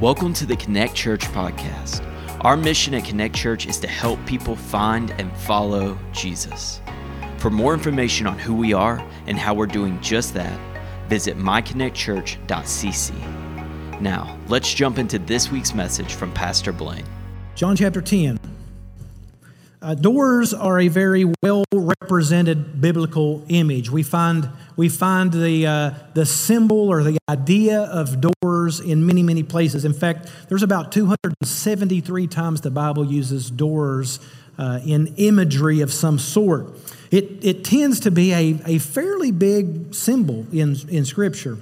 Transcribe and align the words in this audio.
Welcome 0.00 0.32
to 0.34 0.46
the 0.46 0.54
Connect 0.54 0.94
Church 0.94 1.22
podcast. 1.22 2.04
Our 2.42 2.56
mission 2.56 2.94
at 2.94 3.04
Connect 3.04 3.34
Church 3.34 3.66
is 3.66 3.80
to 3.80 3.88
help 3.88 4.24
people 4.26 4.54
find 4.54 5.10
and 5.18 5.36
follow 5.38 5.98
Jesus. 6.12 6.80
For 7.38 7.50
more 7.50 7.74
information 7.74 8.28
on 8.28 8.38
who 8.38 8.54
we 8.54 8.72
are 8.72 9.04
and 9.26 9.36
how 9.36 9.54
we're 9.54 9.66
doing 9.66 10.00
just 10.00 10.34
that, 10.34 10.56
visit 11.08 11.36
myconnectchurch.cc. 11.36 14.00
Now, 14.00 14.38
let's 14.46 14.72
jump 14.72 15.00
into 15.00 15.18
this 15.18 15.50
week's 15.50 15.74
message 15.74 16.14
from 16.14 16.32
Pastor 16.32 16.70
Blaine. 16.70 17.04
John 17.56 17.74
chapter 17.74 18.00
10. 18.00 18.38
Uh, 19.82 19.94
doors 19.94 20.54
are 20.54 20.78
a 20.78 20.86
very 20.86 21.24
well 21.42 21.64
represented 21.74 22.80
biblical 22.80 23.44
image. 23.48 23.90
We 23.90 24.04
find, 24.04 24.48
we 24.78 24.88
find 24.88 25.32
the, 25.32 25.66
uh, 25.66 25.90
the 26.14 26.24
symbol 26.24 26.88
or 26.88 27.02
the 27.02 27.18
idea 27.28 27.80
of 27.82 28.20
doors 28.20 28.78
in 28.78 29.04
many, 29.04 29.24
many 29.24 29.42
places. 29.42 29.84
In 29.84 29.92
fact, 29.92 30.30
there's 30.48 30.62
about 30.62 30.92
273 30.92 32.28
times 32.28 32.60
the 32.60 32.70
Bible 32.70 33.04
uses 33.04 33.50
doors 33.50 34.20
uh, 34.56 34.78
in 34.86 35.08
imagery 35.16 35.80
of 35.80 35.92
some 35.92 36.18
sort. 36.18 36.68
It, 37.10 37.44
it 37.44 37.64
tends 37.64 37.98
to 38.00 38.12
be 38.12 38.32
a, 38.32 38.60
a 38.66 38.78
fairly 38.78 39.32
big 39.32 39.92
symbol 39.92 40.46
in, 40.52 40.76
in 40.88 41.04
Scripture. 41.04 41.58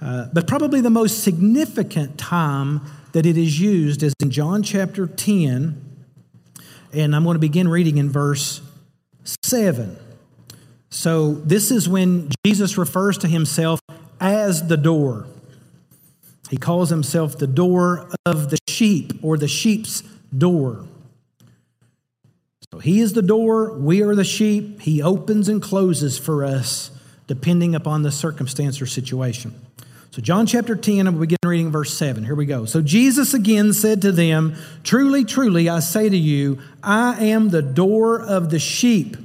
Uh, 0.00 0.26
but 0.34 0.46
probably 0.46 0.82
the 0.82 0.90
most 0.90 1.24
significant 1.24 2.18
time 2.18 2.82
that 3.12 3.24
it 3.24 3.38
is 3.38 3.58
used 3.58 4.02
is 4.02 4.12
in 4.20 4.30
John 4.30 4.62
chapter 4.62 5.06
10 5.06 5.88
and 6.92 7.16
I'm 7.16 7.24
going 7.24 7.34
to 7.36 7.40
begin 7.40 7.68
reading 7.68 7.96
in 7.96 8.10
verse 8.10 8.60
7. 9.42 9.96
So, 10.92 11.32
this 11.32 11.70
is 11.70 11.88
when 11.88 12.28
Jesus 12.44 12.76
refers 12.76 13.16
to 13.18 13.26
himself 13.26 13.80
as 14.20 14.68
the 14.68 14.76
door. 14.76 15.24
He 16.50 16.58
calls 16.58 16.90
himself 16.90 17.38
the 17.38 17.46
door 17.46 18.10
of 18.26 18.50
the 18.50 18.58
sheep 18.68 19.14
or 19.22 19.38
the 19.38 19.48
sheep's 19.48 20.02
door. 20.36 20.84
So, 22.70 22.78
he 22.78 23.00
is 23.00 23.14
the 23.14 23.22
door, 23.22 23.72
we 23.72 24.02
are 24.02 24.14
the 24.14 24.22
sheep. 24.22 24.82
He 24.82 25.00
opens 25.00 25.48
and 25.48 25.62
closes 25.62 26.18
for 26.18 26.44
us 26.44 26.90
depending 27.26 27.74
upon 27.74 28.02
the 28.02 28.12
circumstance 28.12 28.82
or 28.82 28.86
situation. 28.86 29.54
So, 30.10 30.20
John 30.20 30.44
chapter 30.44 30.76
10, 30.76 31.06
and 31.06 31.18
we 31.18 31.26
begin 31.26 31.38
reading 31.42 31.70
verse 31.70 31.94
7. 31.94 32.22
Here 32.22 32.34
we 32.34 32.44
go. 32.44 32.66
So, 32.66 32.82
Jesus 32.82 33.32
again 33.32 33.72
said 33.72 34.02
to 34.02 34.12
them, 34.12 34.56
Truly, 34.84 35.24
truly, 35.24 35.70
I 35.70 35.80
say 35.80 36.10
to 36.10 36.18
you, 36.18 36.58
I 36.82 37.24
am 37.24 37.48
the 37.48 37.62
door 37.62 38.20
of 38.20 38.50
the 38.50 38.58
sheep. 38.58 39.16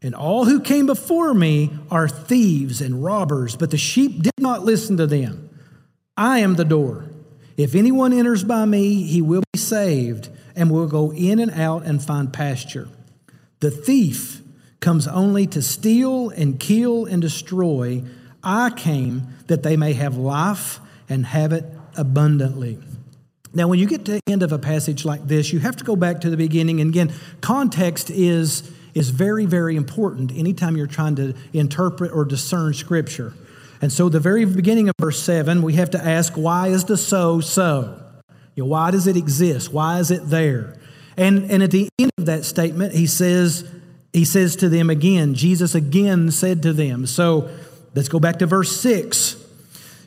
And 0.00 0.14
all 0.14 0.44
who 0.44 0.60
came 0.60 0.86
before 0.86 1.34
me 1.34 1.70
are 1.90 2.08
thieves 2.08 2.80
and 2.80 3.02
robbers, 3.02 3.56
but 3.56 3.70
the 3.70 3.76
sheep 3.76 4.22
did 4.22 4.32
not 4.38 4.64
listen 4.64 4.96
to 4.98 5.06
them. 5.06 5.50
I 6.16 6.38
am 6.38 6.54
the 6.54 6.64
door. 6.64 7.06
If 7.56 7.74
anyone 7.74 8.12
enters 8.12 8.44
by 8.44 8.64
me, 8.64 9.02
he 9.02 9.20
will 9.20 9.42
be 9.52 9.58
saved 9.58 10.28
and 10.54 10.70
will 10.70 10.86
go 10.86 11.12
in 11.12 11.40
and 11.40 11.50
out 11.50 11.84
and 11.84 12.02
find 12.02 12.32
pasture. 12.32 12.88
The 13.60 13.70
thief 13.70 14.40
comes 14.80 15.08
only 15.08 15.46
to 15.48 15.62
steal 15.62 16.30
and 16.30 16.60
kill 16.60 17.04
and 17.04 17.20
destroy. 17.20 18.04
I 18.44 18.70
came 18.70 19.34
that 19.48 19.64
they 19.64 19.76
may 19.76 19.94
have 19.94 20.16
life 20.16 20.78
and 21.08 21.26
have 21.26 21.52
it 21.52 21.64
abundantly. 21.96 22.78
Now, 23.52 23.66
when 23.66 23.80
you 23.80 23.86
get 23.86 24.04
to 24.04 24.12
the 24.12 24.22
end 24.28 24.42
of 24.44 24.52
a 24.52 24.58
passage 24.58 25.04
like 25.04 25.26
this, 25.26 25.52
you 25.52 25.58
have 25.58 25.76
to 25.76 25.84
go 25.84 25.96
back 25.96 26.20
to 26.20 26.30
the 26.30 26.36
beginning. 26.36 26.80
And 26.80 26.90
again, 26.90 27.12
context 27.40 28.10
is, 28.10 28.70
is 28.98 29.10
very, 29.10 29.46
very 29.46 29.76
important 29.76 30.32
anytime 30.32 30.76
you're 30.76 30.86
trying 30.86 31.16
to 31.16 31.34
interpret 31.52 32.12
or 32.12 32.24
discern 32.24 32.74
Scripture. 32.74 33.32
And 33.80 33.92
so, 33.92 34.08
the 34.08 34.20
very 34.20 34.44
beginning 34.44 34.88
of 34.88 34.94
verse 34.98 35.22
7, 35.22 35.62
we 35.62 35.74
have 35.74 35.90
to 35.90 36.04
ask, 36.04 36.34
why 36.34 36.68
is 36.68 36.84
the 36.84 36.96
so 36.96 37.40
so? 37.40 38.02
You 38.54 38.64
know, 38.64 38.70
why 38.70 38.90
does 38.90 39.06
it 39.06 39.16
exist? 39.16 39.72
Why 39.72 40.00
is 40.00 40.10
it 40.10 40.28
there? 40.28 40.76
And, 41.16 41.50
and 41.50 41.62
at 41.62 41.70
the 41.70 41.88
end 41.98 42.10
of 42.18 42.26
that 42.26 42.44
statement, 42.44 42.92
he 42.92 43.06
says, 43.06 43.68
he 44.12 44.24
says 44.24 44.56
to 44.56 44.68
them 44.68 44.90
again, 44.90 45.34
Jesus 45.34 45.74
again 45.74 46.30
said 46.30 46.62
to 46.62 46.72
them. 46.72 47.06
So 47.06 47.50
let's 47.94 48.08
go 48.08 48.18
back 48.18 48.40
to 48.40 48.46
verse 48.46 48.80
6. 48.80 49.36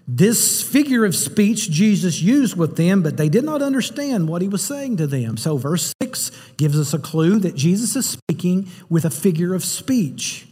This 0.07 0.61
figure 0.61 1.05
of 1.05 1.15
speech 1.15 1.69
Jesus 1.69 2.21
used 2.21 2.57
with 2.57 2.75
them, 2.75 3.01
but 3.01 3.15
they 3.15 3.29
did 3.29 3.45
not 3.45 3.61
understand 3.61 4.27
what 4.27 4.41
he 4.41 4.49
was 4.49 4.63
saying 4.63 4.97
to 4.97 5.07
them. 5.07 5.37
So, 5.37 5.55
verse 5.55 5.93
6 6.11 6.31
gives 6.57 6.79
us 6.79 6.93
a 6.93 6.99
clue 6.99 7.39
that 7.39 7.55
Jesus 7.55 7.95
is 7.95 8.05
speaking 8.05 8.67
with 8.89 9.05
a 9.05 9.09
figure 9.09 9.53
of 9.53 9.63
speech. 9.63 10.47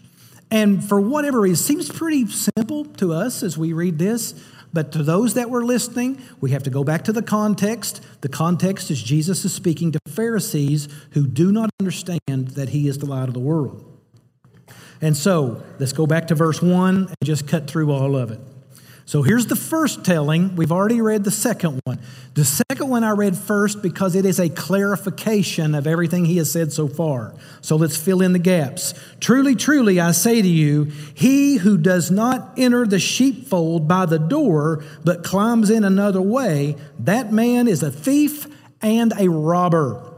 And 0.52 0.84
for 0.84 1.00
whatever 1.00 1.42
reason, 1.42 1.62
it 1.62 1.68
seems 1.68 1.92
pretty 1.98 2.26
simple 2.28 2.86
to 2.86 3.14
us 3.14 3.44
as 3.44 3.58
we 3.58 3.74
read 3.74 4.00
this, 4.00 4.34
but 4.72 4.92
to 4.94 5.04
those 5.04 5.34
that 5.34 5.50
were 5.50 5.66
listening, 5.66 6.22
we 6.40 6.52
have 6.52 6.64
to 6.64 6.70
go 6.70 6.84
back 6.84 7.04
to 7.04 7.14
the 7.14 7.22
context. 7.22 8.02
The 8.22 8.30
context 8.30 8.90
is 8.90 9.02
Jesus 9.02 9.44
is 9.46 9.54
speaking 9.54 9.92
to 9.92 10.00
Pharisees 10.08 10.88
who 11.12 11.28
do 11.28 11.52
not 11.52 11.70
understand 11.80 12.50
that 12.50 12.70
he 12.70 12.88
is 12.88 13.00
the 13.00 13.06
light 13.06 13.28
of 13.28 13.34
the 13.34 13.40
world. 13.40 13.86
And 15.02 15.16
so, 15.16 15.64
let's 15.80 15.94
go 15.94 16.08
back 16.08 16.28
to 16.28 16.36
verse 16.36 16.62
1 16.62 16.96
and 16.98 17.16
just 17.24 17.48
cut 17.48 17.70
through 17.70 17.92
all 17.92 18.16
of 18.16 18.32
it. 18.32 18.40
So 19.10 19.24
here's 19.24 19.48
the 19.48 19.56
first 19.56 20.06
telling. 20.06 20.56
We've 20.56 20.72
already 20.72 21.02
read 21.02 21.24
the 21.24 21.32
second 21.32 21.82
one. 21.84 21.98
The 22.36 22.46
second 22.46 22.90
one 22.90 23.04
I 23.04 23.10
read 23.10 23.36
first 23.36 23.82
because 23.82 24.14
it 24.14 24.24
is 24.24 24.40
a 24.40 24.50
clarification 24.50 25.74
of 25.74 25.88
everything 25.88 26.26
he 26.26 26.38
has 26.38 26.52
said 26.52 26.72
so 26.72 26.88
far. 26.88 27.34
So 27.62 27.76
let's 27.76 27.98
fill 27.98 28.22
in 28.22 28.34
the 28.34 28.38
gaps. 28.38 28.94
Truly, 29.20 29.56
truly, 29.56 30.00
I 30.00 30.12
say 30.12 30.44
to 30.44 30.48
you, 30.48 30.92
he 31.16 31.58
who 31.58 31.76
does 31.80 32.12
not 32.12 32.54
enter 32.56 32.86
the 32.86 33.00
sheepfold 33.00 33.88
by 33.88 34.06
the 34.06 34.20
door, 34.20 34.84
but 35.04 35.24
climbs 35.24 35.72
in 35.72 35.84
another 35.84 36.22
way, 36.22 36.76
that 37.00 37.34
man 37.34 37.68
is 37.68 37.82
a 37.82 37.90
thief 37.90 38.46
and 38.80 39.12
a 39.18 39.28
robber. 39.28 40.09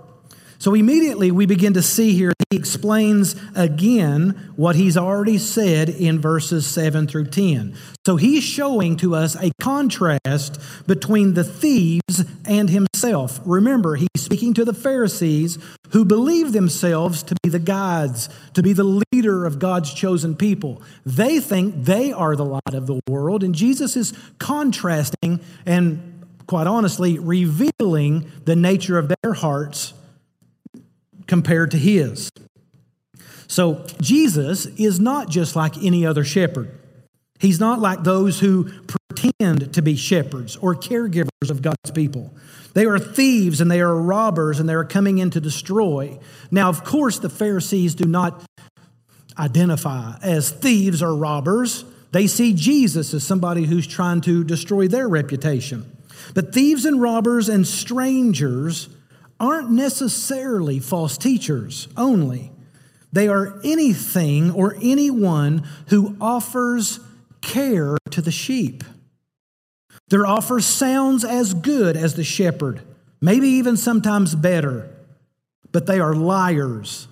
So 0.62 0.76
immediately 0.76 1.32
we 1.32 1.48
begin 1.48 1.74
to 1.74 1.82
see 1.82 2.14
here, 2.14 2.34
he 2.52 2.56
explains 2.56 3.36
again 3.56 4.52
what 4.56 4.76
he's 4.76 4.96
already 4.96 5.40
said 5.40 5.90
in 5.90 6.20
verses 6.20 6.68
7 6.68 7.08
through 7.08 7.30
10. 7.30 7.76
So 8.06 8.16
he's 8.16 8.44
showing 8.44 8.96
to 8.98 9.16
us 9.16 9.36
a 9.36 9.50
contrast 9.60 10.62
between 10.86 11.34
the 11.34 11.44
thieves 11.44 12.26
and 12.46 12.70
himself. 12.70 13.40
Remember, 13.44 13.96
he's 13.96 14.10
speaking 14.18 14.54
to 14.54 14.64
the 14.64 14.76
Pharisees 14.76 15.58
who 15.94 16.06
believe 16.06 16.52
themselves 16.52 17.24
to 17.24 17.36
be 17.42 17.50
the 17.50 17.58
gods, 17.58 18.30
to 18.54 18.62
be 18.62 18.74
the 18.74 19.02
leader 19.12 19.48
of 19.48 19.58
God's 19.58 19.92
chosen 19.92 20.36
people. 20.36 20.84
They 21.04 21.40
think 21.40 21.86
they 21.86 22.12
are 22.12 22.36
the 22.36 22.46
light 22.46 22.76
of 22.76 22.86
the 22.86 23.02
world, 23.08 23.44
and 23.44 23.56
Jesus 23.56 23.98
is 23.98 24.14
contrasting 24.38 25.40
and 25.66 26.24
quite 26.46 26.68
honestly 26.68 27.18
revealing 27.18 28.32
the 28.46 28.56
nature 28.56 29.00
of 29.00 29.12
their 29.24 29.34
hearts 29.34 29.96
compared 31.32 31.72
to 31.72 31.78
his. 31.78 32.30
So 33.48 33.86
Jesus 34.02 34.66
is 34.66 35.00
not 35.00 35.30
just 35.30 35.56
like 35.56 35.82
any 35.82 36.06
other 36.06 36.26
shepherd. 36.26 36.78
He's 37.40 37.58
not 37.58 37.80
like 37.80 38.04
those 38.04 38.42
who 38.42 38.70
pretend 38.82 39.74
to 39.76 39.82
be 39.82 39.96
shepherds 39.96 40.58
or 40.58 40.76
caregivers 40.76 41.50
of 41.50 41.62
God's 41.62 41.92
people. 41.94 42.34
They 42.74 42.86
are 42.86 43.00
thieves 43.00 43.62
and 43.62 43.72
they 43.72 43.80
are 43.80 43.96
robbers 43.96 44.60
and 44.60 44.68
they 44.68 44.74
are 44.74 44.84
coming 44.84 45.20
in 45.20 45.30
to 45.30 45.40
destroy. 45.40 46.20
Now, 46.52 46.68
of 46.68 46.84
course, 46.84 47.20
the 47.20 47.30
Pharisees 47.30 47.96
do 47.96 48.04
not 48.04 48.44
identify 49.40 50.18
as 50.22 50.52
thieves 50.52 51.02
or 51.02 51.16
robbers. 51.16 51.86
They 52.12 52.28
see 52.28 52.52
Jesus 52.52 53.14
as 53.14 53.26
somebody 53.26 53.64
who's 53.64 53.88
trying 53.88 54.20
to 54.22 54.44
destroy 54.44 54.90
their 54.90 55.08
reputation. 55.08 55.90
But 56.34 56.54
thieves 56.54 56.84
and 56.84 57.02
robbers 57.02 57.48
and 57.48 57.66
strangers 57.66 58.90
aren't 59.42 59.72
necessarily 59.72 60.80
false 60.80 61.18
teachers 61.18 61.88
only. 61.98 62.52
They 63.12 63.28
are 63.28 63.60
anything 63.64 64.52
or 64.52 64.78
anyone 64.82 65.68
who 65.88 66.16
offers 66.22 67.00
care 67.42 67.98
to 68.12 68.22
the 68.22 68.32
sheep. 68.32 68.84
Their 70.10 70.28
offer 70.28 70.62
sounds 70.62 71.26
as 71.26 71.54
good 71.54 71.98
as 71.98 72.14
the 72.14 72.24
shepherd, 72.24 72.82
maybe 73.20 73.48
even 73.48 73.76
sometimes 73.76 74.36
better, 74.36 74.90
but 75.72 75.88
they 75.88 76.00
are 76.00 76.14
liars. 76.14 77.08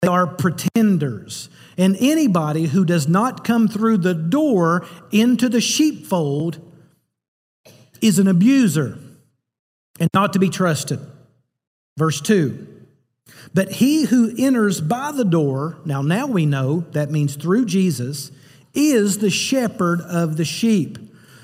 They 0.00 0.08
are 0.08 0.26
pretenders. 0.26 1.50
And 1.76 1.96
anybody 2.00 2.66
who 2.66 2.84
does 2.84 3.08
not 3.08 3.44
come 3.44 3.68
through 3.68 3.98
the 3.98 4.14
door 4.14 4.86
into 5.10 5.48
the 5.48 5.60
sheepfold 5.60 6.60
is 8.00 8.18
an 8.18 8.28
abuser 8.28 8.98
and 10.00 10.08
not 10.14 10.32
to 10.32 10.38
be 10.38 10.48
trusted. 10.48 10.98
Verse 11.96 12.20
2 12.20 12.66
But 13.54 13.72
he 13.72 14.04
who 14.04 14.34
enters 14.38 14.80
by 14.80 15.12
the 15.12 15.24
door, 15.24 15.78
now, 15.84 16.02
now 16.02 16.26
we 16.26 16.46
know 16.46 16.80
that 16.92 17.10
means 17.10 17.36
through 17.36 17.66
Jesus, 17.66 18.30
is 18.74 19.18
the 19.18 19.30
shepherd 19.30 20.00
of 20.00 20.36
the 20.36 20.44
sheep. 20.44 20.98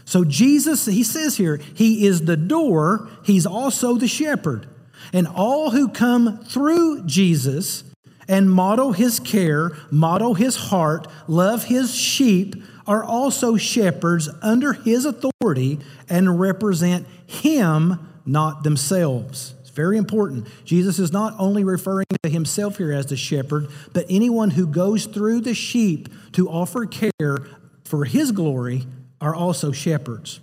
So 0.04 0.24
Jesus, 0.24 0.86
he 0.86 1.04
says 1.04 1.36
here, 1.36 1.60
he 1.74 2.06
is 2.06 2.22
the 2.22 2.36
door, 2.36 3.10
he's 3.24 3.44
also 3.44 3.96
the 3.96 4.08
shepherd. 4.08 4.66
And 5.12 5.26
all 5.26 5.70
who 5.70 5.88
come 5.88 6.38
through 6.44 7.04
Jesus 7.04 7.84
and 8.26 8.50
model 8.50 8.92
his 8.92 9.20
care, 9.20 9.72
model 9.90 10.34
his 10.34 10.56
heart, 10.56 11.06
love 11.26 11.64
his 11.64 11.94
sheep, 11.94 12.56
are 12.86 13.04
also 13.04 13.56
shepherds 13.56 14.30
under 14.40 14.72
his 14.72 15.04
authority 15.04 15.78
and 16.08 16.40
represent 16.40 17.06
him, 17.26 17.98
not 18.24 18.62
themselves. 18.62 19.54
Very 19.78 19.96
important. 19.96 20.48
Jesus 20.64 20.98
is 20.98 21.12
not 21.12 21.36
only 21.38 21.62
referring 21.62 22.06
to 22.24 22.28
himself 22.28 22.78
here 22.78 22.90
as 22.90 23.06
the 23.06 23.16
shepherd, 23.16 23.68
but 23.92 24.06
anyone 24.10 24.50
who 24.50 24.66
goes 24.66 25.06
through 25.06 25.42
the 25.42 25.54
sheep 25.54 26.08
to 26.32 26.50
offer 26.50 26.84
care 26.84 27.46
for 27.84 28.04
his 28.04 28.32
glory 28.32 28.86
are 29.20 29.36
also 29.36 29.70
shepherds. 29.70 30.40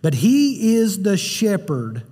But 0.00 0.14
he 0.14 0.76
is 0.76 1.02
the 1.02 1.18
shepherd, 1.18 2.02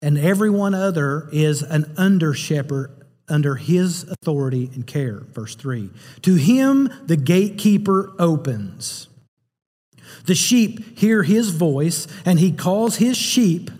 and 0.00 0.16
everyone 0.16 0.72
other 0.72 1.28
is 1.32 1.64
an 1.64 1.92
under 1.96 2.32
shepherd 2.32 2.92
under 3.28 3.56
his 3.56 4.04
authority 4.04 4.70
and 4.72 4.86
care. 4.86 5.24
Verse 5.32 5.56
3 5.56 5.90
To 6.22 6.36
him 6.36 6.92
the 7.06 7.16
gatekeeper 7.16 8.12
opens. 8.20 9.08
The 10.26 10.36
sheep 10.36 10.96
hear 10.96 11.24
his 11.24 11.50
voice, 11.50 12.06
and 12.24 12.38
he 12.38 12.52
calls 12.52 12.98
his 12.98 13.16
sheep 13.16 13.72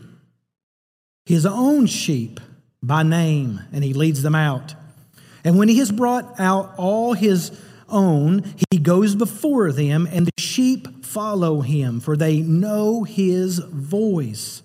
his 1.29 1.45
own 1.45 1.85
sheep 1.85 2.41
by 2.83 3.03
name, 3.03 3.61
and 3.71 3.85
he 3.85 3.93
leads 3.93 4.23
them 4.23 4.35
out. 4.35 4.75
And 5.45 5.59
when 5.59 5.69
he 5.69 5.79
has 5.79 5.93
brought 5.93 6.41
out 6.41 6.75
all 6.79 7.13
his 7.13 7.53
own, 7.87 8.45
he 8.71 8.79
goes 8.79 9.15
before 9.15 9.71
them, 9.71 10.09
and 10.11 10.27
the 10.27 10.33
sheep 10.41 11.05
follow 11.05 11.61
him, 11.61 12.01
for 12.01 12.17
they 12.17 12.41
know 12.41 13.05
his 13.05 13.59
voice. 13.59 14.63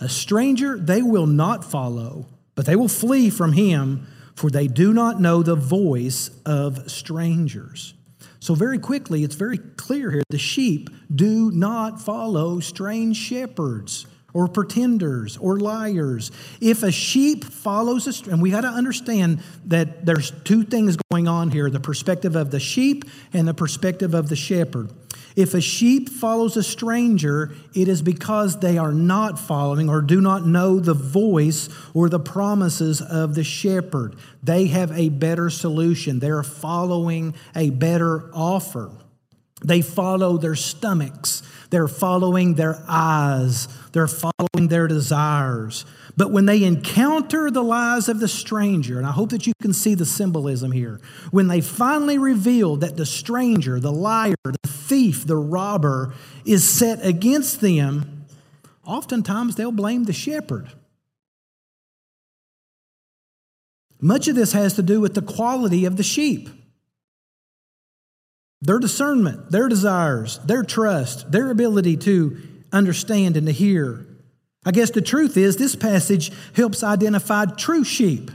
A 0.00 0.08
stranger 0.08 0.78
they 0.78 1.00
will 1.00 1.26
not 1.26 1.64
follow, 1.64 2.26
but 2.54 2.66
they 2.66 2.76
will 2.76 2.88
flee 2.88 3.30
from 3.30 3.54
him 3.54 4.06
for 4.34 4.50
they 4.50 4.66
do 4.66 4.92
not 4.92 5.20
know 5.20 5.42
the 5.42 5.54
voice 5.54 6.30
of 6.44 6.90
strangers. 6.90 7.94
So, 8.40 8.54
very 8.54 8.78
quickly, 8.78 9.22
it's 9.22 9.34
very 9.36 9.58
clear 9.58 10.10
here 10.10 10.22
the 10.28 10.38
sheep 10.38 10.90
do 11.14 11.50
not 11.52 12.00
follow 12.00 12.60
strange 12.60 13.16
shepherds 13.16 14.06
or 14.34 14.48
pretenders 14.48 15.36
or 15.36 15.58
liars. 15.58 16.30
If 16.60 16.82
a 16.82 16.90
sheep 16.90 17.44
follows 17.44 18.06
a, 18.06 18.12
stranger, 18.12 18.32
and 18.32 18.42
we 18.42 18.50
got 18.50 18.62
to 18.62 18.68
understand 18.68 19.42
that 19.66 20.06
there's 20.06 20.30
two 20.44 20.64
things 20.64 20.96
going 21.10 21.28
on 21.28 21.50
here 21.50 21.68
the 21.70 21.80
perspective 21.80 22.36
of 22.36 22.50
the 22.50 22.60
sheep 22.60 23.04
and 23.32 23.46
the 23.46 23.54
perspective 23.54 24.14
of 24.14 24.28
the 24.28 24.36
shepherd. 24.36 24.90
If 25.34 25.54
a 25.54 25.60
sheep 25.60 26.10
follows 26.10 26.56
a 26.56 26.62
stranger, 26.62 27.52
it 27.74 27.88
is 27.88 28.02
because 28.02 28.60
they 28.60 28.76
are 28.76 28.92
not 28.92 29.38
following 29.38 29.88
or 29.88 30.02
do 30.02 30.20
not 30.20 30.46
know 30.46 30.78
the 30.78 30.94
voice 30.94 31.68
or 31.94 32.08
the 32.08 32.20
promises 32.20 33.00
of 33.00 33.34
the 33.34 33.44
shepherd. 33.44 34.16
They 34.42 34.66
have 34.66 34.92
a 34.92 35.08
better 35.08 35.48
solution. 35.48 36.18
They're 36.18 36.42
following 36.42 37.34
a 37.56 37.70
better 37.70 38.30
offer. 38.34 38.90
They 39.64 39.80
follow 39.80 40.36
their 40.36 40.56
stomachs. 40.56 41.42
They're 41.72 41.88
following 41.88 42.56
their 42.56 42.84
eyes. 42.86 43.66
They're 43.92 44.06
following 44.06 44.68
their 44.68 44.86
desires. 44.86 45.86
But 46.18 46.30
when 46.30 46.44
they 46.44 46.64
encounter 46.64 47.50
the 47.50 47.62
lies 47.62 48.10
of 48.10 48.20
the 48.20 48.28
stranger, 48.28 48.98
and 48.98 49.06
I 49.06 49.12
hope 49.12 49.30
that 49.30 49.46
you 49.46 49.54
can 49.62 49.72
see 49.72 49.94
the 49.94 50.04
symbolism 50.04 50.70
here, 50.70 51.00
when 51.30 51.48
they 51.48 51.62
finally 51.62 52.18
reveal 52.18 52.76
that 52.76 52.98
the 52.98 53.06
stranger, 53.06 53.80
the 53.80 53.90
liar, 53.90 54.34
the 54.44 54.68
thief, 54.68 55.26
the 55.26 55.38
robber 55.38 56.12
is 56.44 56.70
set 56.70 57.02
against 57.02 57.62
them, 57.62 58.26
oftentimes 58.84 59.56
they'll 59.56 59.72
blame 59.72 60.04
the 60.04 60.12
shepherd. 60.12 60.68
Much 63.98 64.28
of 64.28 64.34
this 64.34 64.52
has 64.52 64.74
to 64.74 64.82
do 64.82 65.00
with 65.00 65.14
the 65.14 65.22
quality 65.22 65.86
of 65.86 65.96
the 65.96 66.02
sheep. 66.02 66.50
Their 68.62 68.78
discernment, 68.78 69.50
their 69.50 69.68
desires, 69.68 70.38
their 70.44 70.62
trust, 70.62 71.30
their 71.30 71.50
ability 71.50 71.96
to 71.98 72.38
understand 72.72 73.36
and 73.36 73.46
to 73.48 73.52
hear. 73.52 74.06
I 74.64 74.70
guess 74.70 74.90
the 74.90 75.02
truth 75.02 75.36
is, 75.36 75.56
this 75.56 75.74
passage 75.74 76.30
helps 76.54 76.84
identify 76.84 77.46
true 77.46 77.82
sheep. 77.82 78.30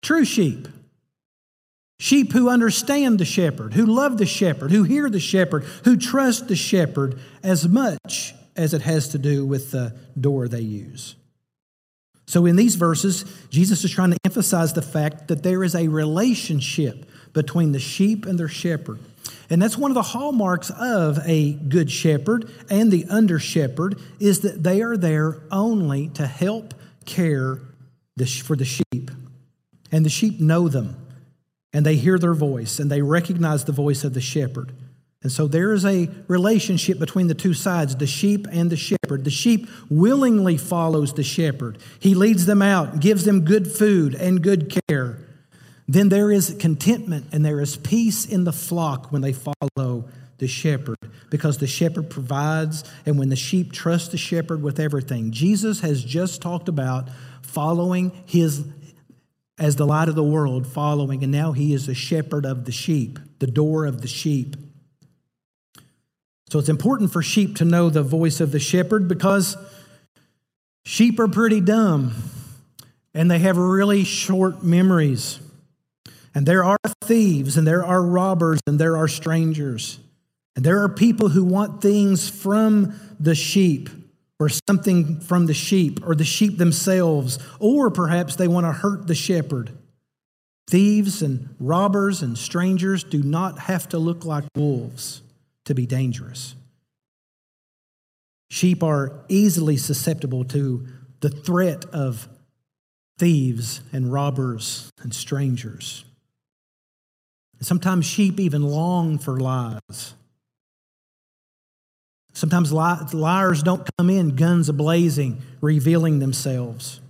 True 0.00 0.24
sheep. 0.24 0.68
Sheep 1.98 2.32
who 2.32 2.48
understand 2.48 3.18
the 3.18 3.24
shepherd, 3.24 3.74
who 3.74 3.84
love 3.84 4.16
the 4.16 4.26
shepherd, 4.26 4.70
who 4.70 4.84
hear 4.84 5.10
the 5.10 5.20
shepherd, 5.20 5.64
who 5.84 5.96
trust 5.96 6.46
the 6.46 6.56
shepherd 6.56 7.18
as 7.42 7.68
much 7.68 8.32
as 8.56 8.72
it 8.72 8.82
has 8.82 9.08
to 9.08 9.18
do 9.18 9.44
with 9.44 9.72
the 9.72 9.94
door 10.18 10.46
they 10.46 10.60
use. 10.60 11.16
So, 12.26 12.46
in 12.46 12.54
these 12.54 12.76
verses, 12.76 13.24
Jesus 13.50 13.82
is 13.84 13.90
trying 13.90 14.12
to 14.12 14.18
emphasize 14.24 14.72
the 14.72 14.82
fact 14.82 15.28
that 15.28 15.42
there 15.42 15.64
is 15.64 15.74
a 15.74 15.88
relationship 15.88 17.09
between 17.32 17.72
the 17.72 17.78
sheep 17.78 18.26
and 18.26 18.38
their 18.38 18.48
shepherd. 18.48 18.98
And 19.48 19.60
that's 19.60 19.76
one 19.76 19.90
of 19.90 19.96
the 19.96 20.02
hallmarks 20.02 20.70
of 20.70 21.18
a 21.24 21.52
good 21.54 21.90
shepherd 21.90 22.50
and 22.70 22.90
the 22.90 23.04
under 23.10 23.38
shepherd 23.38 23.98
is 24.20 24.40
that 24.40 24.62
they 24.62 24.80
are 24.80 24.96
there 24.96 25.42
only 25.50 26.08
to 26.10 26.26
help 26.26 26.74
care 27.04 27.60
for 28.44 28.54
the 28.54 28.64
sheep. 28.64 29.10
And 29.90 30.04
the 30.04 30.10
sheep 30.10 30.40
know 30.40 30.68
them 30.68 30.96
and 31.72 31.84
they 31.84 31.96
hear 31.96 32.18
their 32.18 32.34
voice 32.34 32.78
and 32.78 32.90
they 32.90 33.02
recognize 33.02 33.64
the 33.64 33.72
voice 33.72 34.04
of 34.04 34.14
the 34.14 34.20
shepherd. 34.20 34.72
And 35.22 35.30
so 35.30 35.46
there 35.46 35.72
is 35.72 35.84
a 35.84 36.08
relationship 36.28 36.98
between 36.98 37.26
the 37.26 37.34
two 37.34 37.52
sides, 37.52 37.94
the 37.96 38.06
sheep 38.06 38.46
and 38.50 38.70
the 38.70 38.76
shepherd. 38.76 39.24
The 39.24 39.30
sheep 39.30 39.68
willingly 39.90 40.56
follows 40.56 41.12
the 41.12 41.22
shepherd. 41.22 41.78
He 41.98 42.14
leads 42.14 42.46
them 42.46 42.62
out, 42.62 43.00
gives 43.00 43.24
them 43.24 43.44
good 43.44 43.70
food 43.70 44.14
and 44.14 44.42
good 44.42 44.74
care. 44.88 45.18
Then 45.90 46.08
there 46.08 46.30
is 46.30 46.54
contentment 46.60 47.26
and 47.32 47.44
there 47.44 47.60
is 47.60 47.76
peace 47.76 48.24
in 48.24 48.44
the 48.44 48.52
flock 48.52 49.10
when 49.10 49.22
they 49.22 49.32
follow 49.32 50.08
the 50.38 50.46
shepherd 50.46 50.96
because 51.30 51.58
the 51.58 51.66
shepherd 51.66 52.10
provides 52.10 52.84
and 53.04 53.18
when 53.18 53.28
the 53.28 53.34
sheep 53.34 53.72
trust 53.72 54.12
the 54.12 54.16
shepherd 54.16 54.62
with 54.62 54.78
everything. 54.78 55.32
Jesus 55.32 55.80
has 55.80 56.04
just 56.04 56.40
talked 56.40 56.68
about 56.68 57.08
following 57.42 58.12
his 58.24 58.64
as 59.58 59.74
the 59.74 59.84
light 59.84 60.08
of 60.08 60.14
the 60.14 60.22
world 60.22 60.64
following 60.64 61.24
and 61.24 61.32
now 61.32 61.50
he 61.50 61.74
is 61.74 61.86
the 61.86 61.94
shepherd 61.94 62.46
of 62.46 62.66
the 62.66 62.72
sheep, 62.72 63.18
the 63.40 63.48
door 63.48 63.84
of 63.84 64.00
the 64.00 64.06
sheep. 64.06 64.54
So 66.50 66.60
it's 66.60 66.68
important 66.68 67.12
for 67.12 67.20
sheep 67.20 67.56
to 67.56 67.64
know 67.64 67.90
the 67.90 68.04
voice 68.04 68.40
of 68.40 68.52
the 68.52 68.60
shepherd 68.60 69.08
because 69.08 69.56
sheep 70.84 71.18
are 71.18 71.26
pretty 71.26 71.60
dumb 71.60 72.14
and 73.12 73.28
they 73.28 73.40
have 73.40 73.56
really 73.56 74.04
short 74.04 74.62
memories. 74.62 75.40
And 76.34 76.46
there 76.46 76.62
are 76.62 76.78
thieves, 77.02 77.56
and 77.56 77.66
there 77.66 77.84
are 77.84 78.02
robbers, 78.02 78.60
and 78.66 78.78
there 78.78 78.96
are 78.96 79.08
strangers. 79.08 79.98
And 80.54 80.64
there 80.64 80.82
are 80.82 80.88
people 80.88 81.30
who 81.30 81.44
want 81.44 81.82
things 81.82 82.28
from 82.28 82.94
the 83.18 83.34
sheep, 83.34 83.88
or 84.38 84.48
something 84.48 85.20
from 85.20 85.46
the 85.46 85.54
sheep, 85.54 86.00
or 86.06 86.14
the 86.14 86.24
sheep 86.24 86.58
themselves, 86.58 87.38
or 87.58 87.90
perhaps 87.90 88.36
they 88.36 88.48
want 88.48 88.66
to 88.66 88.72
hurt 88.72 89.06
the 89.06 89.14
shepherd. 89.14 89.76
Thieves 90.68 91.20
and 91.20 91.48
robbers 91.58 92.22
and 92.22 92.38
strangers 92.38 93.02
do 93.02 93.22
not 93.22 93.58
have 93.58 93.88
to 93.88 93.98
look 93.98 94.24
like 94.24 94.44
wolves 94.54 95.22
to 95.64 95.74
be 95.74 95.84
dangerous. 95.84 96.54
Sheep 98.50 98.82
are 98.82 99.24
easily 99.28 99.76
susceptible 99.76 100.44
to 100.44 100.86
the 101.20 101.28
threat 101.28 101.84
of 101.86 102.28
thieves 103.18 103.80
and 103.92 104.12
robbers 104.12 104.90
and 105.02 105.14
strangers. 105.14 106.04
Sometimes 107.60 108.06
sheep 108.06 108.40
even 108.40 108.62
long 108.62 109.18
for 109.18 109.38
lies. 109.38 110.14
Sometimes 112.32 112.72
liars 112.72 113.62
don't 113.62 113.86
come 113.98 114.08
in 114.08 114.36
guns 114.36 114.70
ablazing, 114.70 115.40
revealing 115.60 116.20
themselves. 116.20 117.00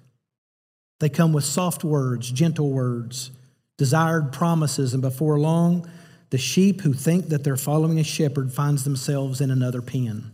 They 0.99 1.09
come 1.09 1.33
with 1.33 1.45
soft 1.45 1.85
words, 1.85 2.31
gentle 2.31 2.71
words, 2.71 3.31
desired 3.79 4.33
promises, 4.33 4.93
and 4.93 5.03
before 5.03 5.39
long, 5.39 5.89
the 6.31 6.39
sheep 6.39 6.81
who 6.81 6.93
think 6.93 7.29
that 7.29 7.45
they're 7.45 7.57
following 7.57 7.99
a 7.99 8.05
shepherd 8.05 8.53
finds 8.53 8.85
themselves 8.85 9.41
in 9.41 9.51
another 9.51 9.83
pen. 9.83 10.33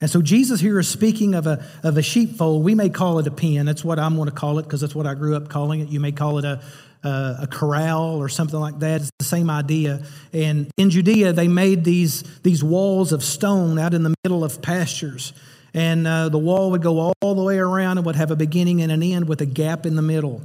And 0.00 0.10
so 0.10 0.20
Jesus 0.20 0.60
here 0.60 0.78
is 0.78 0.88
speaking 0.88 1.34
of 1.34 1.46
a, 1.46 1.64
of 1.82 1.96
a 1.96 2.02
sheepfold. 2.02 2.62
We 2.62 2.74
may 2.74 2.90
call 2.90 3.18
it 3.20 3.26
a 3.26 3.30
pen. 3.30 3.64
That's 3.64 3.84
what 3.84 3.98
I'm 3.98 4.16
going 4.16 4.28
to 4.28 4.34
call 4.34 4.58
it 4.58 4.64
because 4.64 4.80
that's 4.80 4.94
what 4.94 5.06
I 5.06 5.14
grew 5.14 5.34
up 5.34 5.48
calling 5.48 5.80
it. 5.80 5.88
You 5.88 6.00
may 6.00 6.12
call 6.12 6.38
it 6.38 6.44
a, 6.44 6.62
uh, 7.04 7.36
a 7.42 7.46
corral 7.46 8.16
or 8.16 8.28
something 8.28 8.58
like 8.58 8.78
that. 8.80 9.02
It's 9.02 9.10
the 9.18 9.24
same 9.24 9.50
idea. 9.50 10.04
And 10.32 10.70
in 10.76 10.90
Judea, 10.90 11.32
they 11.32 11.48
made 11.48 11.84
these, 11.84 12.22
these 12.40 12.64
walls 12.64 13.12
of 13.12 13.22
stone 13.22 13.78
out 13.78 13.94
in 13.94 14.02
the 14.02 14.14
middle 14.24 14.42
of 14.42 14.62
pastures. 14.62 15.32
And 15.74 16.06
uh, 16.06 16.28
the 16.28 16.38
wall 16.38 16.70
would 16.70 16.82
go 16.82 17.12
all 17.20 17.34
the 17.34 17.42
way 17.42 17.58
around 17.58 17.98
and 17.98 18.06
would 18.06 18.16
have 18.16 18.30
a 18.30 18.36
beginning 18.36 18.80
and 18.80 18.90
an 18.90 19.02
end 19.02 19.28
with 19.28 19.40
a 19.40 19.46
gap 19.46 19.86
in 19.86 19.96
the 19.96 20.02
middle. 20.02 20.42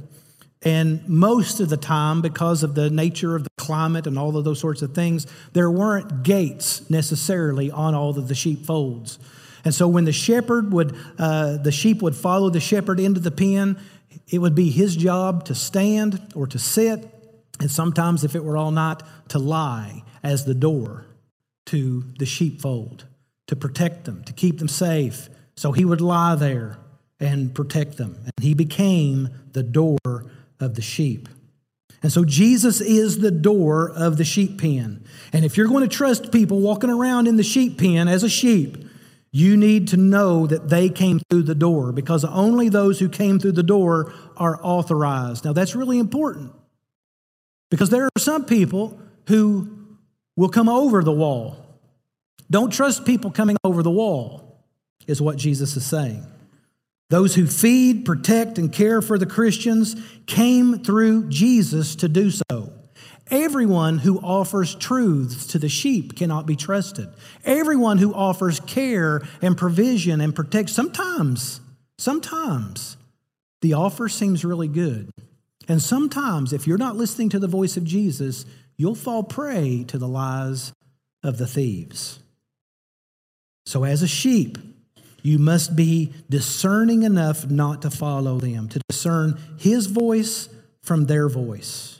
And 0.62 1.08
most 1.08 1.60
of 1.60 1.70
the 1.70 1.76
time, 1.78 2.20
because 2.20 2.62
of 2.62 2.74
the 2.74 2.90
nature 2.90 3.34
of 3.34 3.44
the 3.44 3.50
climate 3.56 4.06
and 4.06 4.18
all 4.18 4.36
of 4.36 4.44
those 4.44 4.60
sorts 4.60 4.82
of 4.82 4.94
things, 4.94 5.26
there 5.54 5.70
weren't 5.70 6.22
gates 6.22 6.88
necessarily 6.90 7.70
on 7.70 7.94
all 7.94 8.10
of 8.10 8.28
the 8.28 8.34
sheepfolds. 8.34 9.18
And 9.64 9.74
so 9.74 9.88
when 9.88 10.04
the 10.04 10.12
shepherd 10.12 10.72
would, 10.72 10.96
uh, 11.18 11.56
the 11.58 11.72
sheep 11.72 12.02
would 12.02 12.14
follow 12.14 12.50
the 12.50 12.60
shepherd 12.60 13.00
into 13.00 13.20
the 13.20 13.30
pen, 13.30 13.78
it 14.30 14.38
would 14.38 14.54
be 14.54 14.70
his 14.70 14.96
job 14.96 15.44
to 15.46 15.54
stand 15.54 16.32
or 16.34 16.46
to 16.46 16.58
sit, 16.58 17.08
and 17.60 17.70
sometimes, 17.70 18.24
if 18.24 18.34
it 18.34 18.44
were 18.44 18.56
all 18.56 18.70
night, 18.70 19.02
to 19.28 19.38
lie 19.38 20.02
as 20.22 20.44
the 20.44 20.54
door 20.54 21.04
to 21.66 22.04
the 22.18 22.26
sheepfold, 22.26 23.06
to 23.46 23.56
protect 23.56 24.04
them, 24.04 24.24
to 24.24 24.32
keep 24.32 24.58
them 24.58 24.68
safe. 24.68 25.28
So 25.56 25.72
he 25.72 25.84
would 25.84 26.00
lie 26.00 26.36
there 26.36 26.78
and 27.18 27.54
protect 27.54 27.96
them. 27.96 28.16
And 28.24 28.32
he 28.40 28.54
became 28.54 29.28
the 29.52 29.62
door 29.62 29.98
of 30.58 30.74
the 30.74 30.82
sheep. 30.82 31.28
And 32.02 32.10
so 32.10 32.24
Jesus 32.24 32.80
is 32.80 33.18
the 33.18 33.30
door 33.30 33.90
of 33.90 34.16
the 34.16 34.24
sheep 34.24 34.58
pen. 34.58 35.04
And 35.32 35.44
if 35.44 35.56
you're 35.56 35.68
going 35.68 35.86
to 35.86 35.96
trust 35.96 36.32
people 36.32 36.60
walking 36.60 36.88
around 36.88 37.28
in 37.28 37.36
the 37.36 37.42
sheep 37.42 37.78
pen 37.78 38.08
as 38.08 38.22
a 38.22 38.28
sheep, 38.28 38.78
you 39.32 39.56
need 39.56 39.88
to 39.88 39.96
know 39.96 40.46
that 40.46 40.68
they 40.68 40.88
came 40.88 41.20
through 41.30 41.44
the 41.44 41.54
door 41.54 41.92
because 41.92 42.24
only 42.24 42.68
those 42.68 42.98
who 42.98 43.08
came 43.08 43.38
through 43.38 43.52
the 43.52 43.62
door 43.62 44.12
are 44.36 44.58
authorized. 44.62 45.44
Now, 45.44 45.52
that's 45.52 45.76
really 45.76 45.98
important 45.98 46.52
because 47.70 47.90
there 47.90 48.04
are 48.04 48.18
some 48.18 48.44
people 48.44 49.00
who 49.28 49.70
will 50.36 50.48
come 50.48 50.68
over 50.68 51.04
the 51.04 51.12
wall. 51.12 51.56
Don't 52.50 52.72
trust 52.72 53.04
people 53.04 53.30
coming 53.30 53.56
over 53.62 53.82
the 53.82 53.90
wall, 53.90 54.64
is 55.06 55.22
what 55.22 55.36
Jesus 55.36 55.76
is 55.76 55.86
saying. 55.86 56.26
Those 57.10 57.34
who 57.34 57.46
feed, 57.46 58.04
protect, 58.04 58.58
and 58.58 58.72
care 58.72 59.00
for 59.02 59.18
the 59.18 59.26
Christians 59.26 59.96
came 60.26 60.82
through 60.82 61.28
Jesus 61.28 61.94
to 61.96 62.08
do 62.08 62.30
so. 62.30 62.72
Everyone 63.30 63.98
who 63.98 64.18
offers 64.20 64.74
truths 64.74 65.46
to 65.48 65.58
the 65.58 65.68
sheep 65.68 66.16
cannot 66.16 66.46
be 66.46 66.56
trusted. 66.56 67.08
Everyone 67.44 67.98
who 67.98 68.12
offers 68.12 68.58
care 68.60 69.22
and 69.40 69.56
provision 69.56 70.20
and 70.20 70.34
protect, 70.34 70.70
sometimes, 70.70 71.60
sometimes 71.96 72.96
the 73.62 73.74
offer 73.74 74.08
seems 74.08 74.44
really 74.44 74.68
good. 74.68 75.10
And 75.68 75.80
sometimes, 75.80 76.52
if 76.52 76.66
you're 76.66 76.78
not 76.78 76.96
listening 76.96 77.28
to 77.28 77.38
the 77.38 77.46
voice 77.46 77.76
of 77.76 77.84
Jesus, 77.84 78.44
you'll 78.76 78.96
fall 78.96 79.22
prey 79.22 79.84
to 79.88 79.98
the 79.98 80.08
lies 80.08 80.72
of 81.22 81.38
the 81.38 81.46
thieves. 81.46 82.18
So, 83.66 83.84
as 83.84 84.02
a 84.02 84.08
sheep, 84.08 84.58
you 85.22 85.38
must 85.38 85.76
be 85.76 86.12
discerning 86.28 87.04
enough 87.04 87.48
not 87.48 87.82
to 87.82 87.90
follow 87.90 88.38
them, 88.38 88.68
to 88.70 88.80
discern 88.88 89.38
his 89.58 89.86
voice 89.86 90.48
from 90.82 91.06
their 91.06 91.28
voice. 91.28 91.99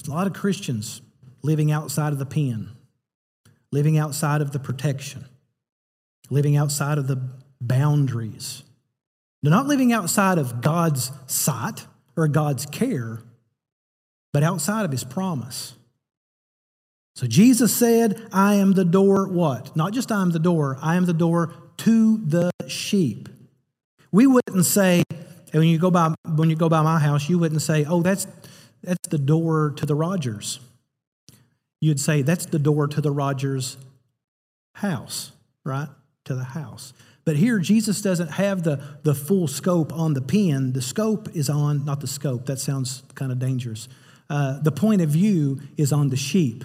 There's 0.00 0.08
a 0.08 0.16
lot 0.16 0.26
of 0.26 0.32
Christians 0.32 1.02
living 1.42 1.70
outside 1.70 2.14
of 2.14 2.18
the 2.18 2.24
pen, 2.24 2.70
living 3.70 3.98
outside 3.98 4.40
of 4.40 4.50
the 4.50 4.58
protection, 4.58 5.26
living 6.30 6.56
outside 6.56 6.96
of 6.96 7.06
the 7.06 7.20
boundaries. 7.60 8.62
They're 9.42 9.50
not 9.50 9.66
living 9.66 9.92
outside 9.92 10.38
of 10.38 10.62
God's 10.62 11.12
sight 11.26 11.86
or 12.16 12.28
God's 12.28 12.64
care, 12.64 13.20
but 14.32 14.42
outside 14.42 14.86
of 14.86 14.90
his 14.90 15.04
promise. 15.04 15.74
So 17.14 17.26
Jesus 17.26 17.74
said, 17.74 18.26
I 18.32 18.54
am 18.54 18.72
the 18.72 18.86
door, 18.86 19.28
what? 19.28 19.76
Not 19.76 19.92
just 19.92 20.10
I 20.10 20.22
am 20.22 20.30
the 20.30 20.38
door, 20.38 20.78
I 20.80 20.96
am 20.96 21.04
the 21.04 21.12
door 21.12 21.52
to 21.78 22.16
the 22.24 22.50
sheep. 22.68 23.28
We 24.10 24.26
wouldn't 24.26 24.64
say, 24.64 25.02
when 25.52 25.64
you 25.64 25.78
go 25.78 25.90
by 25.90 26.14
when 26.24 26.48
you 26.48 26.56
go 26.56 26.70
by 26.70 26.80
my 26.80 26.98
house, 26.98 27.28
you 27.28 27.38
wouldn't 27.38 27.60
say, 27.60 27.84
oh, 27.84 28.00
that's 28.00 28.26
that's 28.82 29.08
the 29.08 29.18
door 29.18 29.72
to 29.76 29.86
the 29.86 29.94
Rogers. 29.94 30.60
You'd 31.80 32.00
say 32.00 32.22
that's 32.22 32.46
the 32.46 32.58
door 32.58 32.86
to 32.88 33.00
the 33.00 33.10
Rogers 33.10 33.76
house, 34.74 35.32
right? 35.64 35.88
To 36.24 36.34
the 36.34 36.44
house. 36.44 36.92
But 37.24 37.36
here, 37.36 37.58
Jesus 37.58 38.00
doesn't 38.00 38.32
have 38.32 38.62
the, 38.62 38.82
the 39.02 39.14
full 39.14 39.46
scope 39.46 39.92
on 39.92 40.14
the 40.14 40.22
pen. 40.22 40.72
The 40.72 40.82
scope 40.82 41.28
is 41.34 41.50
on, 41.50 41.84
not 41.84 42.00
the 42.00 42.06
scope, 42.06 42.46
that 42.46 42.58
sounds 42.58 43.02
kind 43.14 43.30
of 43.30 43.38
dangerous. 43.38 43.88
Uh, 44.28 44.60
the 44.60 44.72
point 44.72 45.00
of 45.02 45.10
view 45.10 45.60
is 45.76 45.92
on 45.92 46.08
the 46.08 46.16
sheep, 46.16 46.64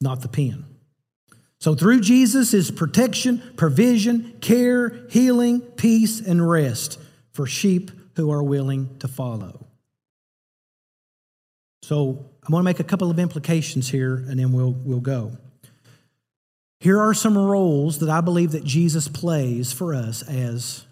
not 0.00 0.22
the 0.22 0.28
pen. 0.28 0.64
So 1.60 1.74
through 1.74 2.00
Jesus 2.00 2.54
is 2.54 2.70
protection, 2.70 3.42
provision, 3.56 4.36
care, 4.40 5.06
healing, 5.10 5.60
peace, 5.60 6.20
and 6.20 6.48
rest 6.48 6.98
for 7.32 7.46
sheep 7.46 7.90
who 8.16 8.30
are 8.30 8.42
willing 8.42 8.96
to 8.98 9.08
follow. 9.08 9.65
So 11.86 12.18
I'm 12.42 12.50
going 12.50 12.62
to 12.62 12.64
make 12.64 12.80
a 12.80 12.84
couple 12.84 13.12
of 13.12 13.20
implications 13.20 13.88
here 13.88 14.16
and 14.16 14.40
then 14.40 14.52
we'll, 14.52 14.72
we'll 14.72 14.98
go. 14.98 15.38
Here 16.80 17.00
are 17.00 17.14
some 17.14 17.38
roles 17.38 18.00
that 18.00 18.08
I 18.10 18.20
believe 18.20 18.50
that 18.52 18.64
Jesus 18.64 19.06
plays 19.06 19.72
for 19.72 19.94
us 19.94 20.28
as, 20.28 20.84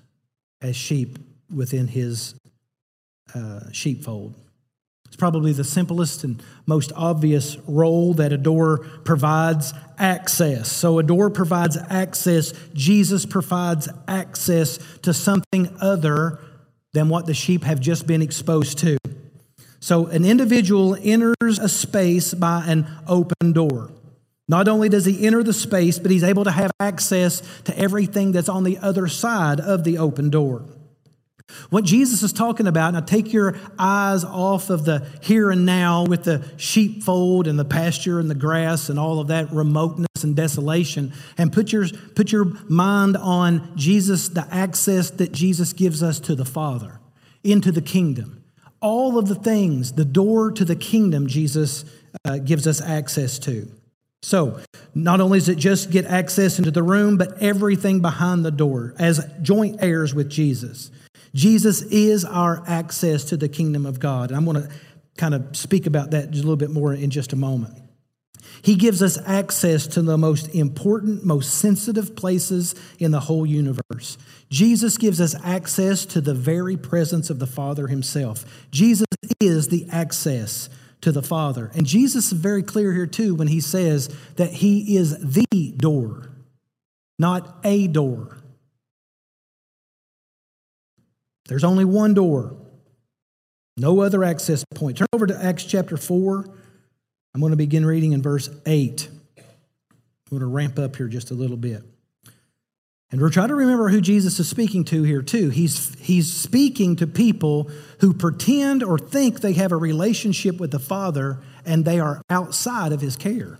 as 0.62 0.76
sheep 0.76 1.18
within 1.52 1.88
his 1.88 2.36
uh, 3.34 3.72
sheepfold. 3.72 4.36
It's 5.06 5.16
probably 5.16 5.52
the 5.52 5.64
simplest 5.64 6.22
and 6.22 6.40
most 6.64 6.92
obvious 6.94 7.56
role 7.66 8.14
that 8.14 8.32
a 8.32 8.38
door 8.38 8.78
provides 9.04 9.74
access. 9.98 10.70
So, 10.70 11.00
a 11.00 11.02
door 11.02 11.28
provides 11.28 11.76
access. 11.90 12.52
Jesus 12.72 13.26
provides 13.26 13.88
access 14.06 14.78
to 15.02 15.12
something 15.12 15.76
other 15.80 16.38
than 16.92 17.08
what 17.08 17.26
the 17.26 17.34
sheep 17.34 17.64
have 17.64 17.80
just 17.80 18.06
been 18.06 18.22
exposed 18.22 18.78
to. 18.78 18.96
So, 19.84 20.06
an 20.06 20.24
individual 20.24 20.96
enters 20.98 21.58
a 21.58 21.68
space 21.68 22.32
by 22.32 22.64
an 22.66 22.86
open 23.06 23.52
door. 23.52 23.90
Not 24.48 24.66
only 24.66 24.88
does 24.88 25.04
he 25.04 25.26
enter 25.26 25.42
the 25.42 25.52
space, 25.52 25.98
but 25.98 26.10
he's 26.10 26.24
able 26.24 26.44
to 26.44 26.50
have 26.50 26.70
access 26.80 27.42
to 27.64 27.78
everything 27.78 28.32
that's 28.32 28.48
on 28.48 28.64
the 28.64 28.78
other 28.78 29.08
side 29.08 29.60
of 29.60 29.84
the 29.84 29.98
open 29.98 30.30
door. 30.30 30.64
What 31.68 31.84
Jesus 31.84 32.22
is 32.22 32.32
talking 32.32 32.66
about, 32.66 32.94
now 32.94 33.00
take 33.00 33.30
your 33.34 33.58
eyes 33.78 34.24
off 34.24 34.70
of 34.70 34.86
the 34.86 35.06
here 35.20 35.50
and 35.50 35.66
now 35.66 36.06
with 36.06 36.24
the 36.24 36.42
sheepfold 36.56 37.46
and 37.46 37.58
the 37.58 37.66
pasture 37.66 38.18
and 38.18 38.30
the 38.30 38.34
grass 38.34 38.88
and 38.88 38.98
all 38.98 39.20
of 39.20 39.26
that 39.28 39.52
remoteness 39.52 40.22
and 40.24 40.34
desolation, 40.34 41.12
and 41.36 41.52
put 41.52 41.74
your, 41.74 41.86
put 42.14 42.32
your 42.32 42.46
mind 42.70 43.18
on 43.18 43.76
Jesus, 43.76 44.30
the 44.30 44.48
access 44.50 45.10
that 45.10 45.32
Jesus 45.32 45.74
gives 45.74 46.02
us 46.02 46.20
to 46.20 46.34
the 46.34 46.46
Father, 46.46 47.00
into 47.42 47.70
the 47.70 47.82
kingdom. 47.82 48.43
All 48.84 49.18
of 49.18 49.28
the 49.28 49.34
things, 49.34 49.92
the 49.92 50.04
door 50.04 50.50
to 50.52 50.62
the 50.62 50.76
kingdom, 50.76 51.26
Jesus 51.26 51.86
uh, 52.26 52.36
gives 52.36 52.66
us 52.66 52.82
access 52.82 53.38
to. 53.40 53.66
So, 54.22 54.60
not 54.94 55.22
only 55.22 55.38
does 55.38 55.48
it 55.48 55.56
just 55.56 55.90
get 55.90 56.04
access 56.04 56.58
into 56.58 56.70
the 56.70 56.82
room, 56.82 57.16
but 57.16 57.42
everything 57.42 58.00
behind 58.00 58.44
the 58.44 58.50
door 58.50 58.94
as 58.98 59.26
joint 59.40 59.78
heirs 59.80 60.14
with 60.14 60.28
Jesus. 60.28 60.90
Jesus 61.34 61.80
is 61.82 62.26
our 62.26 62.62
access 62.66 63.24
to 63.24 63.38
the 63.38 63.48
kingdom 63.48 63.86
of 63.86 64.00
God. 64.00 64.30
And 64.30 64.36
I'm 64.36 64.44
going 64.44 64.62
to 64.62 64.70
kind 65.16 65.34
of 65.34 65.56
speak 65.56 65.86
about 65.86 66.10
that 66.10 66.28
a 66.28 66.30
little 66.30 66.56
bit 66.56 66.70
more 66.70 66.92
in 66.92 67.08
just 67.08 67.32
a 67.32 67.36
moment. 67.36 67.83
He 68.64 68.76
gives 68.76 69.02
us 69.02 69.18
access 69.26 69.86
to 69.88 70.00
the 70.00 70.16
most 70.16 70.48
important, 70.54 71.22
most 71.22 71.54
sensitive 71.54 72.16
places 72.16 72.74
in 72.98 73.10
the 73.10 73.20
whole 73.20 73.44
universe. 73.44 74.16
Jesus 74.48 74.96
gives 74.96 75.20
us 75.20 75.34
access 75.44 76.06
to 76.06 76.22
the 76.22 76.32
very 76.32 76.78
presence 76.78 77.28
of 77.28 77.38
the 77.38 77.46
Father 77.46 77.88
Himself. 77.88 78.66
Jesus 78.70 79.06
is 79.38 79.68
the 79.68 79.86
access 79.92 80.70
to 81.02 81.12
the 81.12 81.22
Father. 81.22 81.70
And 81.74 81.84
Jesus 81.84 82.32
is 82.32 82.38
very 82.38 82.62
clear 82.62 82.94
here, 82.94 83.06
too, 83.06 83.34
when 83.34 83.48
He 83.48 83.60
says 83.60 84.08
that 84.36 84.54
He 84.54 84.96
is 84.96 85.18
the 85.18 85.74
door, 85.76 86.30
not 87.18 87.58
a 87.64 87.86
door. 87.86 88.38
There's 91.48 91.64
only 91.64 91.84
one 91.84 92.14
door, 92.14 92.56
no 93.76 94.00
other 94.00 94.24
access 94.24 94.64
point. 94.74 94.96
Turn 94.96 95.06
over 95.12 95.26
to 95.26 95.44
Acts 95.44 95.64
chapter 95.64 95.98
4. 95.98 96.46
I'm 97.34 97.40
going 97.40 97.50
to 97.50 97.56
begin 97.56 97.84
reading 97.84 98.12
in 98.12 98.22
verse 98.22 98.48
8. 98.64 99.08
I'm 99.36 99.44
going 100.30 100.40
to 100.40 100.46
ramp 100.46 100.78
up 100.78 100.96
here 100.96 101.08
just 101.08 101.32
a 101.32 101.34
little 101.34 101.56
bit. 101.56 101.82
And 103.10 103.20
we're 103.20 103.30
trying 103.30 103.48
to 103.48 103.54
remember 103.54 103.88
who 103.88 104.00
Jesus 104.00 104.40
is 104.40 104.48
speaking 104.48 104.84
to 104.86 105.02
here, 105.02 105.22
too. 105.22 105.50
He's, 105.50 105.94
he's 106.00 106.32
speaking 106.32 106.96
to 106.96 107.06
people 107.06 107.70
who 108.00 108.12
pretend 108.12 108.82
or 108.82 108.98
think 108.98 109.40
they 109.40 109.52
have 109.52 109.72
a 109.72 109.76
relationship 109.76 110.58
with 110.58 110.70
the 110.70 110.78
Father 110.78 111.40
and 111.64 111.84
they 111.84 112.00
are 112.00 112.22
outside 112.30 112.92
of 112.92 113.00
his 113.00 113.16
care. 113.16 113.58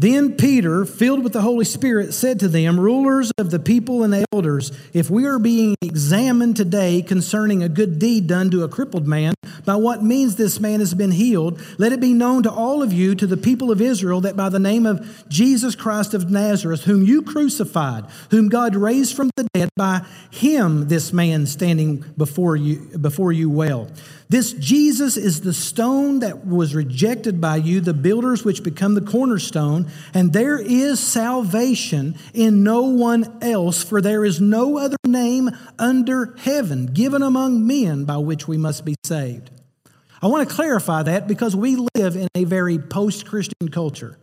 Then 0.00 0.36
Peter, 0.36 0.84
filled 0.84 1.24
with 1.24 1.32
the 1.32 1.42
Holy 1.42 1.64
Spirit, 1.64 2.14
said 2.14 2.38
to 2.38 2.46
them, 2.46 2.78
Rulers 2.78 3.32
of 3.36 3.50
the 3.50 3.58
people 3.58 4.04
and 4.04 4.24
elders, 4.32 4.70
if 4.92 5.10
we 5.10 5.26
are 5.26 5.40
being 5.40 5.74
examined 5.82 6.56
today 6.56 7.02
concerning 7.02 7.64
a 7.64 7.68
good 7.68 7.98
deed 7.98 8.28
done 8.28 8.48
to 8.52 8.62
a 8.62 8.68
crippled 8.68 9.08
man, 9.08 9.34
by 9.64 9.74
what 9.74 10.04
means 10.04 10.36
this 10.36 10.60
man 10.60 10.78
has 10.78 10.94
been 10.94 11.10
healed, 11.10 11.60
let 11.78 11.90
it 11.90 12.00
be 12.00 12.12
known 12.12 12.44
to 12.44 12.50
all 12.50 12.80
of 12.80 12.92
you, 12.92 13.16
to 13.16 13.26
the 13.26 13.36
people 13.36 13.72
of 13.72 13.80
Israel, 13.80 14.20
that 14.20 14.36
by 14.36 14.48
the 14.48 14.60
name 14.60 14.86
of 14.86 15.28
Jesus 15.28 15.74
Christ 15.74 16.14
of 16.14 16.30
Nazareth, 16.30 16.84
whom 16.84 17.02
you 17.02 17.20
crucified, 17.20 18.04
whom 18.30 18.48
God 18.48 18.76
raised 18.76 19.16
from 19.16 19.32
the 19.34 19.48
dead, 19.52 19.68
by 19.74 20.02
him 20.30 20.86
this 20.86 21.12
man 21.12 21.44
standing 21.44 22.04
before 22.16 22.54
you, 22.54 22.96
before 22.98 23.32
you 23.32 23.50
well. 23.50 23.88
This 24.30 24.52
Jesus 24.52 25.16
is 25.16 25.40
the 25.40 25.54
stone 25.54 26.18
that 26.18 26.46
was 26.46 26.74
rejected 26.74 27.40
by 27.40 27.56
you, 27.56 27.80
the 27.80 27.94
builders 27.94 28.44
which 28.44 28.62
become 28.62 28.94
the 28.94 29.00
cornerstone, 29.00 29.90
and 30.12 30.34
there 30.34 30.58
is 30.58 31.00
salvation 31.00 32.14
in 32.34 32.62
no 32.62 32.82
one 32.82 33.38
else, 33.40 33.82
for 33.82 34.02
there 34.02 34.26
is 34.26 34.38
no 34.38 34.76
other 34.76 34.98
name 35.06 35.50
under 35.78 36.36
heaven 36.38 36.86
given 36.86 37.22
among 37.22 37.66
men 37.66 38.04
by 38.04 38.18
which 38.18 38.46
we 38.46 38.58
must 38.58 38.84
be 38.84 38.96
saved. 39.02 39.50
I 40.20 40.26
want 40.26 40.46
to 40.46 40.54
clarify 40.54 41.04
that 41.04 41.26
because 41.26 41.56
we 41.56 41.76
live 41.94 42.16
in 42.16 42.28
a 42.34 42.44
very 42.44 42.78
post 42.78 43.24
Christian 43.24 43.70
culture, 43.70 44.18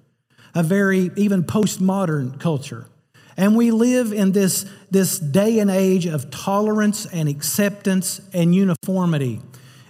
a 0.53 0.61
very 0.61 1.09
even 1.15 1.43
postmodern 1.43 2.39
culture. 2.39 2.85
And 3.37 3.55
we 3.55 3.71
live 3.71 4.13
in 4.13 4.33
this, 4.33 4.65
this 4.91 5.19
day 5.19 5.59
and 5.59 5.71
age 5.71 6.05
of 6.05 6.29
tolerance 6.29 7.05
and 7.05 7.27
acceptance 7.27 8.21
and 8.33 8.53
uniformity. 8.53 9.41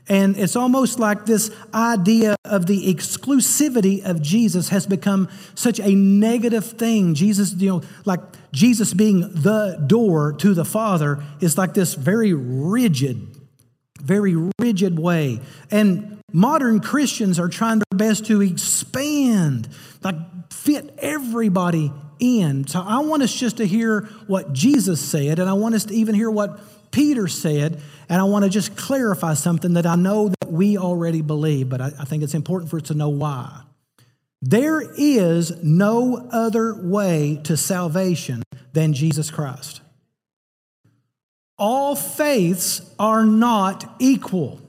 And 0.07 0.37
it's 0.37 0.55
almost 0.55 0.99
like 0.99 1.25
this 1.25 1.49
idea 1.73 2.35
of 2.45 2.67
the 2.67 2.93
exclusivity 2.93 4.03
of 4.03 4.21
Jesus 4.21 4.69
has 4.69 4.85
become 4.85 5.29
such 5.55 5.79
a 5.79 5.95
negative 5.95 6.65
thing. 6.65 7.15
Jesus, 7.15 7.53
you 7.53 7.69
know, 7.69 7.81
like 8.05 8.19
Jesus 8.51 8.93
being 8.93 9.21
the 9.21 9.83
door 9.87 10.33
to 10.33 10.53
the 10.53 10.65
Father 10.65 11.23
is 11.41 11.57
like 11.57 11.73
this 11.73 11.95
very 11.95 12.33
rigid, 12.33 13.35
very 13.99 14.35
rigid 14.59 14.99
way. 14.99 15.41
And 15.71 16.19
modern 16.31 16.81
Christians 16.81 17.39
are 17.39 17.49
trying 17.49 17.79
their 17.79 17.97
best 17.97 18.27
to 18.27 18.41
expand, 18.41 19.67
like 20.03 20.15
fit 20.53 20.93
everybody 20.99 21.91
in. 22.19 22.67
So 22.67 22.79
I 22.79 22.99
want 22.99 23.23
us 23.23 23.33
just 23.33 23.57
to 23.57 23.65
hear 23.65 24.01
what 24.27 24.53
Jesus 24.53 25.01
said, 25.01 25.39
and 25.39 25.49
I 25.49 25.53
want 25.53 25.75
us 25.75 25.85
to 25.85 25.95
even 25.95 26.13
hear 26.13 26.29
what 26.29 26.59
Peter 26.91 27.27
said, 27.27 27.81
and 28.09 28.21
I 28.21 28.23
want 28.25 28.43
to 28.45 28.49
just 28.49 28.75
clarify 28.75 29.33
something 29.33 29.73
that 29.73 29.85
I 29.85 29.95
know 29.95 30.29
that 30.29 30.51
we 30.51 30.77
already 30.77 31.21
believe, 31.21 31.69
but 31.69 31.81
I, 31.81 31.91
I 31.99 32.05
think 32.05 32.23
it's 32.23 32.33
important 32.33 32.69
for 32.69 32.77
us 32.77 32.83
to 32.83 32.93
know 32.93 33.09
why. 33.09 33.61
There 34.41 34.81
is 34.95 35.63
no 35.63 36.29
other 36.31 36.75
way 36.75 37.39
to 37.45 37.57
salvation 37.57 38.43
than 38.73 38.93
Jesus 38.93 39.31
Christ. 39.31 39.81
All 41.57 41.95
faiths 41.95 42.81
are 42.99 43.25
not 43.25 43.95
equal. 43.99 44.61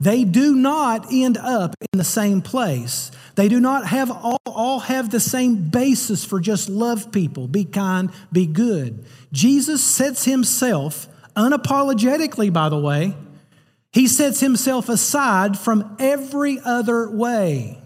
They 0.00 0.24
do 0.24 0.54
not 0.54 1.06
end 1.12 1.36
up 1.36 1.74
in 1.92 1.98
the 1.98 2.04
same 2.04 2.40
place. 2.42 3.10
They 3.34 3.48
do 3.48 3.58
not 3.58 3.86
have 3.86 4.10
all, 4.10 4.40
all 4.46 4.80
have 4.80 5.10
the 5.10 5.20
same 5.20 5.68
basis 5.70 6.24
for 6.24 6.38
just 6.38 6.68
love 6.68 7.10
people, 7.10 7.48
be 7.48 7.64
kind, 7.64 8.10
be 8.30 8.46
good. 8.46 9.04
Jesus 9.32 9.82
sets 9.82 10.24
himself 10.24 11.08
unapologetically, 11.38 12.52
by 12.52 12.68
the 12.68 12.78
way, 12.78 13.16
he 13.92 14.06
sets 14.06 14.40
himself 14.40 14.88
aside 14.88 15.58
from 15.58 15.96
every 15.98 16.58
other 16.64 17.08
way. 17.08 17.80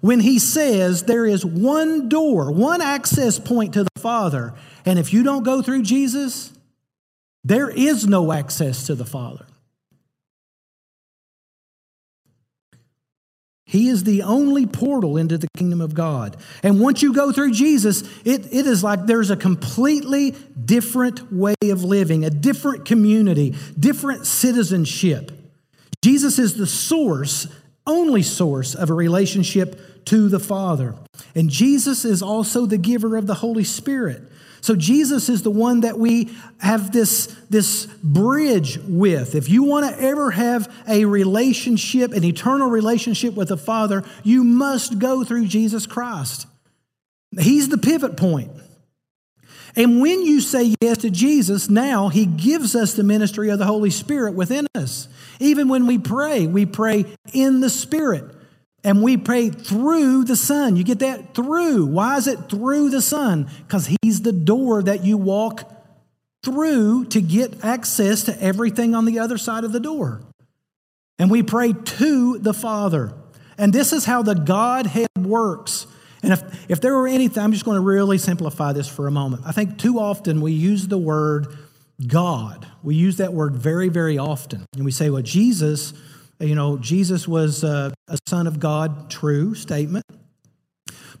When 0.00 0.20
he 0.20 0.38
says 0.38 1.04
there 1.04 1.26
is 1.26 1.44
one 1.44 2.08
door, 2.08 2.52
one 2.52 2.82
access 2.82 3.38
point 3.38 3.74
to 3.74 3.84
the 3.84 4.00
Father, 4.00 4.54
and 4.84 4.98
if 4.98 5.12
you 5.12 5.22
don't 5.22 5.42
go 5.42 5.62
through 5.62 5.82
Jesus, 5.82 6.52
there 7.44 7.70
is 7.70 8.06
no 8.06 8.32
access 8.32 8.86
to 8.86 8.94
the 8.94 9.06
Father. 9.06 9.46
He 13.68 13.88
is 13.88 14.04
the 14.04 14.22
only 14.22 14.64
portal 14.64 15.18
into 15.18 15.36
the 15.36 15.46
kingdom 15.54 15.82
of 15.82 15.92
God. 15.92 16.38
And 16.62 16.80
once 16.80 17.02
you 17.02 17.12
go 17.12 17.32
through 17.32 17.52
Jesus, 17.52 18.00
it, 18.24 18.46
it 18.50 18.66
is 18.66 18.82
like 18.82 19.04
there's 19.04 19.30
a 19.30 19.36
completely 19.36 20.34
different 20.64 21.30
way 21.30 21.54
of 21.64 21.84
living, 21.84 22.24
a 22.24 22.30
different 22.30 22.86
community, 22.86 23.54
different 23.78 24.26
citizenship. 24.26 25.32
Jesus 26.02 26.38
is 26.38 26.54
the 26.54 26.66
source, 26.66 27.46
only 27.86 28.22
source 28.22 28.74
of 28.74 28.88
a 28.88 28.94
relationship 28.94 30.04
to 30.06 30.30
the 30.30 30.40
Father. 30.40 30.94
And 31.34 31.50
Jesus 31.50 32.06
is 32.06 32.22
also 32.22 32.64
the 32.64 32.78
giver 32.78 33.16
of 33.18 33.26
the 33.26 33.34
Holy 33.34 33.64
Spirit. 33.64 34.22
So 34.60 34.74
Jesus 34.74 35.28
is 35.28 35.42
the 35.42 35.50
one 35.50 35.80
that 35.80 35.98
we 35.98 36.30
have 36.58 36.92
this, 36.92 37.26
this 37.48 37.86
bridge 38.02 38.78
with. 38.78 39.34
If 39.34 39.48
you 39.48 39.62
want 39.62 39.88
to 39.88 40.02
ever 40.02 40.30
have 40.32 40.72
a 40.88 41.04
relationship, 41.04 42.12
an 42.12 42.24
eternal 42.24 42.68
relationship 42.68 43.34
with 43.34 43.48
the 43.48 43.56
Father, 43.56 44.04
you 44.24 44.44
must 44.44 44.98
go 44.98 45.24
through 45.24 45.46
Jesus 45.46 45.86
Christ. 45.86 46.46
He's 47.38 47.68
the 47.68 47.78
pivot 47.78 48.16
point. 48.16 48.50
And 49.76 50.00
when 50.00 50.24
you 50.24 50.40
say 50.40 50.74
yes 50.80 50.98
to 50.98 51.10
Jesus, 51.10 51.70
now 51.70 52.08
He 52.08 52.26
gives 52.26 52.74
us 52.74 52.94
the 52.94 53.04
ministry 53.04 53.50
of 53.50 53.58
the 53.58 53.66
Holy 53.66 53.90
Spirit 53.90 54.34
within 54.34 54.66
us. 54.74 55.08
Even 55.38 55.68
when 55.68 55.86
we 55.86 55.98
pray, 55.98 56.46
we 56.46 56.66
pray 56.66 57.04
in 57.32 57.60
the 57.60 57.70
Spirit. 57.70 58.34
And 58.84 59.02
we 59.02 59.16
pray 59.16 59.50
through 59.50 60.24
the 60.24 60.36
Son. 60.36 60.76
You 60.76 60.84
get 60.84 61.00
that? 61.00 61.34
Through. 61.34 61.86
Why 61.86 62.16
is 62.16 62.26
it 62.26 62.48
through 62.48 62.90
the 62.90 63.02
Son? 63.02 63.50
Because 63.66 63.88
He's 64.02 64.22
the 64.22 64.32
door 64.32 64.82
that 64.82 65.04
you 65.04 65.16
walk 65.16 65.70
through 66.44 67.06
to 67.06 67.20
get 67.20 67.64
access 67.64 68.24
to 68.24 68.42
everything 68.42 68.94
on 68.94 69.04
the 69.04 69.18
other 69.18 69.38
side 69.38 69.64
of 69.64 69.72
the 69.72 69.80
door. 69.80 70.22
And 71.18 71.30
we 71.30 71.42
pray 71.42 71.72
to 71.72 72.38
the 72.38 72.54
Father. 72.54 73.12
And 73.58 73.72
this 73.72 73.92
is 73.92 74.04
how 74.04 74.22
the 74.22 74.34
Godhead 74.34 75.08
works. 75.18 75.86
And 76.22 76.32
if, 76.32 76.70
if 76.70 76.80
there 76.80 76.94
were 76.94 77.08
anything, 77.08 77.42
I'm 77.42 77.52
just 77.52 77.64
going 77.64 77.76
to 77.76 77.80
really 77.80 78.18
simplify 78.18 78.72
this 78.72 78.88
for 78.88 79.08
a 79.08 79.10
moment. 79.10 79.42
I 79.44 79.52
think 79.52 79.78
too 79.78 79.98
often 79.98 80.40
we 80.40 80.52
use 80.52 80.86
the 80.86 80.98
word 80.98 81.48
God. 82.06 82.66
We 82.82 82.94
use 82.94 83.16
that 83.16 83.32
word 83.32 83.56
very, 83.56 83.88
very 83.88 84.18
often. 84.18 84.64
And 84.74 84.84
we 84.84 84.92
say, 84.92 85.10
well, 85.10 85.22
Jesus 85.22 85.92
you 86.40 86.54
know, 86.54 86.78
Jesus 86.78 87.26
was 87.26 87.64
a, 87.64 87.92
a 88.06 88.18
son 88.28 88.46
of 88.46 88.60
God, 88.60 89.10
true 89.10 89.54
statement. 89.54 90.06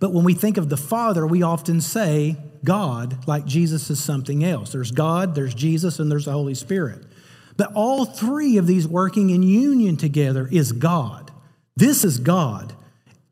But 0.00 0.12
when 0.12 0.24
we 0.24 0.34
think 0.34 0.58
of 0.58 0.68
the 0.68 0.76
Father, 0.76 1.26
we 1.26 1.42
often 1.42 1.80
say 1.80 2.36
God, 2.64 3.26
like 3.26 3.44
Jesus 3.44 3.90
is 3.90 4.02
something 4.02 4.44
else. 4.44 4.72
There's 4.72 4.92
God, 4.92 5.34
there's 5.34 5.54
Jesus, 5.54 5.98
and 5.98 6.10
there's 6.10 6.26
the 6.26 6.32
Holy 6.32 6.54
Spirit. 6.54 7.04
But 7.56 7.72
all 7.74 8.04
three 8.04 8.56
of 8.58 8.68
these 8.68 8.86
working 8.86 9.30
in 9.30 9.42
union 9.42 9.96
together 9.96 10.48
is 10.50 10.70
God. 10.70 11.32
This 11.76 12.04
is 12.04 12.18
God. 12.18 12.74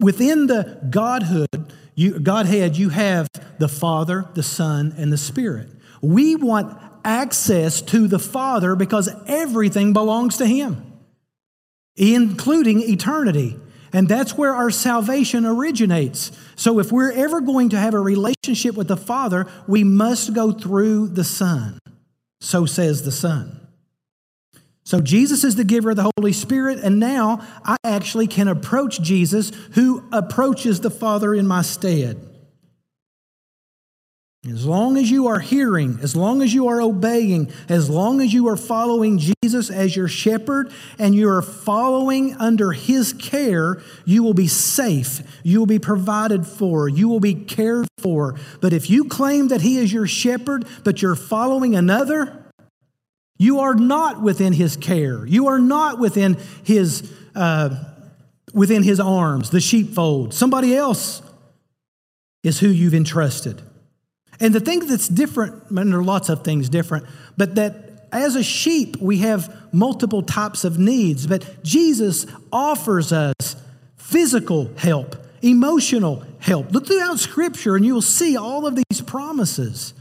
Within 0.01 0.49
the 0.49 0.81
Godhood, 0.91 1.73
you, 1.95 2.19
Godhead, 2.19 2.77
you 2.77 2.89
have 2.89 3.29
the 3.59 3.69
Father, 3.69 4.27
the 4.35 4.43
Son, 4.43 4.93
and 4.99 5.13
the 5.13 5.17
Spirit. 5.17 5.69
We 6.03 6.35
want 6.35 6.77
access 7.05 7.81
to 7.83 8.09
the 8.09 8.19
Father 8.19 8.75
because 8.75 9.09
everything 9.29 9.93
belongs 9.93 10.39
to 10.39 10.47
Him 10.47 10.86
including 11.97 12.81
eternity. 12.81 13.59
And 13.93 14.09
that's 14.09 14.37
where 14.37 14.55
our 14.55 14.71
salvation 14.71 15.47
originates. 15.47 16.33
So 16.55 16.79
if 16.79 16.93
we're 16.93 17.13
ever 17.13 17.41
going 17.41 17.71
to 17.71 17.79
have 17.79 17.95
a 17.95 18.01
relationship 18.01 18.75
with 18.75 18.89
the 18.89 18.97
Father, 18.97 19.47
we 19.67 19.85
must 19.85 20.35
go 20.35 20.53
through 20.53 21.09
the 21.09 21.25
Son. 21.25 21.79
So 22.41 22.67
says 22.67 23.03
the 23.05 23.13
Son. 23.13 23.67
So 24.85 25.01
Jesus 25.01 25.43
is 25.43 25.57
the 25.57 25.65
giver 25.65 25.91
of 25.91 25.97
the 25.97 26.13
Holy 26.17 26.33
Spirit, 26.33 26.79
and 26.79 27.01
now 27.01 27.45
I 27.65 27.77
actually 27.83 28.29
can 28.29 28.47
approach 28.47 29.01
Jesus 29.01 29.51
who 29.73 30.05
approaches 30.13 30.81
the 30.81 30.91
Father 30.91 31.35
in 31.35 31.47
my 31.47 31.63
stead. 31.63 32.36
As 34.49 34.65
long 34.65 34.97
as 34.97 35.11
you 35.11 35.27
are 35.27 35.41
hearing, 35.41 35.99
as 36.03 36.15
long 36.15 36.41
as 36.41 36.55
you 36.55 36.69
are 36.69 36.81
obeying, 36.81 37.51
as 37.69 37.91
long 37.91 38.21
as 38.21 38.33
you 38.33 38.47
are 38.49 38.57
following 38.57 39.19
Jesus 39.19 39.71
as 39.71 39.97
your 39.97 40.07
shepherd 40.07 40.73
and 40.99 41.17
you 41.17 41.29
are 41.29 41.43
following 41.43 42.35
under 42.35 42.71
his 42.71 43.13
care, 43.13 43.83
you 44.05 44.23
will 44.23 44.35
be 44.35 44.47
safe. 44.47 45.21
You 45.43 45.59
will 45.59 45.67
be 45.67 45.81
provided 45.81 46.47
for. 46.47 46.89
You 46.89 47.09
will 47.09 47.19
be 47.19 47.35
cared 47.35 47.89
for. 47.99 48.37
But 48.61 48.73
if 48.73 48.89
you 48.89 49.07
claim 49.07 49.49
that 49.49 49.63
he 49.63 49.79
is 49.79 49.93
your 49.93 50.07
shepherd, 50.07 50.65
but 50.85 51.03
you're 51.03 51.17
following 51.17 51.75
another, 51.75 52.45
you 53.39 53.59
are 53.61 53.75
not 53.75 54.23
within 54.23 54.53
his 54.53 54.77
care. 54.77 55.27
You 55.27 55.49
are 55.49 55.59
not 55.59 55.99
within 55.99 56.39
his, 56.63 57.13
uh, 57.35 57.71
within 58.55 58.85
his 58.85 59.01
arms, 59.01 59.51
the 59.51 59.61
sheepfold. 59.61 60.35
Somebody 60.35 60.77
else 60.77 61.21
is 62.45 62.61
who 62.61 62.69
you've 62.69 62.95
entrusted. 62.95 63.61
And 64.41 64.55
the 64.55 64.61
thing 64.61 64.87
that's 64.87 65.09
different, 65.09 65.71
and 65.71 65.93
there 65.93 66.01
are 66.01 66.05
lots 66.05 66.29
of 66.29 66.45
things 66.45 66.69
different, 66.69 67.07
but 67.37 67.55
that 67.55 67.87
as 68.13 68.37
a 68.37 68.43
sheep, 68.43 68.97
we 68.99 69.19
have 69.19 69.73
multiple 69.73 70.23
types 70.23 70.65
of 70.65 70.79
needs. 70.79 71.27
But 71.27 71.63
Jesus 71.63 72.27
offers 72.53 73.13
us 73.13 73.35
physical 73.97 74.71
help, 74.77 75.17
emotional 75.43 76.25
help. 76.39 76.73
Look 76.73 76.87
throughout 76.87 77.19
Scripture 77.19 77.77
and 77.77 77.85
you 77.85 77.95
will 77.95 78.03
see 78.03 78.37
all 78.37 78.67
of 78.67 78.77
these 78.77 79.01
promises. 79.01 79.95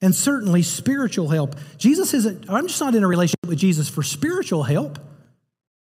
And 0.00 0.14
certainly 0.14 0.62
spiritual 0.62 1.28
help. 1.28 1.56
Jesus 1.78 2.12
isn't, 2.12 2.50
I'm 2.50 2.66
just 2.66 2.80
not 2.80 2.94
in 2.94 3.04
a 3.04 3.08
relationship 3.08 3.46
with 3.46 3.58
Jesus 3.58 3.88
for 3.88 4.02
spiritual 4.02 4.64
help. 4.64 4.98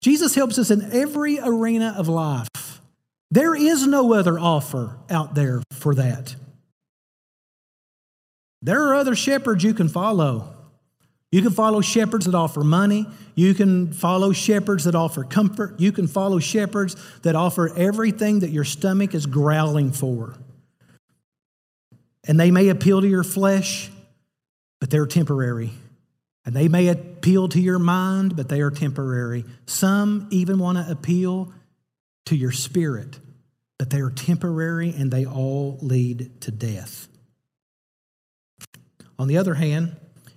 Jesus 0.00 0.34
helps 0.34 0.58
us 0.58 0.70
in 0.70 0.90
every 0.92 1.38
arena 1.38 1.94
of 1.96 2.08
life. 2.08 2.80
There 3.30 3.54
is 3.54 3.86
no 3.86 4.14
other 4.14 4.38
offer 4.38 4.98
out 5.08 5.34
there 5.36 5.62
for 5.72 5.94
that. 5.94 6.34
There 8.62 8.82
are 8.88 8.94
other 8.94 9.14
shepherds 9.14 9.64
you 9.64 9.74
can 9.74 9.88
follow. 9.88 10.54
You 11.32 11.42
can 11.42 11.52
follow 11.52 11.80
shepherds 11.80 12.26
that 12.26 12.34
offer 12.34 12.64
money. 12.64 13.06
You 13.34 13.54
can 13.54 13.92
follow 13.92 14.32
shepherds 14.32 14.84
that 14.84 14.94
offer 14.94 15.22
comfort. 15.22 15.78
You 15.78 15.92
can 15.92 16.08
follow 16.08 16.40
shepherds 16.40 16.96
that 17.22 17.36
offer 17.36 17.74
everything 17.76 18.40
that 18.40 18.50
your 18.50 18.64
stomach 18.64 19.14
is 19.14 19.26
growling 19.26 19.92
for. 19.92 20.34
And 22.26 22.38
they 22.38 22.50
may 22.50 22.68
appeal 22.68 23.00
to 23.00 23.08
your 23.08 23.24
flesh, 23.24 23.90
but 24.80 24.90
they're 24.90 25.06
temporary. 25.06 25.70
And 26.44 26.54
they 26.54 26.68
may 26.68 26.88
appeal 26.88 27.48
to 27.50 27.60
your 27.60 27.78
mind, 27.78 28.34
but 28.36 28.48
they 28.48 28.60
are 28.60 28.70
temporary. 28.70 29.44
Some 29.66 30.26
even 30.30 30.58
want 30.58 30.78
to 30.78 30.90
appeal 30.90 31.52
to 32.26 32.36
your 32.36 32.52
spirit, 32.52 33.18
but 33.78 33.90
they 33.90 34.00
are 34.00 34.10
temporary 34.10 34.92
and 34.96 35.10
they 35.10 35.24
all 35.24 35.78
lead 35.80 36.40
to 36.42 36.50
death. 36.50 37.09
On 39.20 39.28
the 39.28 39.36
other 39.36 39.52
hand, 39.52 39.96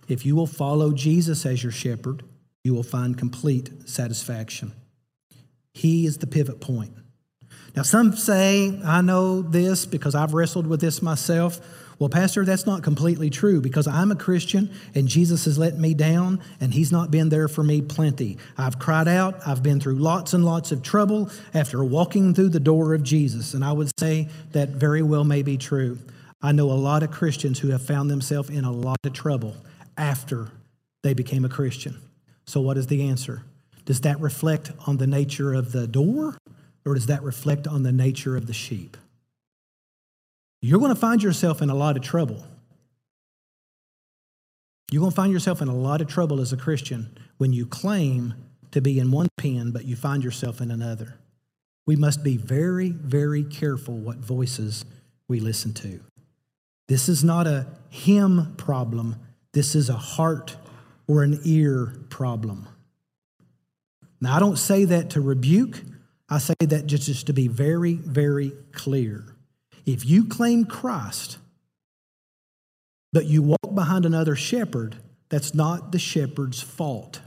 if 0.10 0.26
you 0.26 0.36
will 0.36 0.46
follow 0.46 0.91
Jesus 0.91 1.46
as 1.46 1.63
your 1.63 1.72
shepherd, 1.72 2.22
you 2.65 2.74
will 2.74 2.84
find 2.84 3.17
complete 3.17 3.72
satisfaction. 3.89 4.74
He 5.74 6.06
is 6.06 6.17
the 6.17 6.28
pivot 6.28 6.60
point. 6.60 6.91
Now, 7.78 7.84
some 7.84 8.13
say, 8.13 8.78
I 8.84 9.00
know 9.00 9.41
this 9.41 9.86
because 9.86 10.15
I've 10.15 10.34
wrestled 10.34 10.67
with 10.67 10.82
this 10.82 11.02
myself. 11.02 11.62
Well, 11.98 12.10
Pastor, 12.10 12.43
that's 12.43 12.65
not 12.65 12.84
completely 12.84 13.30
true 13.30 13.62
because 13.62 13.88
I'm 13.88 14.12
a 14.12 14.17
Christian 14.17 14.69
and 14.93 15.08
Jesus 15.08 15.46
has 15.46 15.58
let 15.58 15.78
me 15.78 15.93
down 15.93 16.41
and 16.60 16.74
He's 16.74 16.91
not 16.91 17.10
been 17.10 17.30
there 17.30 17.48
for 17.48 17.63
me 17.63 17.82
plenty. 17.82 18.38
I've 18.58 18.80
cried 18.80 19.08
out, 19.08 19.48
I've 19.48 19.63
been 19.63 19.80
through 19.80 19.96
lots 19.96 20.34
and 20.34 20.43
lots 20.43 20.74
of 20.74 20.84
trouble 20.84 21.32
after 21.54 21.82
walking 21.86 22.34
through 22.34 22.50
the 22.50 22.60
door 22.60 22.93
of 22.93 23.02
Jesus. 23.02 23.54
And 23.54 23.63
I 23.63 23.72
would 23.72 23.98
say 23.98 24.28
that 24.52 24.69
very 24.72 25.02
well 25.02 25.24
may 25.24 25.41
be 25.41 25.58
true. 25.58 26.00
I 26.45 26.51
know 26.51 26.69
a 26.69 26.73
lot 26.73 27.03
of 27.03 27.12
Christians 27.12 27.60
who 27.60 27.69
have 27.69 27.86
found 27.86 28.12
themselves 28.12 28.49
in 28.49 28.65
a 28.65 28.71
lot 28.71 28.97
of 29.06 29.13
trouble 29.13 29.56
after 29.97 30.49
they 31.01 31.13
became 31.13 31.45
a 31.45 31.49
Christian. 31.49 32.01
So, 32.45 32.60
what 32.60 32.77
is 32.77 32.88
the 32.88 33.08
answer? 33.08 33.43
Does 33.86 34.01
that 34.01 34.19
reflect 34.19 34.71
on 34.86 34.97
the 34.97 35.08
nature 35.08 35.53
of 35.53 35.71
the 35.71 35.88
door 35.88 36.38
or 36.86 36.95
does 36.95 37.06
that 37.06 37.23
reflect 37.23 37.65
on 37.65 37.84
the 37.84 37.93
nature 37.93 38.36
of 38.36 38.47
the 38.47 38.53
sheep? 38.53 38.97
You're 40.62 40.79
going 40.79 40.93
to 40.93 40.99
find 40.99 41.23
yourself 41.23 41.62
in 41.62 41.69
a 41.69 41.75
lot 41.75 41.95
of 41.95 42.03
trouble. 42.03 42.43
You're 44.91 44.99
going 44.99 45.12
to 45.12 45.15
find 45.15 45.32
yourself 45.32 45.62
in 45.62 45.69
a 45.69 45.75
lot 45.75 46.01
of 46.01 46.08
trouble 46.08 46.41
as 46.41 46.51
a 46.51 46.58
Christian 46.58 47.17
when 47.38 47.53
you 47.53 47.65
claim 47.65 48.34
to 48.71 48.82
be 48.82 48.99
in 48.99 49.12
one 49.12 49.29
pen, 49.38 49.71
but 49.71 49.86
you 49.86 49.95
find 49.95 50.23
yourself 50.23 50.60
in 50.60 50.71
another. 50.71 51.15
We 51.86 51.95
must 51.95 52.23
be 52.23 52.38
very, 52.38 52.89
very 52.89 53.43
careful 53.43 53.95
what 53.95 54.17
voices 54.17 54.86
we 55.27 55.39
listen 55.39 55.73
to. 55.75 55.99
This 56.88 57.08
is 57.10 57.24
not 57.24 57.48
a 57.48 57.67
him 57.89 58.56
problem, 58.58 59.17
this 59.54 59.76
is 59.76 59.89
a 59.89 59.93
heart 59.93 60.58
or 61.08 61.24
an 61.24 61.39
ear 61.43 61.93
problem. 62.10 62.67
Now, 64.19 64.36
I 64.36 64.39
don't 64.39 64.58
say 64.58 64.86
that 64.86 65.12
to 65.12 65.22
rebuke, 65.22 65.82
I 66.30 66.39
say 66.39 66.56
that 66.60 66.88
just, 66.88 67.06
just 67.06 67.28
to 67.28 67.34
be 67.34 67.48
very, 67.48 67.93
very 67.93 68.54
clear. 68.72 69.36
If 69.86 70.06
you 70.06 70.26
claim 70.26 70.65
Christ, 70.65 71.38
but 73.12 73.26
you 73.26 73.41
walk 73.43 73.76
behind 73.76 74.06
another 74.06 74.36
shepherd, 74.36 74.96
that's 75.30 75.54
not 75.54 75.91
the 75.91 76.00
shepherd's 76.00 76.62
fault. 76.62 77.22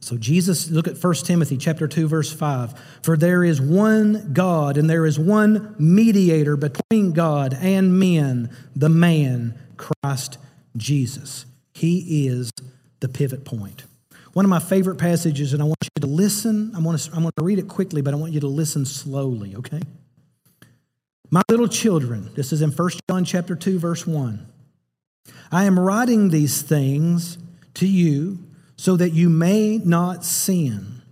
So 0.00 0.16
Jesus, 0.16 0.70
look 0.70 0.88
at 0.88 1.02
1 1.02 1.14
Timothy 1.14 1.58
chapter 1.58 1.86
2 1.86 2.08
verse 2.08 2.32
5. 2.32 2.74
For 3.02 3.16
there 3.16 3.44
is 3.44 3.60
one 3.60 4.32
God 4.32 4.78
and 4.78 4.88
there 4.88 5.04
is 5.04 5.18
one 5.18 5.74
mediator 5.78 6.56
between 6.56 7.12
God 7.12 7.56
and 7.60 7.98
men, 7.98 8.50
the 8.74 8.88
man 8.88 9.58
Christ 9.76 10.38
Jesus. 10.76 11.44
He 11.74 12.26
is 12.26 12.50
the 13.00 13.08
pivot 13.08 13.44
point. 13.44 13.84
One 14.32 14.44
of 14.44 14.48
my 14.48 14.58
favorite 14.58 14.96
passages 14.96 15.52
and 15.52 15.60
I 15.60 15.66
want 15.66 15.78
you 15.82 16.00
to 16.00 16.06
listen. 16.06 16.72
I 16.74 16.80
want 16.80 16.98
to, 16.98 17.10
I'm 17.12 17.22
going 17.22 17.32
to 17.36 17.44
read 17.44 17.58
it 17.58 17.68
quickly, 17.68 18.00
but 18.00 18.14
I 18.14 18.16
want 18.16 18.32
you 18.32 18.40
to 18.40 18.48
listen 18.48 18.86
slowly, 18.86 19.54
okay? 19.56 19.80
My 21.30 21.42
little 21.50 21.68
children, 21.68 22.30
this 22.34 22.52
is 22.52 22.62
in 22.62 22.70
1 22.70 22.90
John 23.08 23.24
chapter 23.24 23.54
2 23.54 23.78
verse 23.78 24.06
1. 24.06 24.46
I 25.52 25.64
am 25.64 25.78
writing 25.78 26.30
these 26.30 26.62
things 26.62 27.36
to 27.74 27.86
you 27.86 28.38
so 28.80 28.96
that 28.96 29.12
you 29.12 29.28
may 29.28 29.76
not 29.76 30.24
sin. 30.24 31.02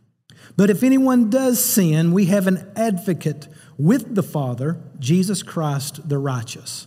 But 0.56 0.70
if 0.70 0.82
anyone 0.82 1.28
does 1.28 1.62
sin, 1.62 2.12
we 2.12 2.24
have 2.24 2.46
an 2.46 2.66
advocate 2.74 3.46
with 3.76 4.14
the 4.14 4.22
Father, 4.22 4.80
Jesus 4.98 5.42
Christ 5.42 6.08
the 6.08 6.16
righteous. 6.16 6.86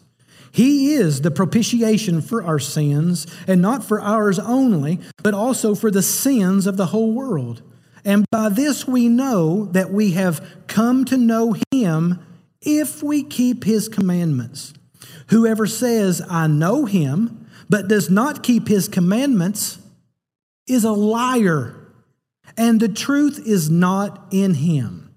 He 0.51 0.95
is 0.95 1.21
the 1.21 1.29
propitiation 1.29 2.19
for 2.19 2.43
our 2.43 2.57
sins, 2.57 3.27
and 3.45 3.61
not 3.61 3.83
for 3.83 4.01
ours 4.01 4.39
only, 4.39 4.99
but 5.21 5.35
also 5.35 5.75
for 5.75 5.91
the 5.91 6.01
sins 6.01 6.65
of 6.65 6.77
the 6.77 6.87
whole 6.87 7.13
world. 7.13 7.61
And 8.03 8.25
by 8.31 8.49
this 8.49 8.87
we 8.87 9.07
know 9.07 9.65
that 9.65 9.91
we 9.91 10.13
have 10.13 10.43
come 10.65 11.05
to 11.05 11.15
know 11.15 11.55
Him 11.71 12.25
if 12.59 13.03
we 13.03 13.21
keep 13.21 13.65
His 13.65 13.87
commandments. 13.87 14.73
Whoever 15.27 15.67
says, 15.67 16.23
I 16.27 16.47
know 16.47 16.85
Him, 16.85 17.47
but 17.69 17.87
does 17.87 18.09
not 18.09 18.41
keep 18.41 18.67
His 18.67 18.87
commandments, 18.87 19.77
is 20.71 20.83
a 20.83 20.91
liar, 20.91 21.75
and 22.55 22.79
the 22.79 22.89
truth 22.89 23.41
is 23.45 23.69
not 23.69 24.27
in 24.31 24.53
him. 24.53 25.13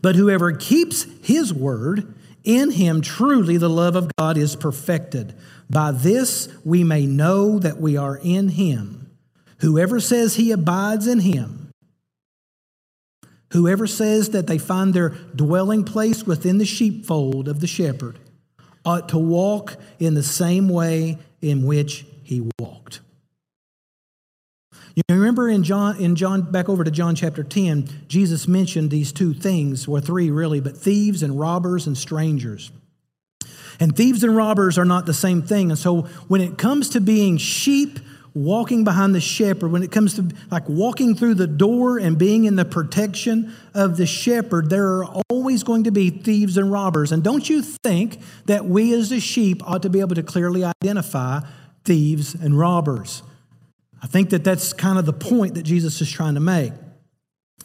But 0.00 0.14
whoever 0.14 0.52
keeps 0.52 1.04
his 1.22 1.52
word, 1.52 2.14
in 2.44 2.70
him 2.70 3.00
truly 3.00 3.56
the 3.56 3.68
love 3.68 3.96
of 3.96 4.10
God 4.16 4.36
is 4.38 4.56
perfected. 4.56 5.34
By 5.68 5.90
this 5.90 6.48
we 6.64 6.84
may 6.84 7.06
know 7.06 7.58
that 7.58 7.80
we 7.80 7.96
are 7.96 8.18
in 8.22 8.50
him. 8.50 9.10
Whoever 9.58 9.98
says 9.98 10.36
he 10.36 10.52
abides 10.52 11.08
in 11.08 11.20
him, 11.20 11.72
whoever 13.52 13.88
says 13.88 14.30
that 14.30 14.46
they 14.46 14.58
find 14.58 14.94
their 14.94 15.08
dwelling 15.34 15.82
place 15.82 16.24
within 16.24 16.58
the 16.58 16.64
sheepfold 16.64 17.48
of 17.48 17.60
the 17.60 17.66
shepherd, 17.66 18.20
ought 18.84 19.08
to 19.08 19.18
walk 19.18 19.76
in 19.98 20.14
the 20.14 20.22
same 20.22 20.68
way 20.68 21.18
in 21.42 21.66
which 21.66 22.06
he 22.22 22.48
walked. 22.60 22.77
You 24.98 25.14
remember 25.14 25.48
in 25.48 25.62
John, 25.62 26.00
in 26.00 26.16
John, 26.16 26.50
back 26.50 26.68
over 26.68 26.82
to 26.82 26.90
John 26.90 27.14
chapter 27.14 27.44
10, 27.44 27.88
Jesus 28.08 28.48
mentioned 28.48 28.90
these 28.90 29.12
two 29.12 29.32
things, 29.32 29.86
or 29.86 30.00
three 30.00 30.28
really, 30.28 30.58
but 30.58 30.76
thieves 30.76 31.22
and 31.22 31.38
robbers 31.38 31.86
and 31.86 31.96
strangers. 31.96 32.72
And 33.78 33.96
thieves 33.96 34.24
and 34.24 34.34
robbers 34.34 34.76
are 34.76 34.84
not 34.84 35.06
the 35.06 35.14
same 35.14 35.40
thing. 35.40 35.70
And 35.70 35.78
so 35.78 36.02
when 36.26 36.40
it 36.40 36.58
comes 36.58 36.88
to 36.90 37.00
being 37.00 37.36
sheep 37.36 38.00
walking 38.34 38.82
behind 38.82 39.14
the 39.14 39.20
shepherd, 39.20 39.70
when 39.70 39.84
it 39.84 39.92
comes 39.92 40.14
to 40.14 40.34
like 40.50 40.68
walking 40.68 41.14
through 41.14 41.34
the 41.34 41.46
door 41.46 41.98
and 41.98 42.18
being 42.18 42.44
in 42.44 42.56
the 42.56 42.64
protection 42.64 43.54
of 43.74 43.98
the 43.98 44.06
shepherd, 44.06 44.68
there 44.68 45.04
are 45.04 45.22
always 45.30 45.62
going 45.62 45.84
to 45.84 45.92
be 45.92 46.10
thieves 46.10 46.56
and 46.56 46.72
robbers. 46.72 47.12
And 47.12 47.22
don't 47.22 47.48
you 47.48 47.62
think 47.62 48.18
that 48.46 48.64
we 48.64 48.92
as 48.94 49.10
the 49.10 49.20
sheep 49.20 49.62
ought 49.64 49.82
to 49.82 49.90
be 49.90 50.00
able 50.00 50.16
to 50.16 50.24
clearly 50.24 50.64
identify 50.64 51.42
thieves 51.84 52.34
and 52.34 52.58
robbers? 52.58 53.22
I 54.02 54.06
think 54.06 54.30
that 54.30 54.44
that's 54.44 54.72
kind 54.72 54.98
of 54.98 55.06
the 55.06 55.12
point 55.12 55.54
that 55.54 55.62
Jesus 55.62 56.00
is 56.00 56.10
trying 56.10 56.34
to 56.34 56.40
make. 56.40 56.72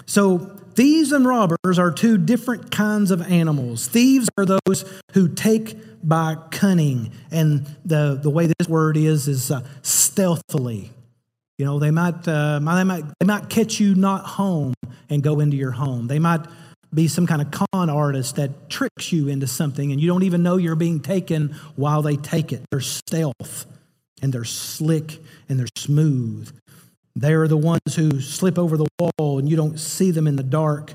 So, 0.05 0.39
thieves 0.73 1.11
and 1.11 1.25
robbers 1.25 1.77
are 1.77 1.91
two 1.91 2.17
different 2.17 2.71
kinds 2.71 3.11
of 3.11 3.21
animals. 3.21 3.87
Thieves 3.87 4.27
are 4.37 4.45
those 4.45 4.85
who 5.13 5.27
take 5.27 5.77
by 6.03 6.35
cunning, 6.51 7.11
and 7.31 7.65
the, 7.85 8.19
the 8.21 8.29
way 8.29 8.47
this 8.47 8.67
word 8.67 8.97
is 8.97 9.27
is 9.27 9.51
uh, 9.51 9.61
stealthily. 9.81 10.91
You 11.57 11.65
know, 11.65 11.79
they 11.79 11.91
might, 11.91 12.27
uh, 12.27 12.59
they 12.59 12.83
might 12.83 13.03
they 13.19 13.25
might 13.25 13.49
catch 13.49 13.79
you 13.79 13.95
not 13.95 14.25
home 14.25 14.73
and 15.09 15.21
go 15.21 15.39
into 15.39 15.55
your 15.55 15.71
home. 15.71 16.07
They 16.07 16.19
might 16.19 16.41
be 16.93 17.07
some 17.07 17.25
kind 17.25 17.41
of 17.41 17.51
con 17.51 17.89
artist 17.89 18.35
that 18.35 18.69
tricks 18.69 19.11
you 19.11 19.27
into 19.27 19.47
something, 19.47 19.91
and 19.91 20.01
you 20.01 20.07
don't 20.07 20.23
even 20.23 20.43
know 20.43 20.57
you're 20.57 20.75
being 20.75 20.99
taken 20.99 21.55
while 21.75 22.01
they 22.01 22.17
take 22.17 22.51
it. 22.51 22.63
They're 22.71 22.81
stealth 22.81 23.67
and 24.23 24.31
they're 24.33 24.45
slick 24.45 25.19
and 25.49 25.59
they're 25.59 25.67
smooth. 25.77 26.57
They 27.15 27.33
are 27.33 27.47
the 27.47 27.57
ones 27.57 27.95
who 27.95 28.21
slip 28.21 28.57
over 28.57 28.77
the 28.77 28.87
wall 28.97 29.37
and 29.37 29.47
you 29.47 29.55
don't 29.55 29.77
see 29.77 30.09
them 30.09 30.25
in 30.25 30.37
the 30.37 30.43
dark. 30.43 30.93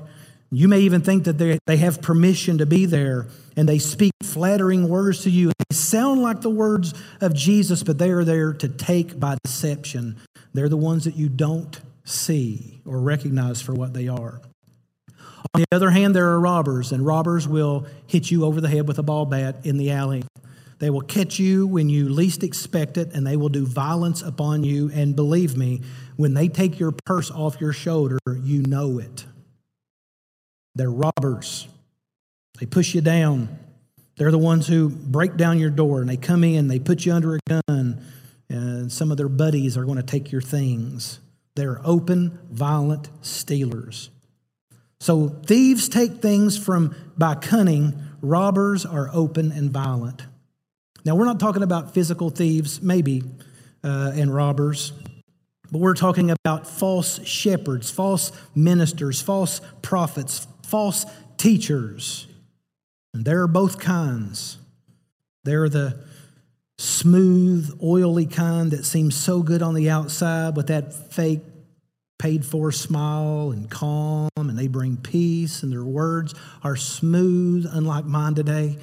You 0.51 0.67
may 0.67 0.79
even 0.79 1.01
think 1.01 1.25
that 1.25 1.37
they, 1.37 1.59
they 1.67 1.77
have 1.77 2.01
permission 2.01 2.57
to 2.57 2.65
be 2.65 2.85
there 2.87 3.27
and 3.55 3.69
they 3.69 3.77
speak 3.77 4.11
flattering 4.23 4.89
words 4.89 5.21
to 5.23 5.29
you. 5.29 5.51
They 5.69 5.75
sound 5.75 6.21
like 6.21 6.41
the 6.41 6.49
words 6.49 6.93
of 7.21 7.35
Jesus, 7.35 7.83
but 7.83 7.99
they 7.99 8.09
are 8.09 8.23
there 8.23 8.51
to 8.53 8.67
take 8.67 9.19
by 9.19 9.37
deception. 9.43 10.17
They're 10.53 10.67
the 10.67 10.75
ones 10.75 11.05
that 11.05 11.15
you 11.15 11.29
don't 11.29 11.79
see 12.03 12.81
or 12.83 12.99
recognize 12.99 13.61
for 13.61 13.73
what 13.73 13.93
they 13.93 14.07
are. 14.07 14.41
On 15.53 15.61
the 15.61 15.65
other 15.71 15.91
hand, 15.91 16.15
there 16.15 16.29
are 16.29 16.39
robbers, 16.39 16.91
and 16.91 17.05
robbers 17.05 17.47
will 17.47 17.85
hit 18.07 18.29
you 18.29 18.43
over 18.43 18.59
the 18.59 18.67
head 18.67 18.87
with 18.87 18.99
a 18.99 19.03
ball 19.03 19.25
bat 19.25 19.57
in 19.63 19.77
the 19.77 19.91
alley. 19.91 20.23
They 20.79 20.89
will 20.89 21.01
catch 21.01 21.39
you 21.39 21.67
when 21.67 21.89
you 21.89 22.09
least 22.09 22.41
expect 22.41 22.97
it, 22.97 23.13
and 23.13 23.27
they 23.27 23.37
will 23.37 23.49
do 23.49 23.65
violence 23.65 24.21
upon 24.21 24.63
you. 24.63 24.89
And 24.93 25.15
believe 25.15 25.57
me, 25.57 25.81
when 26.15 26.33
they 26.33 26.47
take 26.47 26.79
your 26.79 26.93
purse 27.05 27.29
off 27.29 27.59
your 27.61 27.73
shoulder, 27.73 28.17
you 28.41 28.61
know 28.63 28.97
it. 28.97 29.25
They're 30.75 30.91
robbers. 30.91 31.67
They 32.59 32.65
push 32.65 32.95
you 32.95 33.01
down. 33.01 33.59
They're 34.17 34.31
the 34.31 34.37
ones 34.37 34.67
who 34.67 34.89
break 34.89 35.37
down 35.37 35.59
your 35.59 35.69
door 35.69 36.01
and 36.01 36.09
they 36.09 36.17
come 36.17 36.43
in, 36.43 36.67
they 36.67 36.79
put 36.79 37.05
you 37.05 37.13
under 37.13 37.35
a 37.35 37.39
gun, 37.47 38.01
and 38.49 38.91
some 38.91 39.11
of 39.11 39.17
their 39.17 39.29
buddies 39.29 39.77
are 39.77 39.85
going 39.85 39.97
to 39.97 40.03
take 40.03 40.31
your 40.31 40.41
things. 40.41 41.19
They're 41.55 41.79
open, 41.85 42.37
violent 42.51 43.09
stealers. 43.21 44.09
So 44.99 45.29
thieves 45.29 45.87
take 45.87 46.21
things 46.21 46.57
from 46.57 46.95
by 47.17 47.35
cunning, 47.35 48.01
robbers 48.21 48.85
are 48.85 49.09
open 49.13 49.53
and 49.53 49.71
violent. 49.71 50.23
Now, 51.05 51.15
we're 51.15 51.25
not 51.25 51.39
talking 51.39 51.63
about 51.63 51.93
physical 51.93 52.29
thieves, 52.29 52.81
maybe, 52.81 53.23
uh, 53.83 54.11
and 54.15 54.33
robbers, 54.33 54.91
but 55.71 55.79
we're 55.79 55.93
talking 55.93 56.31
about 56.31 56.67
false 56.67 57.23
shepherds, 57.25 57.89
false 57.89 58.31
ministers, 58.55 59.21
false 59.21 59.61
prophets, 59.81 60.47
false 60.63 61.05
teachers. 61.37 62.27
And 63.13 63.25
there 63.25 63.41
are 63.41 63.47
both 63.47 63.79
kinds. 63.79 64.57
There 65.43 65.63
are 65.63 65.69
the 65.69 65.99
smooth, 66.77 67.77
oily 67.83 68.25
kind 68.25 68.71
that 68.71 68.85
seems 68.85 69.15
so 69.15 69.41
good 69.41 69.61
on 69.61 69.73
the 69.73 69.89
outside 69.89 70.55
with 70.55 70.67
that 70.67 70.93
fake 70.93 71.41
paid 72.17 72.45
for 72.45 72.71
smile 72.71 73.51
and 73.51 73.69
calm, 73.69 74.29
and 74.35 74.59
they 74.59 74.67
bring 74.67 74.97
peace, 74.97 75.63
and 75.63 75.71
their 75.71 75.83
words 75.83 76.35
are 76.63 76.75
smooth, 76.75 77.65
unlike 77.71 78.05
mine 78.05 78.35
today. 78.35 78.77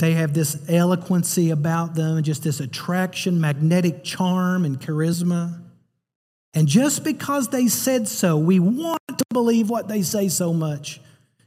They 0.00 0.14
have 0.14 0.32
this 0.32 0.58
eloquency 0.68 1.50
about 1.50 1.94
them 1.94 2.22
just 2.22 2.42
this 2.42 2.60
attraction, 2.60 3.38
magnetic 3.40 4.02
charm, 4.02 4.64
and 4.64 4.80
charisma. 4.80 5.62
And 6.54 6.66
just 6.66 7.04
because 7.04 7.48
they 7.48 7.68
said 7.68 8.08
so, 8.08 8.38
we 8.38 8.58
want 8.58 9.02
to 9.08 9.24
believe 9.30 9.68
what 9.68 9.88
they 9.88 10.00
say 10.00 10.28
so 10.28 10.54
much. 10.54 11.00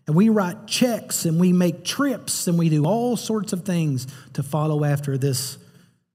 And 0.06 0.16
we 0.16 0.30
write 0.30 0.68
checks 0.68 1.26
and 1.26 1.40
we 1.40 1.52
make 1.52 1.84
trips 1.84 2.48
and 2.48 2.60
we 2.60 2.70
do 2.70 2.86
all 2.86 3.18
sorts 3.18 3.54
of 3.54 3.66
things 3.66 4.06
to 4.34 4.44
follow 4.44 4.84
after 4.84 5.18
this, 5.18 5.58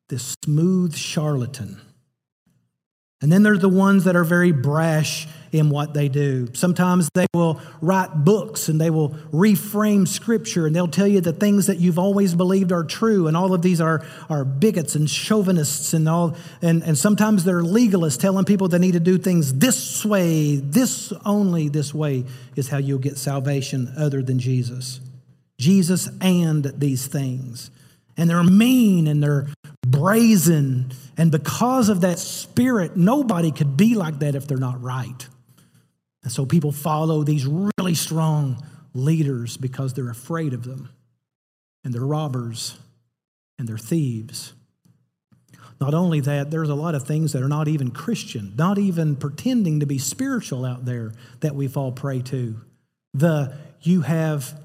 this 0.08 0.36
smooth 0.44 0.94
charlatan. 0.94 1.80
And 3.20 3.32
then 3.32 3.42
there's 3.42 3.60
the 3.60 3.68
ones 3.68 4.04
that 4.04 4.14
are 4.14 4.24
very 4.24 4.52
brash 4.52 5.26
in 5.52 5.70
what 5.70 5.94
they 5.94 6.08
do. 6.08 6.48
Sometimes 6.54 7.08
they 7.14 7.26
will 7.34 7.60
write 7.80 8.24
books 8.24 8.68
and 8.68 8.80
they 8.80 8.90
will 8.90 9.10
reframe 9.32 10.06
scripture 10.06 10.66
and 10.66 10.74
they'll 10.74 10.88
tell 10.88 11.06
you 11.06 11.20
the 11.20 11.32
things 11.32 11.66
that 11.66 11.78
you've 11.78 11.98
always 11.98 12.34
believed 12.34 12.72
are 12.72 12.84
true. 12.84 13.26
And 13.26 13.36
all 13.36 13.54
of 13.54 13.62
these 13.62 13.80
are, 13.80 14.04
are 14.28 14.44
bigots 14.44 14.94
and 14.94 15.08
chauvinists 15.08 15.94
and 15.94 16.08
all. 16.08 16.36
And, 16.62 16.82
and 16.82 16.96
sometimes 16.96 17.44
they're 17.44 17.62
legalists 17.62 18.18
telling 18.18 18.44
people 18.44 18.68
they 18.68 18.78
need 18.78 18.92
to 18.92 19.00
do 19.00 19.18
things 19.18 19.54
this 19.54 20.04
way, 20.04 20.56
this 20.56 21.12
only 21.24 21.68
this 21.68 21.94
way 21.94 22.24
is 22.56 22.68
how 22.68 22.78
you'll 22.78 22.98
get 22.98 23.16
salvation 23.18 23.92
other 23.96 24.22
than 24.22 24.38
Jesus. 24.38 25.00
Jesus 25.58 26.08
and 26.20 26.64
these 26.76 27.06
things. 27.06 27.70
And 28.16 28.28
they're 28.28 28.42
mean 28.42 29.06
and 29.06 29.22
they're 29.22 29.46
brazen. 29.86 30.92
And 31.16 31.30
because 31.30 31.88
of 31.88 32.00
that 32.02 32.18
spirit, 32.18 32.96
nobody 32.96 33.52
could 33.52 33.76
be 33.76 33.94
like 33.94 34.20
that 34.20 34.34
if 34.34 34.46
they're 34.46 34.58
not 34.58 34.82
right. 34.82 35.28
And 36.22 36.32
so 36.32 36.44
people 36.44 36.72
follow 36.72 37.22
these 37.22 37.46
really 37.46 37.94
strong 37.94 38.62
leaders 38.94 39.56
because 39.56 39.94
they're 39.94 40.10
afraid 40.10 40.52
of 40.52 40.64
them. 40.64 40.90
And 41.84 41.94
they're 41.94 42.04
robbers 42.04 42.76
and 43.58 43.68
they're 43.68 43.78
thieves. 43.78 44.52
Not 45.80 45.94
only 45.94 46.20
that, 46.20 46.50
there's 46.50 46.68
a 46.68 46.74
lot 46.74 46.94
of 46.94 47.04
things 47.06 47.32
that 47.32 47.42
are 47.42 47.48
not 47.48 47.68
even 47.68 47.92
Christian, 47.92 48.54
not 48.56 48.78
even 48.78 49.14
pretending 49.14 49.80
to 49.80 49.86
be 49.86 49.98
spiritual 49.98 50.64
out 50.64 50.84
there 50.84 51.12
that 51.40 51.54
we 51.54 51.68
fall 51.68 51.92
prey 51.92 52.20
to. 52.22 52.60
The 53.14 53.54
you 53.82 54.00
have, 54.00 54.60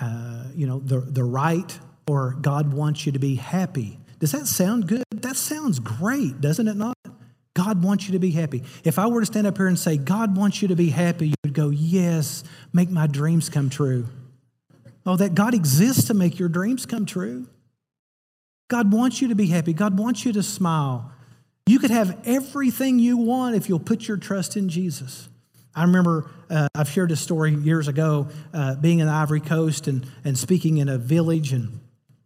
uh, 0.00 0.44
you 0.54 0.66
know, 0.66 0.78
the, 0.78 1.00
the 1.00 1.24
right 1.24 1.78
or 2.08 2.36
God 2.40 2.72
wants 2.72 3.06
you 3.06 3.12
to 3.12 3.18
be 3.18 3.34
happy. 3.34 3.98
Does 4.20 4.32
that 4.32 4.46
sound 4.46 4.86
good? 4.86 5.02
That 5.10 5.36
sounds 5.36 5.80
great, 5.80 6.40
doesn't 6.40 6.68
it 6.68 6.76
not? 6.76 6.96
God 7.54 7.82
wants 7.82 8.06
you 8.06 8.12
to 8.12 8.18
be 8.18 8.30
happy. 8.30 8.62
If 8.82 8.98
I 8.98 9.06
were 9.06 9.20
to 9.20 9.26
stand 9.26 9.46
up 9.46 9.56
here 9.56 9.66
and 9.66 9.78
say, 9.78 9.96
God 9.96 10.36
wants 10.36 10.62
you 10.62 10.68
to 10.68 10.76
be 10.76 10.88
happy, 10.88 11.28
you 11.28 11.34
would 11.44 11.52
go, 11.52 11.70
Yes, 11.70 12.44
make 12.72 12.90
my 12.90 13.06
dreams 13.06 13.48
come 13.48 13.68
true. 13.68 14.06
Oh, 15.04 15.16
that 15.16 15.34
God 15.34 15.54
exists 15.54 16.04
to 16.04 16.14
make 16.14 16.38
your 16.38 16.48
dreams 16.48 16.86
come 16.86 17.06
true. 17.06 17.48
God 18.68 18.92
wants 18.92 19.20
you 19.20 19.28
to 19.28 19.34
be 19.34 19.48
happy. 19.48 19.72
God 19.72 19.98
wants 19.98 20.24
you 20.24 20.32
to 20.32 20.42
smile. 20.42 21.12
You 21.66 21.78
could 21.78 21.90
have 21.90 22.18
everything 22.24 22.98
you 22.98 23.16
want 23.16 23.54
if 23.54 23.68
you'll 23.68 23.80
put 23.80 24.08
your 24.08 24.16
trust 24.16 24.56
in 24.56 24.68
Jesus. 24.68 25.28
I 25.74 25.82
remember 25.82 26.30
uh, 26.50 26.68
I've 26.74 26.88
shared 26.88 27.10
this 27.10 27.20
story 27.20 27.54
years 27.54 27.88
ago, 27.88 28.28
uh, 28.52 28.76
being 28.76 29.00
in 29.00 29.06
the 29.06 29.12
Ivory 29.12 29.40
Coast 29.40 29.88
and, 29.88 30.06
and 30.24 30.38
speaking 30.38 30.78
in 30.78 30.88
a 30.88 30.98
village 30.98 31.52
and 31.52 31.80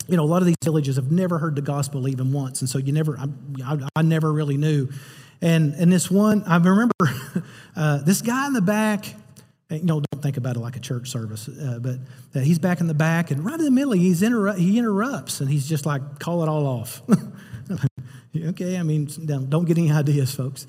you 0.09 0.17
know, 0.17 0.23
a 0.23 0.27
lot 0.27 0.43
of 0.43 0.47
these 0.47 0.57
villages 0.63 0.97
have 0.97 1.11
never 1.11 1.39
heard 1.39 1.57
the 1.57 1.63
gospel 1.63 2.09
even 2.09 2.33
once, 2.33 2.61
and 2.61 2.71
so 2.71 2.79
you 2.79 2.93
never, 2.93 3.19
I, 3.19 3.27
I, 3.65 3.89
I 3.97 4.03
never 4.03 4.33
really 4.33 4.57
knew. 4.57 4.89
And 5.43 5.75
and 5.75 5.93
this 5.93 6.11
one, 6.11 6.45
I 6.45 6.57
remember 6.57 6.95
uh, 7.77 7.99
this 7.99 8.23
guy 8.23 8.47
in 8.47 8.53
the 8.53 8.63
back. 8.63 9.07
You 9.69 9.83
know, 9.83 10.01
don't 10.13 10.23
think 10.23 10.37
about 10.37 10.55
it 10.55 10.61
like 10.61 10.77
a 10.77 10.81
church 10.81 11.11
service, 11.11 11.49
uh, 11.49 11.81
but 11.81 11.97
uh, 12.37 12.39
he's 12.41 12.61
back 12.61 12.81
in 12.81 12.87
the 12.87 12.95
back, 12.95 13.33
and 13.33 13.45
right 13.45 13.59
in 13.59 13.65
the 13.65 13.71
middle, 13.71 13.93
he's 13.93 14.23
interru- 14.23 14.57
he 14.57 14.79
interrupts, 14.79 15.41
and 15.41 15.51
he's 15.51 15.69
just 15.69 15.85
like, 15.85 16.21
"Call 16.21 16.45
it 16.45 16.49
all 16.49 16.67
off." 16.67 17.03
okay, 18.37 18.79
I 18.79 18.85
mean, 18.85 19.09
don't 19.49 19.65
get 19.65 19.77
any 19.77 19.91
ideas, 19.91 20.33
folks. 20.33 20.69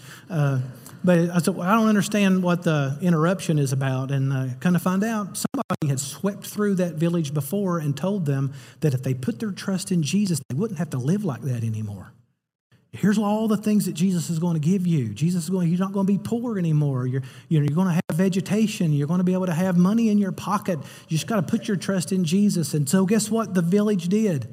But 1.03 1.29
I 1.29 1.39
said, 1.39 1.59
I 1.59 1.75
don't 1.75 1.87
understand 1.87 2.43
what 2.43 2.63
the 2.63 2.97
interruption 3.01 3.59
is 3.59 3.71
about. 3.71 4.11
And 4.11 4.33
uh, 4.33 4.47
kind 4.59 4.75
of 4.75 4.81
find 4.81 5.03
out 5.03 5.37
somebody 5.37 5.87
had 5.87 5.99
swept 5.99 6.45
through 6.45 6.75
that 6.75 6.95
village 6.95 7.33
before 7.33 7.79
and 7.79 7.95
told 7.95 8.25
them 8.25 8.53
that 8.81 8.93
if 8.93 9.03
they 9.03 9.13
put 9.13 9.39
their 9.39 9.51
trust 9.51 9.91
in 9.91 10.03
Jesus, 10.03 10.39
they 10.49 10.55
wouldn't 10.55 10.79
have 10.79 10.89
to 10.91 10.97
live 10.97 11.23
like 11.23 11.41
that 11.41 11.63
anymore. 11.63 12.11
Here's 12.93 13.17
all 13.17 13.47
the 13.47 13.57
things 13.57 13.85
that 13.85 13.93
Jesus 13.93 14.29
is 14.29 14.39
going 14.39 14.55
to 14.55 14.59
give 14.59 14.87
you. 14.87 15.09
Jesus 15.09 15.43
is 15.43 15.49
going, 15.49 15.69
you're 15.69 15.79
not 15.79 15.91
going 15.91 16.07
to 16.07 16.13
be 16.13 16.17
poor 16.17 16.57
anymore. 16.57 17.05
You're, 17.05 17.21
you 17.47 17.59
know, 17.59 17.65
you're 17.67 17.75
going 17.75 17.89
to 17.89 17.93
have 17.93 18.17
vegetation. 18.17 18.91
You're 18.93 19.07
going 19.07 19.19
to 19.19 19.23
be 19.23 19.33
able 19.33 19.45
to 19.45 19.53
have 19.53 19.77
money 19.77 20.09
in 20.09 20.17
your 20.17 20.31
pocket. 20.31 20.79
You 20.79 21.17
just 21.17 21.27
got 21.27 21.35
to 21.35 21.43
put 21.43 21.67
your 21.67 21.77
trust 21.77 22.11
in 22.11 22.23
Jesus. 22.23 22.73
And 22.73 22.89
so, 22.89 23.05
guess 23.05 23.29
what 23.29 23.53
the 23.53 23.61
village 23.61 24.07
did? 24.07 24.47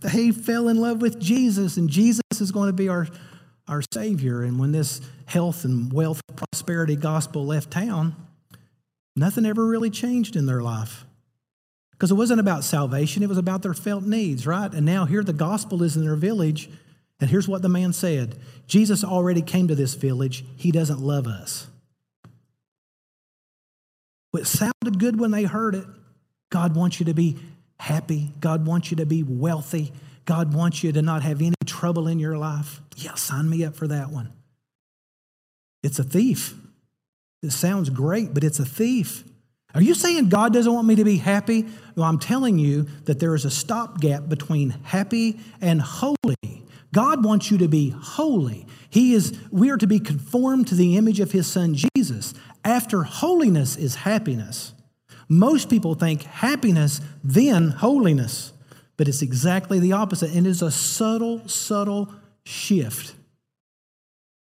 They 0.00 0.30
fell 0.30 0.68
in 0.68 0.78
love 0.78 1.02
with 1.02 1.20
Jesus, 1.20 1.76
and 1.76 1.90
Jesus 1.90 2.22
is 2.40 2.52
going 2.52 2.68
to 2.68 2.72
be 2.72 2.88
our, 2.88 3.06
our 3.70 3.82
Savior. 3.94 4.42
And 4.42 4.58
when 4.58 4.72
this 4.72 5.00
health 5.26 5.64
and 5.64 5.92
wealth, 5.92 6.20
prosperity 6.36 6.96
gospel 6.96 7.46
left 7.46 7.70
town, 7.70 8.14
nothing 9.16 9.46
ever 9.46 9.64
really 9.64 9.90
changed 9.90 10.36
in 10.36 10.46
their 10.46 10.60
life. 10.60 11.04
Because 11.92 12.10
it 12.10 12.14
wasn't 12.14 12.40
about 12.40 12.64
salvation, 12.64 13.22
it 13.22 13.28
was 13.28 13.38
about 13.38 13.62
their 13.62 13.74
felt 13.74 14.04
needs, 14.04 14.46
right? 14.46 14.72
And 14.72 14.84
now 14.84 15.04
here 15.04 15.22
the 15.22 15.32
gospel 15.32 15.82
is 15.82 15.96
in 15.96 16.04
their 16.04 16.16
village. 16.16 16.68
And 17.20 17.30
here's 17.30 17.46
what 17.46 17.62
the 17.62 17.68
man 17.68 17.92
said 17.92 18.38
Jesus 18.66 19.04
already 19.04 19.42
came 19.42 19.68
to 19.68 19.74
this 19.74 19.94
village, 19.94 20.44
he 20.56 20.72
doesn't 20.72 21.00
love 21.00 21.26
us. 21.26 21.68
It 24.34 24.46
sounded 24.46 24.98
good 24.98 25.18
when 25.18 25.30
they 25.30 25.44
heard 25.44 25.74
it. 25.74 25.84
God 26.50 26.74
wants 26.74 27.00
you 27.00 27.06
to 27.06 27.14
be 27.14 27.38
happy, 27.78 28.32
God 28.40 28.66
wants 28.66 28.90
you 28.90 28.96
to 28.98 29.06
be 29.06 29.22
wealthy, 29.22 29.92
God 30.24 30.54
wants 30.54 30.82
you 30.82 30.92
to 30.92 31.02
not 31.02 31.22
have 31.22 31.40
any 31.40 31.54
trouble 31.80 32.08
in 32.08 32.18
your 32.18 32.36
life. 32.36 32.82
Yeah, 32.94 33.14
sign 33.14 33.48
me 33.48 33.64
up 33.64 33.74
for 33.74 33.88
that 33.88 34.10
one. 34.10 34.30
It's 35.82 35.98
a 35.98 36.04
thief. 36.04 36.54
It 37.42 37.52
sounds 37.52 37.88
great, 37.88 38.34
but 38.34 38.44
it's 38.44 38.58
a 38.60 38.66
thief. 38.66 39.24
Are 39.74 39.80
you 39.80 39.94
saying 39.94 40.28
God 40.28 40.52
doesn't 40.52 40.70
want 40.70 40.86
me 40.86 40.96
to 40.96 41.04
be 41.04 41.16
happy? 41.16 41.64
Well, 41.96 42.04
I'm 42.04 42.18
telling 42.18 42.58
you 42.58 42.82
that 43.06 43.18
there 43.18 43.34
is 43.34 43.46
a 43.46 43.50
stopgap 43.50 44.28
between 44.28 44.70
happy 44.82 45.40
and 45.62 45.80
holy. 45.80 46.64
God 46.92 47.24
wants 47.24 47.50
you 47.50 47.56
to 47.58 47.68
be 47.68 47.90
holy. 47.98 48.66
He 48.90 49.14
is 49.14 49.38
we 49.50 49.70
are 49.70 49.78
to 49.78 49.86
be 49.86 50.00
conformed 50.00 50.68
to 50.68 50.74
the 50.74 50.98
image 50.98 51.18
of 51.18 51.32
his 51.32 51.46
son 51.46 51.76
Jesus. 51.96 52.34
After 52.62 53.04
holiness 53.04 53.76
is 53.76 53.94
happiness. 53.94 54.74
Most 55.30 55.70
people 55.70 55.94
think 55.94 56.24
happiness 56.24 57.00
then 57.24 57.68
holiness, 57.70 58.49
but 59.00 59.08
it's 59.08 59.22
exactly 59.22 59.78
the 59.78 59.94
opposite 59.94 60.30
and 60.34 60.46
it 60.46 60.50
is 60.50 60.60
a 60.60 60.70
subtle 60.70 61.48
subtle 61.48 62.12
shift 62.44 63.14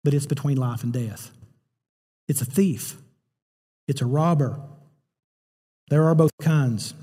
but 0.08 0.14
it's 0.14 0.26
between 0.26 0.56
life 0.56 0.84
and 0.84 0.92
death. 0.94 1.30
It's 2.28 2.40
a 2.40 2.46
thief, 2.46 2.96
it's 3.86 4.00
a 4.00 4.06
robber. 4.06 4.58
There 5.90 6.04
are 6.04 6.14
both 6.14 6.30
kinds. 6.40 6.94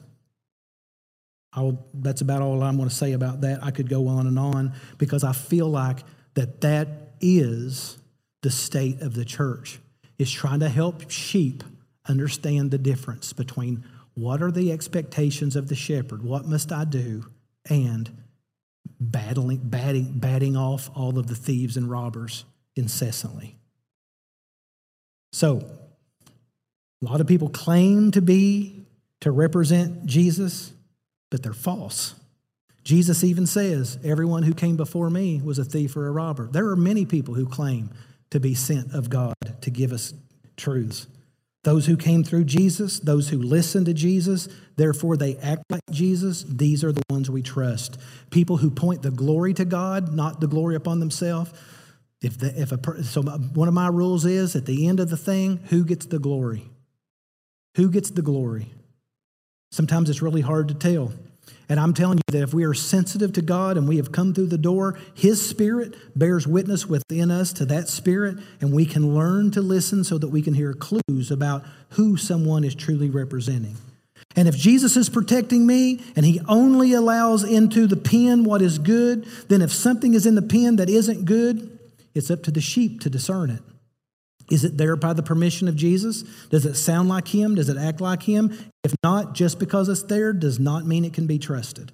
Will, 1.55 1.85
that's 1.93 2.21
about 2.21 2.41
all 2.41 2.63
I'm 2.63 2.77
going 2.77 2.89
to 2.89 2.95
say 2.95 3.13
about 3.13 3.41
that. 3.41 3.63
I 3.63 3.69
could 3.69 3.89
go 3.89 4.07
on 4.07 4.25
and 4.25 4.39
on 4.39 4.73
because 4.97 5.23
I 5.23 5.33
feel 5.33 5.67
like 5.67 5.99
that 6.33 6.61
that 6.61 6.87
is 7.21 7.97
the 8.41 8.49
state 8.49 9.01
of 9.01 9.13
the 9.13 9.23
church 9.23 9.79
It's 10.17 10.31
trying 10.31 10.61
to 10.61 10.69
help 10.69 11.11
sheep 11.11 11.63
understand 12.09 12.71
the 12.71 12.79
difference 12.79 13.33
between 13.33 13.85
what 14.15 14.41
are 14.41 14.51
the 14.51 14.71
expectations 14.71 15.55
of 15.55 15.67
the 15.67 15.75
shepherd, 15.75 16.23
what 16.23 16.47
must 16.47 16.71
I 16.71 16.85
do, 16.85 17.25
and 17.69 18.09
battling, 18.99 19.59
batting, 19.63 20.13
batting 20.19 20.55
off 20.55 20.89
all 20.95 21.17
of 21.17 21.27
the 21.27 21.35
thieves 21.35 21.77
and 21.77 21.89
robbers 21.89 22.45
incessantly. 22.75 23.57
So, 25.31 25.65
a 27.01 27.05
lot 27.05 27.21
of 27.21 27.27
people 27.27 27.49
claim 27.49 28.11
to 28.11 28.21
be, 28.21 28.85
to 29.21 29.31
represent 29.31 30.05
Jesus. 30.05 30.71
but 31.29 31.43
they're 31.43 31.53
false. 31.53 32.15
Jesus 32.83 33.23
even 33.23 33.47
says, 33.47 33.97
Everyone 34.03 34.43
who 34.43 34.53
came 34.53 34.77
before 34.77 35.09
me 35.09 35.41
was 35.43 35.59
a 35.59 35.65
thief 35.65 35.97
or 35.97 36.07
a 36.07 36.11
robber. 36.11 36.47
There 36.47 36.67
are 36.67 36.75
many 36.75 37.05
people 37.05 37.33
who 37.33 37.47
claim 37.47 37.89
to 38.29 38.39
be 38.39 38.53
sent 38.53 38.93
of 38.93 39.09
God 39.09 39.33
to 39.61 39.69
give 39.69 39.91
us 39.91 40.13
truths. 40.55 41.07
Those 41.65 41.87
who 41.87 41.97
came 41.97 42.23
through 42.23 42.43
Jesus, 42.43 42.99
those 42.99 43.29
who 43.29 43.39
listened 43.39 43.87
to 43.87 43.93
Jesus, 43.95 44.47
therefore 44.75 45.17
they 45.17 45.35
act 45.37 45.63
like 45.71 45.81
Jesus, 45.89 46.45
these 46.47 46.83
are 46.83 46.91
the 46.91 47.01
ones 47.09 47.27
we 47.27 47.41
trust. 47.41 47.97
People 48.29 48.57
who 48.57 48.69
point 48.69 49.01
the 49.01 49.09
glory 49.09 49.51
to 49.55 49.65
God, 49.65 50.13
not 50.13 50.39
the 50.39 50.47
glory 50.47 50.75
upon 50.75 50.99
themselves. 50.99 51.51
If, 52.21 52.37
the, 52.37 52.61
if 52.61 52.71
a, 52.71 53.03
so 53.03 53.23
one 53.23 53.67
of 53.67 53.73
my 53.73 53.87
rules 53.87 54.25
is 54.25 54.55
at 54.55 54.67
the 54.67 54.87
end 54.87 54.99
of 54.99 55.09
the 55.09 55.17
thing, 55.17 55.59
who 55.69 55.83
gets 55.83 56.05
the 56.05 56.19
glory? 56.19 56.69
Who 57.77 57.89
gets 57.89 58.11
the 58.11 58.21
glory? 58.21 58.71
Sometimes 59.71 60.11
it's 60.11 60.21
really 60.21 60.41
hard 60.41 60.67
to 60.67 60.75
tell. 60.75 61.13
And 61.67 61.79
I'm 61.79 61.93
telling 61.93 62.17
you 62.17 62.23
that 62.31 62.43
if 62.43 62.53
we 62.53 62.63
are 62.63 62.73
sensitive 62.73 63.33
to 63.33 63.41
God 63.41 63.77
and 63.77 63.87
we 63.87 63.97
have 63.97 64.11
come 64.11 64.33
through 64.33 64.47
the 64.47 64.57
door, 64.57 64.99
His 65.15 65.47
Spirit 65.47 65.95
bears 66.15 66.47
witness 66.47 66.85
within 66.85 67.31
us 67.31 67.53
to 67.53 67.65
that 67.65 67.89
Spirit, 67.89 68.37
and 68.61 68.71
we 68.71 68.85
can 68.85 69.15
learn 69.15 69.51
to 69.51 69.61
listen 69.61 70.03
so 70.03 70.17
that 70.19 70.27
we 70.27 70.41
can 70.41 70.53
hear 70.53 70.73
clues 70.73 71.31
about 71.31 71.65
who 71.89 72.17
someone 72.17 72.63
is 72.63 72.75
truly 72.75 73.09
representing. 73.09 73.77
And 74.35 74.47
if 74.47 74.55
Jesus 74.55 74.95
is 74.97 75.09
protecting 75.09 75.65
me 75.65 76.03
and 76.15 76.25
He 76.25 76.39
only 76.47 76.93
allows 76.93 77.43
into 77.43 77.87
the 77.87 77.97
pen 77.97 78.43
what 78.43 78.61
is 78.61 78.77
good, 78.77 79.25
then 79.47 79.61
if 79.61 79.71
something 79.71 80.13
is 80.13 80.25
in 80.25 80.35
the 80.35 80.41
pen 80.41 80.75
that 80.75 80.89
isn't 80.89 81.25
good, 81.25 81.79
it's 82.13 82.29
up 82.29 82.43
to 82.43 82.51
the 82.51 82.61
sheep 82.61 83.01
to 83.01 83.09
discern 83.09 83.49
it. 83.49 83.61
Is 84.49 84.63
it 84.63 84.77
there 84.77 84.95
by 84.95 85.13
the 85.13 85.23
permission 85.23 85.67
of 85.67 85.75
Jesus? 85.75 86.21
Does 86.49 86.65
it 86.65 86.75
sound 86.75 87.09
like 87.09 87.27
him? 87.27 87.55
Does 87.55 87.69
it 87.69 87.77
act 87.77 87.99
like 87.99 88.23
him? 88.23 88.57
If 88.83 88.93
not, 89.03 89.33
just 89.33 89.57
because 89.57 89.89
it's 89.89 90.03
there 90.03 90.33
does 90.33 90.59
not 90.59 90.85
mean 90.85 91.03
it 91.03 91.13
can 91.13 91.25
be 91.25 91.39
trusted. 91.39 91.91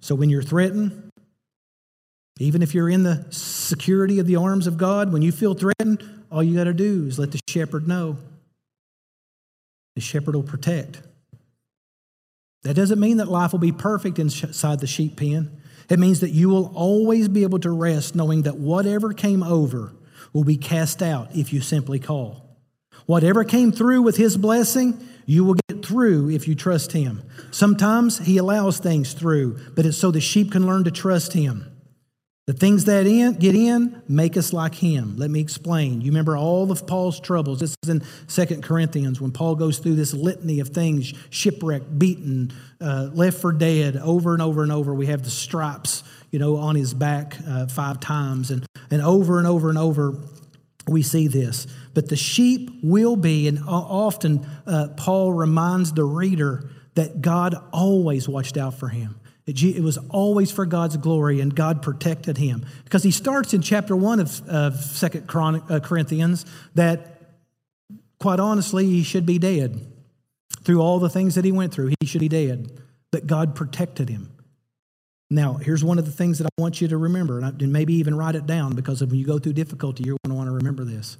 So 0.00 0.14
when 0.14 0.30
you're 0.30 0.42
threatened, 0.42 1.10
even 2.40 2.62
if 2.62 2.74
you're 2.74 2.88
in 2.88 3.02
the 3.02 3.26
security 3.30 4.18
of 4.18 4.26
the 4.26 4.36
arms 4.36 4.66
of 4.66 4.78
God, 4.78 5.12
when 5.12 5.22
you 5.22 5.30
feel 5.30 5.54
threatened, 5.54 6.02
all 6.32 6.42
you 6.42 6.56
got 6.56 6.64
to 6.64 6.74
do 6.74 7.06
is 7.06 7.18
let 7.18 7.32
the 7.32 7.40
shepherd 7.48 7.86
know. 7.86 8.16
The 9.94 10.00
shepherd 10.00 10.34
will 10.34 10.42
protect. 10.42 11.02
That 12.62 12.74
doesn't 12.74 12.98
mean 12.98 13.18
that 13.18 13.28
life 13.28 13.52
will 13.52 13.58
be 13.58 13.72
perfect 13.72 14.18
inside 14.18 14.80
the 14.80 14.86
sheep 14.86 15.16
pen. 15.16 15.59
It 15.90 15.98
means 15.98 16.20
that 16.20 16.30
you 16.30 16.48
will 16.48 16.72
always 16.74 17.28
be 17.28 17.42
able 17.42 17.58
to 17.58 17.70
rest 17.70 18.14
knowing 18.14 18.42
that 18.42 18.56
whatever 18.56 19.12
came 19.12 19.42
over 19.42 19.92
will 20.32 20.44
be 20.44 20.56
cast 20.56 21.02
out 21.02 21.34
if 21.34 21.52
you 21.52 21.60
simply 21.60 21.98
call. 21.98 22.56
Whatever 23.06 23.42
came 23.42 23.72
through 23.72 24.02
with 24.02 24.16
His 24.16 24.36
blessing, 24.36 25.04
you 25.26 25.44
will 25.44 25.56
get 25.68 25.84
through 25.84 26.30
if 26.30 26.46
you 26.46 26.54
trust 26.54 26.92
Him. 26.92 27.22
Sometimes 27.50 28.18
He 28.18 28.38
allows 28.38 28.78
things 28.78 29.12
through, 29.14 29.58
but 29.74 29.84
it's 29.84 29.98
so 29.98 30.12
the 30.12 30.20
sheep 30.20 30.52
can 30.52 30.64
learn 30.64 30.84
to 30.84 30.92
trust 30.92 31.32
Him. 31.32 31.66
The 32.50 32.56
things 32.56 32.86
that 32.86 33.06
in, 33.06 33.34
get 33.34 33.54
in 33.54 34.02
make 34.08 34.36
us 34.36 34.52
like 34.52 34.74
him. 34.74 35.16
Let 35.16 35.30
me 35.30 35.38
explain. 35.38 36.00
You 36.00 36.10
remember 36.10 36.36
all 36.36 36.72
of 36.72 36.84
Paul's 36.84 37.20
troubles. 37.20 37.60
This 37.60 37.76
is 37.84 37.88
in 37.88 38.02
Second 38.26 38.64
Corinthians 38.64 39.20
when 39.20 39.30
Paul 39.30 39.54
goes 39.54 39.78
through 39.78 39.94
this 39.94 40.12
litany 40.12 40.58
of 40.58 40.70
things 40.70 41.14
shipwrecked, 41.30 41.96
beaten, 41.96 42.52
uh, 42.80 43.10
left 43.12 43.40
for 43.40 43.52
dead 43.52 43.96
over 43.96 44.32
and 44.32 44.42
over 44.42 44.64
and 44.64 44.72
over. 44.72 44.92
We 44.92 45.06
have 45.06 45.22
the 45.22 45.30
stripes, 45.30 46.02
you 46.32 46.40
know, 46.40 46.56
on 46.56 46.74
his 46.74 46.92
back 46.92 47.36
uh, 47.46 47.68
five 47.68 48.00
times. 48.00 48.50
And, 48.50 48.66
and 48.90 49.00
over 49.00 49.38
and 49.38 49.46
over 49.46 49.68
and 49.68 49.78
over, 49.78 50.16
we 50.88 51.04
see 51.04 51.28
this. 51.28 51.68
But 51.94 52.08
the 52.08 52.16
sheep 52.16 52.80
will 52.82 53.14
be, 53.14 53.46
and 53.46 53.60
often 53.64 54.44
uh, 54.66 54.88
Paul 54.96 55.32
reminds 55.32 55.92
the 55.92 56.02
reader 56.02 56.68
that 56.96 57.22
God 57.22 57.54
always 57.72 58.28
watched 58.28 58.56
out 58.56 58.74
for 58.74 58.88
him. 58.88 59.19
It 59.50 59.82
was 59.82 59.98
always 60.08 60.50
for 60.50 60.66
God's 60.66 60.96
glory, 60.96 61.40
and 61.40 61.54
God 61.54 61.82
protected 61.82 62.38
him. 62.38 62.64
Because 62.84 63.02
he 63.02 63.10
starts 63.10 63.54
in 63.54 63.62
chapter 63.62 63.96
1 63.96 64.20
of, 64.20 64.48
of 64.48 64.98
2 64.98 65.24
uh, 65.28 65.80
Corinthians 65.80 66.46
that, 66.74 67.20
quite 68.18 68.40
honestly, 68.40 68.86
he 68.86 69.02
should 69.02 69.26
be 69.26 69.38
dead. 69.38 69.86
Through 70.62 70.80
all 70.80 70.98
the 70.98 71.08
things 71.08 71.34
that 71.36 71.44
he 71.44 71.52
went 71.52 71.72
through, 71.72 71.94
he 72.00 72.06
should 72.06 72.20
be 72.20 72.28
dead. 72.28 72.70
But 73.10 73.26
God 73.26 73.54
protected 73.54 74.08
him. 74.08 74.30
Now, 75.30 75.54
here's 75.54 75.84
one 75.84 75.98
of 75.98 76.06
the 76.06 76.12
things 76.12 76.38
that 76.38 76.46
I 76.46 76.60
want 76.60 76.80
you 76.80 76.88
to 76.88 76.96
remember, 76.96 77.38
and 77.38 77.72
maybe 77.72 77.94
even 77.94 78.16
write 78.16 78.34
it 78.34 78.46
down 78.46 78.74
because 78.74 79.00
when 79.00 79.14
you 79.14 79.24
go 79.24 79.38
through 79.38 79.52
difficulty, 79.52 80.04
you're 80.04 80.16
going 80.24 80.30
to 80.30 80.36
want 80.36 80.48
to 80.48 80.54
remember 80.54 80.84
this. 80.84 81.16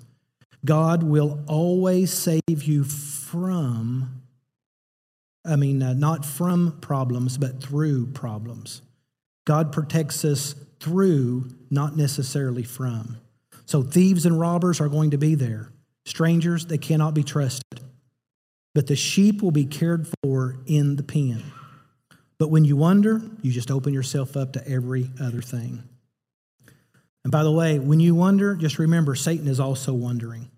God 0.65 1.03
will 1.03 1.41
always 1.47 2.13
save 2.13 2.43
you 2.49 2.85
from 2.85 4.20
I 5.45 5.57
mean, 5.57 5.83
uh, 5.83 5.95
not 5.95 6.25
from 6.25 6.79
problems, 6.81 7.39
but 7.39 7.63
through 7.63 8.09
problems. 8.09 8.83
God 9.47 9.73
protects 9.73 10.25
us 10.25 10.55
through, 10.81 11.51
not 11.71 11.97
necessarily 11.97 12.63
from. 12.63 13.19
So 13.67 13.83
thieves 13.83 14.27
and 14.27 14.39
robbers 14.39 14.81
are 14.81 14.89
going 14.89 15.13
to 15.13 15.19
be 15.19 15.35
there. 15.35 15.71
Strangers, 16.05 16.67
they 16.67 16.79
cannot 16.79 17.15
be 17.15 17.23
trusted. 17.23 17.81
But 18.75 18.87
the 18.87 18.97
sheep 18.97 19.43
will 19.43 19.51
be 19.51 19.65
cared 19.65 20.07
for 20.23 20.57
in 20.67 20.97
the 20.97 21.03
pen. 21.03 21.43
But 22.39 22.49
when 22.49 22.65
you 22.65 22.77
wonder, 22.77 23.21
you 23.43 23.53
just 23.53 23.71
open 23.71 23.93
yourself 23.93 24.37
up 24.37 24.55
to 24.55 24.69
every 24.69 25.11
other 25.21 25.43
thing. 25.43 25.83
And 27.23 27.31
by 27.31 27.43
the 27.43 27.53
way, 27.53 27.79
when 27.79 28.01
you 28.01 28.15
wonder, 28.15 28.55
just 28.57 28.79
remember 28.79 29.15
Satan 29.15 29.47
is 29.47 29.61
also 29.61 29.93
wondering. 29.93 30.51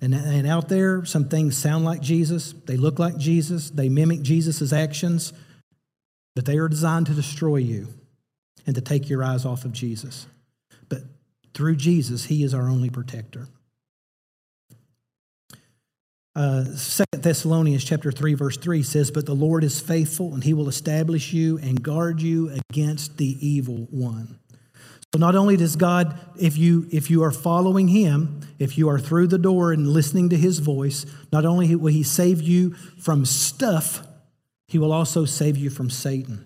And, 0.00 0.14
and 0.14 0.46
out 0.46 0.68
there, 0.68 1.04
some 1.04 1.28
things 1.28 1.56
sound 1.58 1.84
like 1.84 2.00
Jesus, 2.00 2.54
they 2.66 2.76
look 2.76 2.98
like 2.98 3.18
Jesus, 3.18 3.70
they 3.70 3.88
mimic 3.88 4.22
Jesus' 4.22 4.72
actions, 4.72 5.32
but 6.34 6.46
they 6.46 6.56
are 6.56 6.68
designed 6.68 7.06
to 7.06 7.14
destroy 7.14 7.56
you 7.56 7.88
and 8.66 8.74
to 8.74 8.80
take 8.80 9.10
your 9.10 9.22
eyes 9.22 9.44
off 9.44 9.64
of 9.64 9.72
Jesus. 9.72 10.26
But 10.88 11.02
through 11.52 11.76
Jesus, 11.76 12.24
He 12.24 12.42
is 12.42 12.54
our 12.54 12.68
only 12.68 12.88
protector. 12.88 13.48
Uh, 16.34 16.64
2 16.64 17.04
Thessalonians 17.18 17.84
chapter 17.84 18.12
3 18.12 18.34
verse 18.34 18.56
3 18.56 18.84
says 18.84 19.10
but 19.10 19.26
the 19.26 19.34
Lord 19.34 19.64
is 19.64 19.80
faithful 19.80 20.32
and 20.32 20.44
he 20.44 20.54
will 20.54 20.68
establish 20.68 21.32
you 21.32 21.58
and 21.58 21.82
guard 21.82 22.22
you 22.22 22.56
against 22.70 23.18
the 23.18 23.36
evil 23.46 23.88
one. 23.90 24.39
So 25.12 25.18
not 25.18 25.34
only 25.34 25.56
does 25.56 25.74
God, 25.74 26.18
if 26.38 26.56
you 26.56 26.86
if 26.92 27.10
you 27.10 27.24
are 27.24 27.32
following 27.32 27.88
Him, 27.88 28.40
if 28.58 28.78
you 28.78 28.88
are 28.88 28.98
through 28.98 29.26
the 29.26 29.38
door 29.38 29.72
and 29.72 29.88
listening 29.88 30.28
to 30.28 30.36
His 30.36 30.60
voice, 30.60 31.04
not 31.32 31.44
only 31.44 31.74
will 31.74 31.92
He 31.92 32.04
save 32.04 32.40
you 32.40 32.74
from 32.98 33.24
stuff, 33.24 34.06
He 34.68 34.78
will 34.78 34.92
also 34.92 35.24
save 35.24 35.56
you 35.56 35.68
from 35.68 35.90
Satan. 35.90 36.44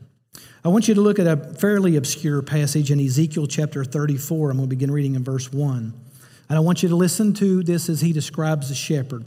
I 0.65 0.69
want 0.69 0.89
you 0.89 0.95
to 0.95 1.01
look 1.03 1.19
at 1.19 1.27
a 1.27 1.37
fairly 1.37 1.97
obscure 1.97 2.41
passage 2.41 2.91
in 2.91 2.99
Ezekiel 2.99 3.47
chapter 3.47 3.85
34. 3.85 4.51
I'm 4.51 4.57
going 4.57 4.67
to 4.67 4.71
begin 4.75 4.91
reading 4.91 5.15
in 5.15 5.23
verse 5.23 5.53
1. 5.53 5.93
And 6.49 6.57
I 6.57 6.61
want 6.61 6.83
you 6.83 6.89
to 6.89 6.97
listen 6.97 7.35
to 7.35 7.63
this 7.63 7.91
as 7.91 8.01
he 8.01 8.15
describes 8.15 8.71
the 8.71 8.75
shepherd. 8.75 9.27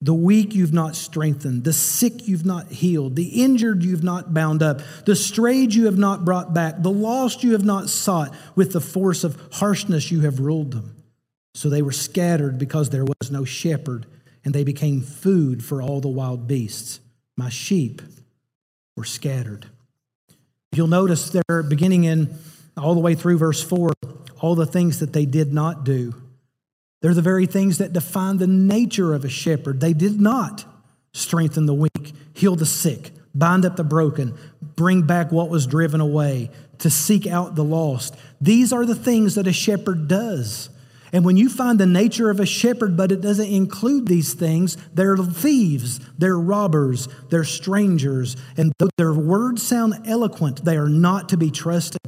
The 0.00 0.14
weak 0.14 0.54
you've 0.54 0.72
not 0.72 0.94
strengthened, 0.94 1.64
the 1.64 1.72
sick 1.72 2.28
you've 2.28 2.46
not 2.46 2.68
healed, 2.68 3.16
the 3.16 3.42
injured 3.42 3.82
you've 3.82 4.04
not 4.04 4.32
bound 4.32 4.62
up, 4.62 4.80
the 5.06 5.16
strayed 5.16 5.74
you 5.74 5.86
have 5.86 5.98
not 5.98 6.24
brought 6.24 6.54
back, 6.54 6.82
the 6.82 6.90
lost 6.90 7.42
you 7.42 7.52
have 7.52 7.64
not 7.64 7.90
sought. 7.90 8.32
With 8.54 8.72
the 8.72 8.80
force 8.80 9.24
of 9.24 9.40
harshness 9.54 10.12
you 10.12 10.20
have 10.20 10.38
ruled 10.38 10.72
them. 10.72 10.94
So 11.54 11.68
they 11.68 11.82
were 11.82 11.92
scattered 11.92 12.58
because 12.58 12.90
there 12.90 13.04
was 13.04 13.32
no 13.32 13.44
shepherd, 13.44 14.06
and 14.44 14.54
they 14.54 14.62
became 14.62 15.00
food 15.00 15.64
for 15.64 15.82
all 15.82 16.00
the 16.00 16.08
wild 16.08 16.46
beasts. 16.46 17.00
My 17.36 17.48
sheep 17.48 18.00
were 18.96 19.04
scattered. 19.04 19.66
You'll 20.70 20.86
notice 20.86 21.30
there, 21.30 21.62
beginning 21.64 22.04
in 22.04 22.38
all 22.76 22.94
the 22.94 23.00
way 23.00 23.16
through 23.16 23.38
verse 23.38 23.62
4, 23.62 23.90
all 24.40 24.54
the 24.54 24.66
things 24.66 25.00
that 25.00 25.12
they 25.12 25.26
did 25.26 25.52
not 25.52 25.82
do. 25.82 26.14
They're 27.00 27.14
the 27.14 27.22
very 27.22 27.46
things 27.46 27.78
that 27.78 27.92
define 27.92 28.38
the 28.38 28.46
nature 28.46 29.14
of 29.14 29.24
a 29.24 29.28
shepherd. 29.28 29.80
They 29.80 29.92
did 29.92 30.20
not 30.20 30.64
strengthen 31.12 31.66
the 31.66 31.74
weak, 31.74 32.12
heal 32.34 32.56
the 32.56 32.66
sick, 32.66 33.12
bind 33.34 33.64
up 33.64 33.76
the 33.76 33.84
broken, 33.84 34.36
bring 34.60 35.02
back 35.02 35.30
what 35.30 35.48
was 35.48 35.66
driven 35.66 36.00
away, 36.00 36.50
to 36.78 36.90
seek 36.90 37.26
out 37.26 37.54
the 37.54 37.64
lost. 37.64 38.16
These 38.40 38.72
are 38.72 38.84
the 38.84 38.94
things 38.94 39.34
that 39.34 39.46
a 39.46 39.52
shepherd 39.52 40.08
does. 40.08 40.70
And 41.12 41.24
when 41.24 41.36
you 41.36 41.48
find 41.48 41.78
the 41.78 41.86
nature 41.86 42.30
of 42.30 42.38
a 42.38 42.46
shepherd, 42.46 42.96
but 42.96 43.10
it 43.10 43.20
doesn't 43.20 43.48
include 43.48 44.06
these 44.06 44.34
things, 44.34 44.76
they're 44.92 45.16
thieves, 45.16 46.00
they're 46.18 46.38
robbers, 46.38 47.08
they're 47.30 47.44
strangers. 47.44 48.36
And 48.56 48.72
though 48.78 48.90
their 48.98 49.14
words 49.14 49.62
sound 49.62 50.06
eloquent, 50.06 50.64
they 50.64 50.76
are 50.76 50.88
not 50.88 51.30
to 51.30 51.36
be 51.36 51.50
trusted. 51.50 52.00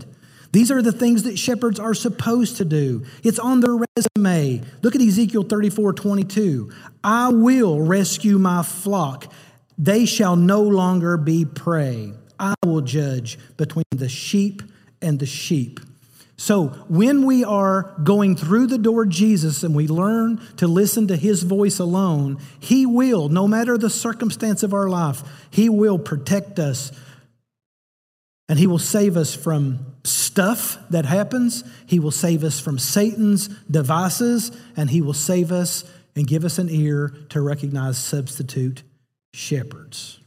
These 0.52 0.70
are 0.70 0.82
the 0.82 0.92
things 0.92 1.22
that 1.24 1.38
shepherds 1.38 1.78
are 1.78 1.94
supposed 1.94 2.56
to 2.56 2.64
do. 2.64 3.04
It's 3.22 3.38
on 3.38 3.60
their 3.60 3.76
resume. 3.96 4.62
Look 4.82 4.94
at 4.94 5.00
Ezekiel 5.00 5.44
34 5.44 5.92
22. 5.92 6.72
I 7.04 7.28
will 7.28 7.80
rescue 7.80 8.38
my 8.38 8.62
flock. 8.62 9.32
They 9.78 10.06
shall 10.06 10.36
no 10.36 10.62
longer 10.62 11.16
be 11.16 11.44
prey. 11.44 12.12
I 12.38 12.54
will 12.64 12.80
judge 12.80 13.38
between 13.56 13.84
the 13.90 14.08
sheep 14.08 14.62
and 15.00 15.18
the 15.18 15.26
sheep. 15.26 15.80
So, 16.36 16.68
when 16.88 17.26
we 17.26 17.44
are 17.44 17.94
going 18.02 18.34
through 18.34 18.68
the 18.68 18.78
door 18.78 19.04
Jesus 19.04 19.62
and 19.62 19.74
we 19.74 19.86
learn 19.86 20.40
to 20.56 20.66
listen 20.66 21.06
to 21.08 21.16
his 21.16 21.42
voice 21.42 21.78
alone, 21.78 22.38
he 22.58 22.86
will, 22.86 23.28
no 23.28 23.46
matter 23.46 23.76
the 23.76 23.90
circumstance 23.90 24.62
of 24.62 24.72
our 24.72 24.88
life, 24.88 25.22
he 25.50 25.68
will 25.68 25.98
protect 25.98 26.58
us 26.58 26.92
and 28.50 28.58
he 28.58 28.66
will 28.66 28.80
save 28.80 29.16
us 29.16 29.32
from 29.32 29.78
stuff 30.02 30.76
that 30.90 31.04
happens. 31.04 31.62
He 31.86 32.00
will 32.00 32.10
save 32.10 32.42
us 32.42 32.58
from 32.58 32.80
Satan's 32.80 33.46
devices 33.70 34.50
and 34.76 34.90
he 34.90 35.00
will 35.00 35.14
save 35.14 35.52
us 35.52 35.84
and 36.16 36.26
give 36.26 36.44
us 36.44 36.58
an 36.58 36.68
ear 36.68 37.14
to 37.28 37.40
recognize 37.40 37.96
substitute 37.96 38.82
shepherds. 39.32 40.18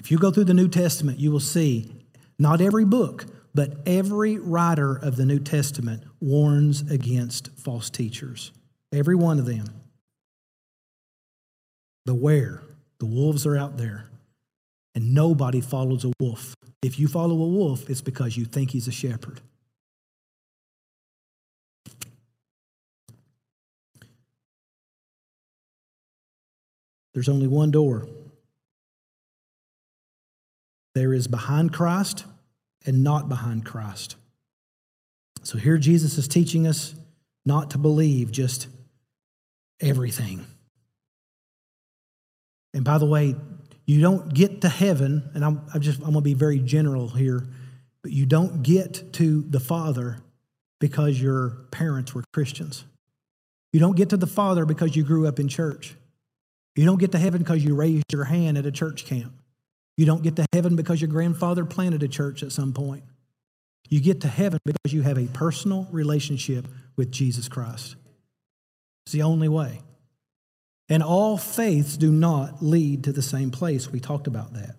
If 0.00 0.10
you 0.10 0.18
go 0.18 0.32
through 0.32 0.46
the 0.46 0.52
New 0.52 0.66
Testament, 0.66 1.20
you 1.20 1.30
will 1.30 1.38
see 1.38 1.92
not 2.40 2.60
every 2.60 2.84
book, 2.84 3.26
but 3.54 3.72
every 3.86 4.38
writer 4.38 4.96
of 4.96 5.14
the 5.14 5.24
New 5.24 5.38
Testament 5.38 6.02
warns 6.20 6.90
against 6.90 7.56
false 7.56 7.88
teachers. 7.88 8.50
Every 8.92 9.14
one 9.14 9.38
of 9.38 9.46
them. 9.46 9.66
Beware, 12.04 12.64
the 12.98 13.06
wolves 13.06 13.46
are 13.46 13.56
out 13.56 13.76
there, 13.76 14.10
and 14.96 15.12
nobody 15.12 15.60
follows 15.60 16.06
a 16.06 16.12
wolf. 16.18 16.56
If 16.82 16.98
you 16.98 17.06
follow 17.06 17.34
a 17.34 17.48
wolf, 17.48 17.90
it's 17.90 18.00
because 18.00 18.36
you 18.36 18.46
think 18.46 18.70
he's 18.70 18.88
a 18.88 18.92
shepherd. 18.92 19.42
There's 27.12 27.28
only 27.28 27.46
one 27.46 27.70
door. 27.70 28.08
There 30.94 31.12
is 31.12 31.28
behind 31.28 31.74
Christ 31.74 32.24
and 32.86 33.04
not 33.04 33.28
behind 33.28 33.66
Christ. 33.66 34.16
So 35.42 35.58
here 35.58 35.76
Jesus 35.76 36.16
is 36.16 36.26
teaching 36.26 36.66
us 36.66 36.94
not 37.44 37.70
to 37.72 37.78
believe 37.78 38.32
just 38.32 38.68
everything. 39.78 40.46
And 42.72 42.82
by 42.82 42.96
the 42.96 43.06
way, 43.06 43.34
you 43.86 44.00
don't 44.00 44.34
get 44.34 44.62
to 44.62 44.68
heaven, 44.68 45.30
and 45.34 45.44
I'm, 45.44 45.62
I'm 45.72 45.80
just 45.80 46.00
I'm 46.00 46.06
gonna 46.06 46.20
be 46.20 46.34
very 46.34 46.58
general 46.58 47.08
here, 47.08 47.46
but 48.02 48.10
you 48.10 48.26
don't 48.26 48.62
get 48.62 49.12
to 49.14 49.42
the 49.42 49.60
Father 49.60 50.18
because 50.80 51.20
your 51.20 51.50
parents 51.70 52.14
were 52.14 52.24
Christians. 52.32 52.84
You 53.72 53.80
don't 53.80 53.96
get 53.96 54.10
to 54.10 54.16
the 54.16 54.26
Father 54.26 54.66
because 54.66 54.96
you 54.96 55.04
grew 55.04 55.26
up 55.26 55.38
in 55.38 55.48
church. 55.48 55.94
You 56.74 56.84
don't 56.84 56.98
get 56.98 57.12
to 57.12 57.18
heaven 57.18 57.42
because 57.42 57.64
you 57.64 57.74
raised 57.74 58.12
your 58.12 58.24
hand 58.24 58.58
at 58.58 58.66
a 58.66 58.72
church 58.72 59.06
camp. 59.06 59.32
You 59.96 60.04
don't 60.04 60.22
get 60.22 60.36
to 60.36 60.46
heaven 60.52 60.76
because 60.76 61.00
your 61.00 61.08
grandfather 61.08 61.64
planted 61.64 62.02
a 62.02 62.08
church 62.08 62.42
at 62.42 62.52
some 62.52 62.72
point. 62.72 63.04
You 63.88 64.00
get 64.00 64.20
to 64.22 64.28
heaven 64.28 64.58
because 64.64 64.92
you 64.92 65.02
have 65.02 65.16
a 65.16 65.26
personal 65.26 65.88
relationship 65.90 66.66
with 66.96 67.10
Jesus 67.10 67.48
Christ. 67.48 67.96
It's 69.06 69.12
the 69.12 69.22
only 69.22 69.48
way. 69.48 69.80
And 70.88 71.02
all 71.02 71.36
faiths 71.36 71.96
do 71.96 72.12
not 72.12 72.62
lead 72.62 73.04
to 73.04 73.12
the 73.12 73.22
same 73.22 73.50
place. 73.50 73.90
We 73.90 74.00
talked 74.00 74.26
about 74.26 74.52
that. 74.54 74.76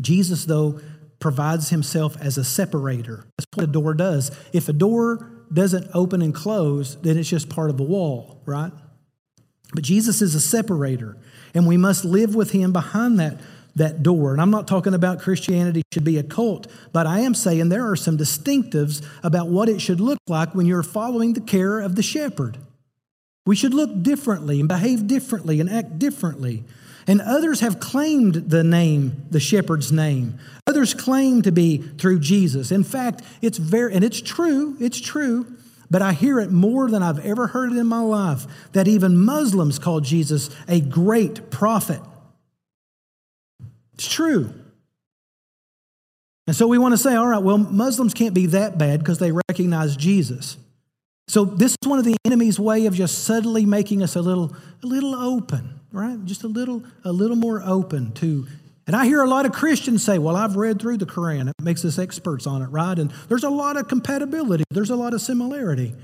Jesus, 0.00 0.44
though, 0.44 0.80
provides 1.18 1.70
himself 1.70 2.20
as 2.20 2.36
a 2.36 2.44
separator. 2.44 3.26
That's 3.38 3.46
what 3.54 3.64
a 3.64 3.72
door 3.72 3.94
does. 3.94 4.30
If 4.52 4.68
a 4.68 4.72
door 4.72 5.30
doesn't 5.52 5.90
open 5.94 6.22
and 6.22 6.34
close, 6.34 6.96
then 6.96 7.16
it's 7.16 7.28
just 7.28 7.48
part 7.48 7.70
of 7.70 7.78
a 7.78 7.84
wall, 7.84 8.42
right? 8.44 8.72
But 9.74 9.84
Jesus 9.84 10.20
is 10.20 10.34
a 10.34 10.40
separator 10.40 11.16
and 11.54 11.66
we 11.66 11.76
must 11.76 12.04
live 12.04 12.34
with 12.34 12.50
him 12.50 12.72
behind 12.72 13.18
that, 13.20 13.40
that 13.76 14.02
door. 14.02 14.32
And 14.32 14.40
I'm 14.40 14.50
not 14.50 14.66
talking 14.66 14.94
about 14.94 15.20
Christianity 15.20 15.82
should 15.92 16.04
be 16.04 16.18
a 16.18 16.22
cult, 16.22 16.66
but 16.92 17.06
I 17.06 17.20
am 17.20 17.34
saying 17.34 17.68
there 17.68 17.90
are 17.90 17.96
some 17.96 18.18
distinctives 18.18 19.06
about 19.22 19.48
what 19.48 19.68
it 19.68 19.80
should 19.80 20.00
look 20.00 20.18
like 20.26 20.54
when 20.54 20.66
you're 20.66 20.82
following 20.82 21.34
the 21.34 21.40
care 21.40 21.80
of 21.80 21.94
the 21.94 22.02
shepherd. 22.02 22.58
We 23.44 23.56
should 23.56 23.74
look 23.74 24.02
differently 24.02 24.60
and 24.60 24.68
behave 24.68 25.06
differently 25.06 25.60
and 25.60 25.68
act 25.68 25.98
differently. 25.98 26.64
And 27.06 27.20
others 27.20 27.60
have 27.60 27.80
claimed 27.80 28.34
the 28.34 28.62
name, 28.62 29.26
the 29.30 29.40
shepherd's 29.40 29.90
name. 29.90 30.38
Others 30.68 30.94
claim 30.94 31.42
to 31.42 31.50
be 31.50 31.78
through 31.78 32.20
Jesus. 32.20 32.70
In 32.70 32.84
fact, 32.84 33.22
it's 33.40 33.58
very, 33.58 33.92
and 33.94 34.04
it's 34.04 34.20
true, 34.20 34.76
it's 34.78 35.00
true 35.00 35.56
but 35.92 36.00
I 36.00 36.14
hear 36.14 36.40
it 36.40 36.50
more 36.50 36.88
than 36.88 37.02
I've 37.02 37.18
ever 37.18 37.48
heard 37.48 37.70
it 37.70 37.76
in 37.76 37.86
my 37.86 38.00
life 38.00 38.46
that 38.72 38.88
even 38.88 39.14
Muslims 39.14 39.78
call 39.78 40.00
Jesus 40.00 40.48
a 40.66 40.80
great 40.80 41.50
prophet. 41.50 42.00
It's 43.92 44.10
true. 44.10 44.54
And 46.46 46.56
so 46.56 46.66
we 46.66 46.78
want 46.78 46.92
to 46.92 46.96
say, 46.96 47.14
all 47.14 47.26
right, 47.26 47.42
well, 47.42 47.58
Muslims 47.58 48.14
can't 48.14 48.32
be 48.32 48.46
that 48.46 48.78
bad 48.78 49.00
because 49.00 49.18
they 49.18 49.32
recognize 49.32 49.94
Jesus. 49.94 50.56
So 51.28 51.44
this 51.44 51.72
is 51.72 51.88
one 51.88 51.98
of 51.98 52.04
the 52.04 52.16
enemy's 52.24 52.58
way 52.58 52.86
of 52.86 52.94
just 52.94 53.24
subtly 53.24 53.64
making 53.64 54.02
us 54.02 54.16
a 54.16 54.20
little, 54.20 54.54
a 54.82 54.86
little 54.86 55.14
open, 55.14 55.80
right? 55.92 56.22
Just 56.24 56.42
a 56.44 56.48
little, 56.48 56.82
a 57.04 57.12
little 57.12 57.36
more 57.36 57.62
open 57.64 58.12
to 58.14 58.46
and 58.86 58.96
I 58.96 59.04
hear 59.04 59.22
a 59.22 59.28
lot 59.28 59.46
of 59.46 59.52
Christians 59.52 60.04
say, 60.04 60.18
Well, 60.18 60.36
I've 60.36 60.56
read 60.56 60.80
through 60.80 60.98
the 60.98 61.06
Quran. 61.06 61.48
It 61.48 61.54
makes 61.62 61.84
us 61.84 61.98
experts 61.98 62.46
on 62.46 62.62
it, 62.62 62.66
right? 62.66 62.98
And 62.98 63.12
there's 63.28 63.44
a 63.44 63.50
lot 63.50 63.76
of 63.76 63.88
compatibility, 63.88 64.64
there's 64.70 64.90
a 64.90 64.96
lot 64.96 65.14
of 65.14 65.20
similarity. 65.20 65.94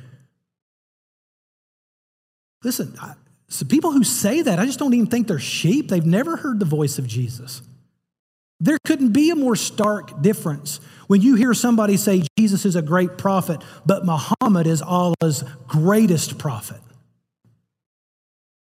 Listen, 2.65 2.95
I, 3.01 3.15
so 3.49 3.65
people 3.65 3.93
who 3.93 4.05
say 4.05 4.43
that, 4.43 4.59
I 4.59 4.67
just 4.67 4.79
don't 4.79 4.93
even 4.93 5.07
think 5.07 5.29
they're 5.29 5.39
sheep. 5.39 5.89
They've 5.89 6.05
never 6.05 6.37
heard 6.37 6.59
the 6.59 6.67
voice 6.67 6.99
of 6.99 7.07
Jesus. 7.07 7.63
There 8.61 8.79
couldn't 8.85 9.13
be 9.13 9.31
a 9.31 9.37
more 9.37 9.57
stark 9.57 10.21
difference 10.21 10.81
when 11.07 11.21
you 11.21 11.37
hear 11.37 11.55
somebody 11.55 11.97
say 11.97 12.25
Jesus 12.39 12.65
is 12.65 12.77
a 12.77 12.83
great 12.83 13.17
prophet, 13.17 13.63
but 13.87 14.05
Muhammad 14.05 14.67
is 14.67 14.83
Allah's 14.83 15.45
greatest 15.67 16.39
prophet. 16.39 16.81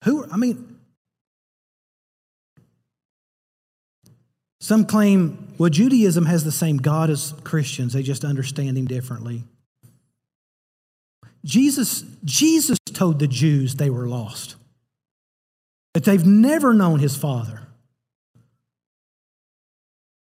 Who, 0.04 0.24
I 0.30 0.36
mean, 0.36 0.78
Some 4.60 4.84
claim, 4.84 5.54
well, 5.56 5.70
Judaism 5.70 6.26
has 6.26 6.44
the 6.44 6.52
same 6.52 6.78
God 6.78 7.10
as 7.10 7.32
Christians, 7.44 7.92
they 7.92 8.02
just 8.02 8.24
understand 8.24 8.76
him 8.76 8.86
differently. 8.86 9.44
Jesus, 11.44 12.04
Jesus 12.24 12.76
told 12.92 13.18
the 13.18 13.28
Jews 13.28 13.76
they 13.76 13.88
were 13.88 14.08
lost, 14.08 14.56
that 15.94 16.04
they've 16.04 16.26
never 16.26 16.74
known 16.74 16.98
his 16.98 17.16
Father. 17.16 17.67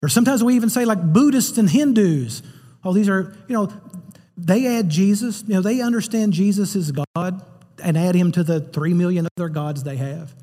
Or 0.02 0.10
sometimes 0.10 0.44
we 0.44 0.56
even 0.56 0.70
say, 0.70 0.86
like 0.86 1.02
Buddhists 1.02 1.58
and 1.58 1.70
Hindus, 1.70 2.42
oh, 2.84 2.94
these 2.94 3.10
are, 3.10 3.36
you 3.48 3.56
know, 3.56 3.72
they 4.38 4.68
add 4.68 4.90
Jesus, 4.90 5.44
you 5.46 5.56
know, 5.56 5.62
they 5.62 5.82
understand 5.82 6.34
Jesus 6.34 6.76
is 6.76 6.92
God 6.92 7.46
and 7.84 7.98
add 7.98 8.16
him 8.16 8.32
to 8.34 8.44
the 8.44 8.62
three 8.62 8.94
million 8.94 9.28
other 9.38 9.50
gods 9.50 9.84
they 9.84 9.98
have. 9.98 10.34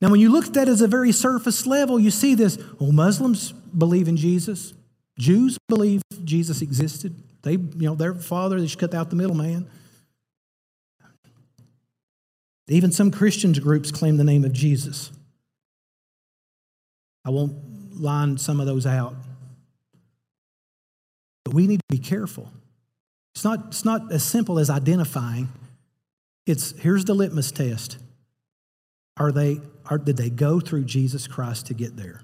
Now, 0.00 0.10
when 0.10 0.20
you 0.20 0.30
look 0.30 0.46
at 0.46 0.54
that 0.54 0.68
as 0.68 0.80
a 0.80 0.88
very 0.88 1.12
surface 1.12 1.66
level, 1.66 1.98
you 1.98 2.10
see 2.10 2.34
this 2.34 2.58
well, 2.78 2.92
Muslims 2.92 3.52
believe 3.52 4.08
in 4.08 4.16
Jesus, 4.16 4.72
Jews 5.18 5.58
believe 5.68 6.02
Jesus 6.24 6.62
existed. 6.62 7.14
They, 7.42 7.52
you 7.52 7.70
know, 7.88 7.94
their 7.94 8.14
father, 8.14 8.60
they 8.60 8.66
should 8.66 8.78
cut 8.78 8.94
out 8.94 9.10
the 9.10 9.16
middleman. 9.16 9.68
Even 12.68 12.92
some 12.92 13.10
Christian 13.10 13.52
groups 13.52 13.90
claim 13.90 14.16
the 14.16 14.24
name 14.24 14.44
of 14.44 14.52
Jesus. 14.52 15.10
I 17.24 17.30
won't 17.30 17.54
line 18.00 18.38
some 18.38 18.60
of 18.60 18.66
those 18.66 18.86
out. 18.86 19.14
But 21.44 21.54
we 21.54 21.66
need 21.66 21.80
to 21.80 21.96
be 21.96 21.98
careful. 21.98 22.50
It's 23.34 23.44
not, 23.44 23.66
it's 23.68 23.84
not 23.84 24.12
as 24.12 24.22
simple 24.22 24.58
as 24.58 24.70
identifying. 24.70 25.48
It's 26.46 26.72
here's 26.78 27.04
the 27.04 27.14
litmus 27.14 27.52
test. 27.52 27.98
Are 29.16 29.32
they 29.32 29.60
or 29.90 29.98
did 29.98 30.16
they 30.16 30.30
go 30.30 30.60
through 30.60 30.84
Jesus 30.84 31.26
Christ 31.26 31.66
to 31.66 31.74
get 31.74 31.96
there 31.96 32.22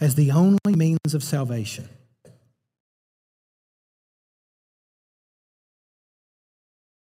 as 0.00 0.14
the 0.14 0.30
only 0.32 0.58
means 0.66 1.14
of 1.14 1.22
salvation? 1.22 1.88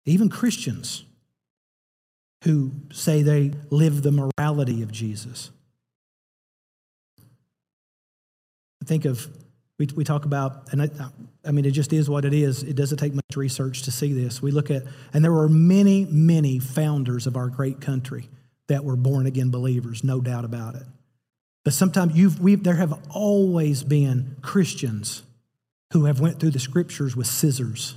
Even 0.05 0.29
Christians 0.29 1.05
who 2.45 2.73
say 2.91 3.23
they 3.23 3.53
live 3.71 4.03
the 4.03 4.31
morality 4.39 4.83
of 4.83 4.91
Jesus. 4.91 5.51
I 8.83 8.85
think 8.87 9.05
of 9.05 9.29
We, 9.79 9.89
we 9.97 10.05
talk 10.05 10.27
about, 10.27 10.73
and 10.73 10.83
I, 10.83 10.91
I 11.43 11.53
mean, 11.53 11.65
it 11.65 11.71
just 11.71 11.93
is 11.95 12.11
what 12.11 12.27
it 12.27 12.35
is. 12.35 12.63
It 12.63 12.77
doesn't 12.77 12.99
take 12.99 13.15
much 13.15 13.35
research 13.35 13.83
to 13.85 13.91
see 13.91 14.13
this. 14.13 14.43
We 14.43 14.51
look 14.51 14.71
at, 14.71 14.83
and 15.15 15.25
there 15.25 15.33
were 15.33 15.49
many, 15.49 16.05
many 16.05 16.59
founders 16.59 17.27
of 17.27 17.35
our 17.35 17.49
great 17.49 17.81
country 17.81 18.29
that 18.69 18.85
were 18.85 18.97
born 18.97 19.25
again 19.27 19.51
believers, 19.51 20.05
no 20.05 20.21
doubt 20.21 20.45
about 20.45 20.75
it. 20.75 20.83
But 21.65 21.73
sometimes 21.73 22.15
you've, 22.15 22.41
we've, 22.41 22.63
there 22.63 22.77
have 22.77 22.93
always 23.09 23.83
been 23.83 24.37
Christians 24.43 25.23
who 25.95 26.05
have 26.05 26.21
went 26.21 26.39
through 26.39 26.51
the 26.51 26.61
scriptures 26.61 27.17
with 27.17 27.27
scissors 27.27 27.95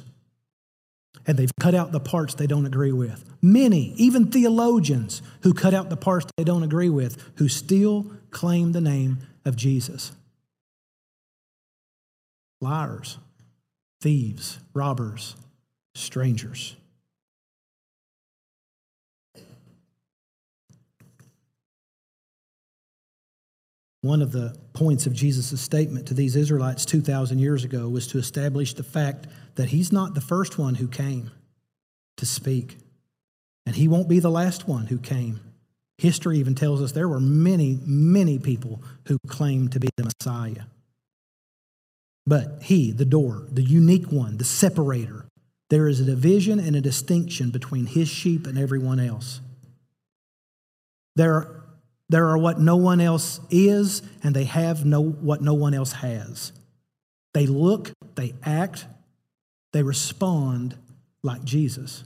and 1.27 1.37
they've 1.37 1.51
cut 1.59 1.75
out 1.75 1.91
the 1.91 1.99
parts 1.99 2.33
they 2.33 2.47
don't 2.47 2.65
agree 2.65 2.91
with. 2.91 3.23
Many, 3.41 3.93
even 3.97 4.31
theologians, 4.31 5.21
who 5.41 5.53
cut 5.53 5.73
out 5.73 5.89
the 5.89 5.97
parts 5.97 6.25
they 6.37 6.43
don't 6.43 6.63
agree 6.63 6.89
with, 6.89 7.21
who 7.35 7.47
still 7.47 8.11
claim 8.31 8.71
the 8.71 8.81
name 8.81 9.19
of 9.45 9.55
Jesus. 9.55 10.11
Liars, 12.63 13.17
thieves, 13.99 14.57
robbers, 14.73 15.35
strangers. 15.95 16.77
One 24.01 24.21
of 24.21 24.31
the 24.31 24.55
points 24.71 25.05
of 25.05 25.13
Jesus' 25.13 25.59
statement 25.59 26.07
to 26.07 26.13
these 26.13 26.37
Israelites 26.37 26.85
2,000 26.85 27.39
years 27.39 27.65
ago 27.65 27.89
was 27.89 28.07
to 28.07 28.17
establish 28.17 28.73
the 28.73 28.83
fact 28.83 29.27
that 29.55 29.69
he's 29.69 29.91
not 29.91 30.13
the 30.15 30.21
first 30.21 30.57
one 30.57 30.75
who 30.75 30.87
came 30.87 31.31
to 32.15 32.25
speak, 32.25 32.77
and 33.65 33.75
he 33.75 33.89
won't 33.89 34.07
be 34.07 34.19
the 34.19 34.31
last 34.31 34.69
one 34.69 34.87
who 34.87 34.97
came. 34.97 35.41
History 35.97 36.37
even 36.37 36.55
tells 36.55 36.81
us 36.81 36.93
there 36.93 37.09
were 37.09 37.19
many, 37.19 37.79
many 37.85 38.39
people 38.39 38.81
who 39.07 39.17
claimed 39.27 39.73
to 39.73 39.81
be 39.81 39.89
the 39.97 40.05
Messiah. 40.05 40.63
But 42.25 42.63
he, 42.63 42.91
the 42.91 43.05
door, 43.05 43.47
the 43.51 43.63
unique 43.63 44.11
one, 44.11 44.37
the 44.37 44.43
separator, 44.43 45.25
there 45.69 45.87
is 45.87 45.99
a 45.99 46.05
division 46.05 46.59
and 46.59 46.75
a 46.75 46.81
distinction 46.81 47.49
between 47.49 47.85
his 47.85 48.07
sheep 48.07 48.47
and 48.47 48.57
everyone 48.57 48.99
else. 48.99 49.41
There 51.15 51.63
there 52.09 52.27
are 52.27 52.37
what 52.37 52.59
no 52.59 52.75
one 52.75 53.01
else 53.01 53.39
is, 53.49 54.03
and 54.21 54.35
they 54.35 54.43
have 54.43 54.85
no, 54.85 55.01
what 55.01 55.41
no 55.41 55.55
one 55.55 55.73
else 55.73 55.93
has. 55.93 56.51
They 57.33 57.47
look, 57.47 57.91
they 58.13 58.35
act, 58.43 58.85
they 59.71 59.81
respond 59.81 60.77
like 61.23 61.43
Jesus. 61.43 62.03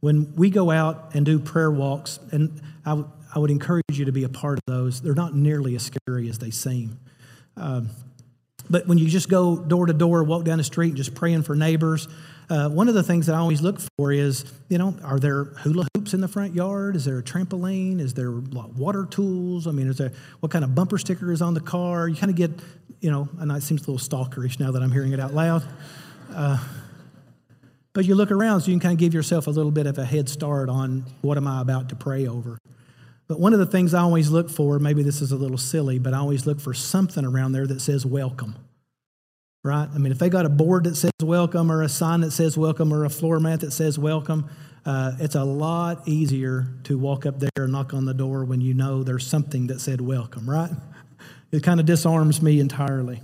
When 0.00 0.34
we 0.34 0.50
go 0.50 0.72
out 0.72 1.14
and 1.14 1.24
do 1.24 1.38
prayer 1.38 1.70
walks, 1.70 2.18
and 2.32 2.60
I, 2.84 2.90
w- 2.90 3.08
I 3.32 3.38
would 3.38 3.52
encourage 3.52 3.83
you 3.98 4.06
to 4.06 4.12
be 4.12 4.24
a 4.24 4.28
part 4.28 4.58
of 4.58 4.64
those, 4.66 5.00
they're 5.00 5.14
not 5.14 5.34
nearly 5.34 5.74
as 5.76 5.82
scary 5.82 6.28
as 6.28 6.38
they 6.38 6.50
seem. 6.50 6.98
Um, 7.56 7.90
but 8.68 8.86
when 8.86 8.98
you 8.98 9.08
just 9.08 9.28
go 9.28 9.56
door 9.56 9.86
to 9.86 9.92
door, 9.92 10.24
walk 10.24 10.44
down 10.44 10.58
the 10.58 10.64
street, 10.64 10.88
and 10.88 10.96
just 10.96 11.14
praying 11.14 11.42
for 11.42 11.54
neighbors, 11.54 12.08
uh, 12.50 12.68
one 12.68 12.88
of 12.88 12.94
the 12.94 13.02
things 13.02 13.26
that 13.26 13.34
I 13.34 13.38
always 13.38 13.62
look 13.62 13.78
for 13.96 14.12
is, 14.12 14.44
you 14.68 14.78
know, 14.78 14.96
are 15.02 15.18
there 15.18 15.44
hula 15.44 15.86
hoops 15.96 16.14
in 16.14 16.20
the 16.20 16.28
front 16.28 16.54
yard? 16.54 16.96
Is 16.96 17.04
there 17.04 17.18
a 17.18 17.22
trampoline? 17.22 18.00
Is 18.00 18.14
there 18.14 18.30
water 18.30 19.06
tools? 19.06 19.66
I 19.66 19.70
mean, 19.70 19.88
is 19.88 19.96
there 19.96 20.12
what 20.40 20.52
kind 20.52 20.64
of 20.64 20.74
bumper 20.74 20.98
sticker 20.98 21.32
is 21.32 21.40
on 21.40 21.54
the 21.54 21.60
car? 21.60 22.08
You 22.08 22.16
kind 22.16 22.30
of 22.30 22.36
get, 22.36 22.50
you 23.00 23.10
know, 23.10 23.28
and 23.38 23.50
it 23.52 23.62
seems 23.62 23.86
a 23.86 23.90
little 23.90 23.98
stalkerish 23.98 24.60
now 24.60 24.70
that 24.72 24.82
I'm 24.82 24.92
hearing 24.92 25.12
it 25.12 25.20
out 25.20 25.34
loud. 25.34 25.62
Uh, 26.34 26.58
but 27.94 28.04
you 28.04 28.14
look 28.14 28.30
around 28.30 28.60
so 28.60 28.66
you 28.68 28.74
can 28.74 28.80
kind 28.80 28.92
of 28.92 28.98
give 28.98 29.14
yourself 29.14 29.46
a 29.46 29.50
little 29.50 29.70
bit 29.70 29.86
of 29.86 29.98
a 29.98 30.04
head 30.04 30.28
start 30.28 30.68
on 30.68 31.04
what 31.22 31.36
am 31.38 31.46
I 31.46 31.60
about 31.60 31.90
to 31.90 31.96
pray 31.96 32.26
over. 32.26 32.58
But 33.26 33.40
one 33.40 33.52
of 33.52 33.58
the 33.58 33.66
things 33.66 33.94
I 33.94 34.00
always 34.00 34.30
look 34.30 34.50
for, 34.50 34.78
maybe 34.78 35.02
this 35.02 35.22
is 35.22 35.32
a 35.32 35.36
little 35.36 35.58
silly, 35.58 35.98
but 35.98 36.12
I 36.12 36.18
always 36.18 36.46
look 36.46 36.60
for 36.60 36.74
something 36.74 37.24
around 37.24 37.52
there 37.52 37.66
that 37.66 37.80
says 37.80 38.04
welcome 38.04 38.56
right? 39.64 39.88
I 39.92 39.98
mean, 39.98 40.12
if 40.12 40.18
they 40.18 40.28
got 40.28 40.44
a 40.44 40.50
board 40.50 40.84
that 40.84 40.94
says 40.94 41.10
welcome 41.22 41.72
or 41.72 41.82
a 41.82 41.88
sign 41.88 42.20
that 42.20 42.30
says 42.30 42.56
welcome 42.56 42.92
or 42.92 43.06
a 43.06 43.10
floor 43.10 43.40
mat 43.40 43.60
that 43.60 43.72
says 43.72 43.98
welcome, 43.98 44.48
uh, 44.84 45.12
it's 45.18 45.34
a 45.34 45.42
lot 45.42 46.06
easier 46.06 46.66
to 46.84 46.98
walk 46.98 47.24
up 47.24 47.40
there 47.40 47.50
and 47.56 47.72
knock 47.72 47.94
on 47.94 48.04
the 48.04 48.12
door 48.12 48.44
when 48.44 48.60
you 48.60 48.74
know 48.74 49.02
there's 49.02 49.26
something 49.26 49.68
that 49.68 49.80
said 49.80 50.02
welcome, 50.02 50.48
right? 50.48 50.70
It 51.50 51.62
kind 51.62 51.80
of 51.80 51.86
disarms 51.86 52.42
me 52.42 52.60
entirely. 52.60 53.22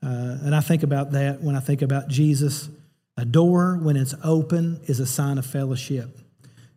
Uh, 0.00 0.38
and 0.42 0.54
I 0.54 0.60
think 0.60 0.84
about 0.84 1.12
that 1.12 1.42
when 1.42 1.56
I 1.56 1.60
think 1.60 1.82
about 1.82 2.08
Jesus. 2.08 2.68
A 3.16 3.24
door, 3.24 3.78
when 3.82 3.96
it's 3.96 4.14
open, 4.22 4.80
is 4.86 5.00
a 5.00 5.06
sign 5.06 5.36
of 5.36 5.44
fellowship. 5.44 6.16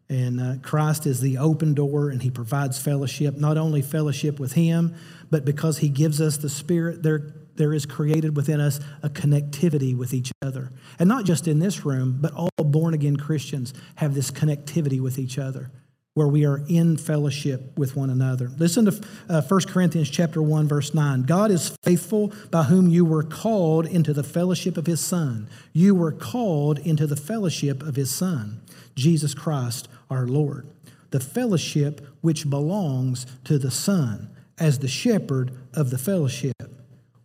And 0.10 0.40
uh, 0.40 0.56
Christ 0.62 1.08
is 1.08 1.20
the 1.20 1.38
open 1.40 1.74
door, 1.74 2.10
and 2.10 2.22
He 2.22 2.30
provides 2.30 2.80
fellowship, 2.80 3.36
not 3.38 3.58
only 3.58 3.82
fellowship 3.82 4.40
with 4.40 4.54
Him, 4.54 4.96
but 5.32 5.46
because 5.46 5.80
He 5.80 5.90
gives 5.90 6.22
us 6.22 6.38
the 6.38 6.50
Spirit, 6.50 7.04
there 7.04 7.34
there 7.56 7.74
is 7.74 7.86
created 7.86 8.36
within 8.36 8.60
us 8.60 8.80
a 9.02 9.10
connectivity 9.10 9.96
with 9.96 10.14
each 10.14 10.32
other. 10.42 10.72
And 11.00 11.08
not 11.08 11.26
just 11.26 11.48
in 11.48 11.60
this 11.60 11.86
room, 11.86 12.18
but 12.20 12.34
all 12.34 12.50
born 12.58 12.94
again 12.94 13.16
Christians 13.16 13.74
have 13.96 14.14
this 14.14 14.32
connectivity 14.32 15.00
with 15.00 15.18
each 15.18 15.38
other 15.38 15.72
where 16.16 16.28
we 16.30 16.46
are 16.46 16.64
in 16.70 16.96
fellowship 16.96 17.78
with 17.78 17.96
one 17.98 18.10
another. 18.10 18.50
Listen 18.58 18.86
to 18.86 19.02
uh, 19.28 19.42
1 19.42 19.62
Corinthians 19.68 20.10
chapter 20.10 20.42
1 20.42 20.66
verse 20.66 20.94
9. 20.94 21.24
God 21.24 21.52
is 21.52 21.76
faithful 21.84 22.32
by 22.52 22.64
whom 22.64 22.90
you 22.90 23.04
were 23.04 23.24
called 23.24 23.86
into 23.86 24.14
the 24.14 24.24
fellowship 24.24 24.78
of 24.78 24.86
his 24.86 25.02
son. 25.02 25.50
You 25.74 25.94
were 25.94 26.14
called 26.14 26.80
into 26.80 27.06
the 27.06 27.18
fellowship 27.18 27.84
of 27.84 27.98
his 27.98 28.16
son, 28.16 28.62
Jesus 28.96 29.34
Christ 29.34 29.90
our 30.10 30.28
Lord. 30.28 30.68
The 31.12 31.20
fellowship 31.20 32.06
which 32.22 32.50
belongs 32.50 33.26
to 33.46 33.58
the 33.58 33.72
son 33.72 34.30
as 34.58 34.80
the 34.80 34.88
shepherd 34.88 35.52
of 35.74 35.90
the 35.90 35.98
fellowship. 35.98 36.56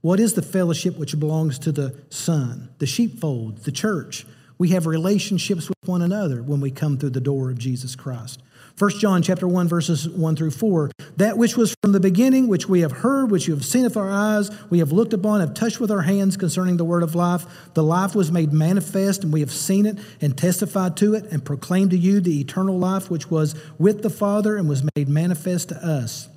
What 0.00 0.18
is 0.18 0.34
the 0.34 0.42
fellowship 0.42 0.96
which 0.96 1.18
belongs 1.18 1.58
to 1.60 1.72
the 1.72 1.94
Son, 2.08 2.70
the 2.78 2.86
sheepfold, 2.86 3.58
the 3.64 3.72
church? 3.72 4.26
We 4.60 4.68
have 4.68 4.84
relationships 4.84 5.70
with 5.70 5.88
one 5.88 6.02
another 6.02 6.42
when 6.42 6.60
we 6.60 6.70
come 6.70 6.98
through 6.98 7.10
the 7.10 7.20
door 7.22 7.48
of 7.48 7.56
Jesus 7.56 7.96
Christ. 7.96 8.42
1 8.78 8.90
John 8.98 9.22
chapter 9.22 9.48
1 9.48 9.68
verses 9.68 10.06
1 10.06 10.36
through 10.36 10.50
4 10.50 10.90
that 11.16 11.38
which 11.38 11.56
was 11.56 11.74
from 11.82 11.92
the 11.92 12.00
beginning 12.00 12.46
which 12.46 12.68
we 12.68 12.80
have 12.80 12.92
heard 12.92 13.30
which 13.30 13.48
you 13.48 13.54
have 13.54 13.64
seen 13.64 13.84
with 13.84 13.96
our 13.96 14.10
eyes 14.10 14.50
we 14.68 14.78
have 14.78 14.92
looked 14.92 15.14
upon 15.14 15.40
have 15.40 15.54
touched 15.54 15.80
with 15.80 15.90
our 15.90 16.02
hands 16.02 16.36
concerning 16.36 16.76
the 16.76 16.84
word 16.84 17.02
of 17.02 17.14
life 17.14 17.46
the 17.72 17.82
life 17.82 18.14
was 18.14 18.30
made 18.30 18.52
manifest 18.52 19.24
and 19.24 19.32
we 19.32 19.40
have 19.40 19.50
seen 19.50 19.86
it 19.86 19.98
and 20.20 20.36
testified 20.36 20.96
to 20.96 21.14
it 21.14 21.24
and 21.32 21.44
proclaimed 21.44 21.90
to 21.90 21.98
you 21.98 22.20
the 22.20 22.40
eternal 22.40 22.78
life 22.78 23.10
which 23.10 23.30
was 23.30 23.54
with 23.78 24.02
the 24.02 24.10
father 24.10 24.56
and 24.56 24.68
was 24.68 24.84
made 24.94 25.08
manifest 25.08 25.70
to 25.70 25.76
us 25.76 26.28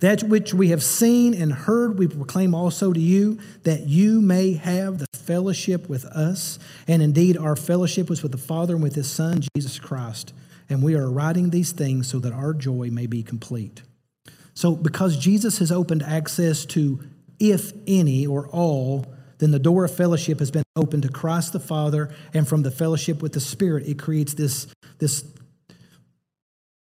that 0.00 0.22
which 0.22 0.52
we 0.52 0.68
have 0.68 0.82
seen 0.82 1.34
and 1.34 1.52
heard, 1.52 1.98
we 1.98 2.08
proclaim 2.08 2.54
also 2.54 2.92
to 2.92 3.00
you, 3.00 3.38
that 3.62 3.86
you 3.86 4.20
may 4.20 4.54
have 4.54 4.98
the 4.98 5.06
fellowship 5.14 5.88
with 5.88 6.04
us. 6.06 6.58
And 6.88 7.02
indeed, 7.02 7.36
our 7.36 7.56
fellowship 7.56 8.08
was 8.08 8.22
with 8.22 8.32
the 8.32 8.38
Father 8.38 8.74
and 8.74 8.82
with 8.82 8.94
his 8.94 9.10
Son, 9.10 9.42
Jesus 9.54 9.78
Christ. 9.78 10.32
And 10.68 10.82
we 10.82 10.94
are 10.94 11.10
writing 11.10 11.50
these 11.50 11.72
things 11.72 12.08
so 12.08 12.18
that 12.20 12.32
our 12.32 12.54
joy 12.54 12.90
may 12.90 13.06
be 13.06 13.22
complete. 13.22 13.82
So, 14.54 14.74
because 14.74 15.16
Jesus 15.16 15.58
has 15.58 15.70
opened 15.70 16.02
access 16.02 16.64
to, 16.66 17.00
if 17.38 17.72
any 17.86 18.26
or 18.26 18.48
all, 18.48 19.06
then 19.38 19.50
the 19.50 19.58
door 19.58 19.84
of 19.84 19.94
fellowship 19.94 20.38
has 20.38 20.50
been 20.50 20.62
opened 20.76 21.02
to 21.02 21.08
Christ 21.08 21.52
the 21.52 21.60
Father, 21.60 22.14
and 22.34 22.46
from 22.46 22.62
the 22.62 22.70
fellowship 22.70 23.22
with 23.22 23.32
the 23.32 23.40
Spirit, 23.40 23.86
it 23.86 23.98
creates 23.98 24.34
this, 24.34 24.66
this 24.98 25.24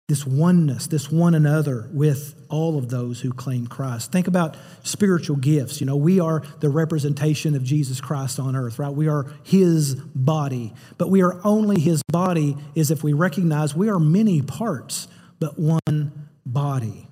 this 0.08 0.24
oneness, 0.24 0.86
this 0.86 1.10
one 1.10 1.34
another 1.34 1.88
with 1.92 2.34
all 2.48 2.78
of 2.78 2.88
those 2.90 3.20
who 3.20 3.32
claim 3.32 3.66
Christ. 3.66 4.12
Think 4.12 4.28
about 4.28 4.56
spiritual 4.84 5.36
gifts. 5.36 5.80
You 5.80 5.86
know, 5.86 5.96
we 5.96 6.20
are 6.20 6.44
the 6.60 6.68
representation 6.68 7.56
of 7.56 7.64
Jesus 7.64 8.00
Christ 8.00 8.38
on 8.38 8.54
earth, 8.54 8.78
right? 8.78 8.92
We 8.92 9.08
are 9.08 9.26
his 9.42 9.96
body, 9.96 10.72
but 10.96 11.10
we 11.10 11.22
are 11.22 11.40
only 11.44 11.80
his 11.80 12.02
body 12.12 12.56
is 12.76 12.92
if 12.92 13.02
we 13.02 13.14
recognize 13.14 13.74
we 13.74 13.88
are 13.88 13.98
many 13.98 14.42
parts, 14.42 15.08
but 15.40 15.58
one 15.58 16.28
body. 16.44 17.08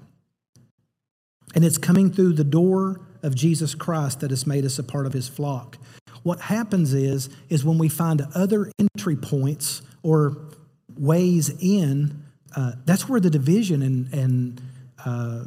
And 1.56 1.64
it's 1.64 1.78
coming 1.78 2.12
through 2.12 2.34
the 2.34 2.44
door 2.44 3.00
of 3.24 3.34
Jesus 3.34 3.74
Christ 3.74 4.20
that 4.20 4.30
has 4.30 4.46
made 4.46 4.64
us 4.64 4.78
a 4.78 4.84
part 4.84 5.06
of 5.06 5.12
his 5.12 5.26
flock. 5.26 5.78
What 6.22 6.40
happens 6.42 6.94
is 6.94 7.28
is 7.48 7.64
when 7.64 7.78
we 7.78 7.88
find 7.88 8.24
other 8.34 8.70
entry 8.78 9.16
points 9.16 9.82
or 10.02 10.36
ways 10.96 11.50
in 11.60 12.23
uh, 12.56 12.72
that's 12.84 13.08
where 13.08 13.20
the 13.20 13.30
division 13.30 13.82
and, 13.82 14.12
and 14.12 14.60
uh, 15.04 15.44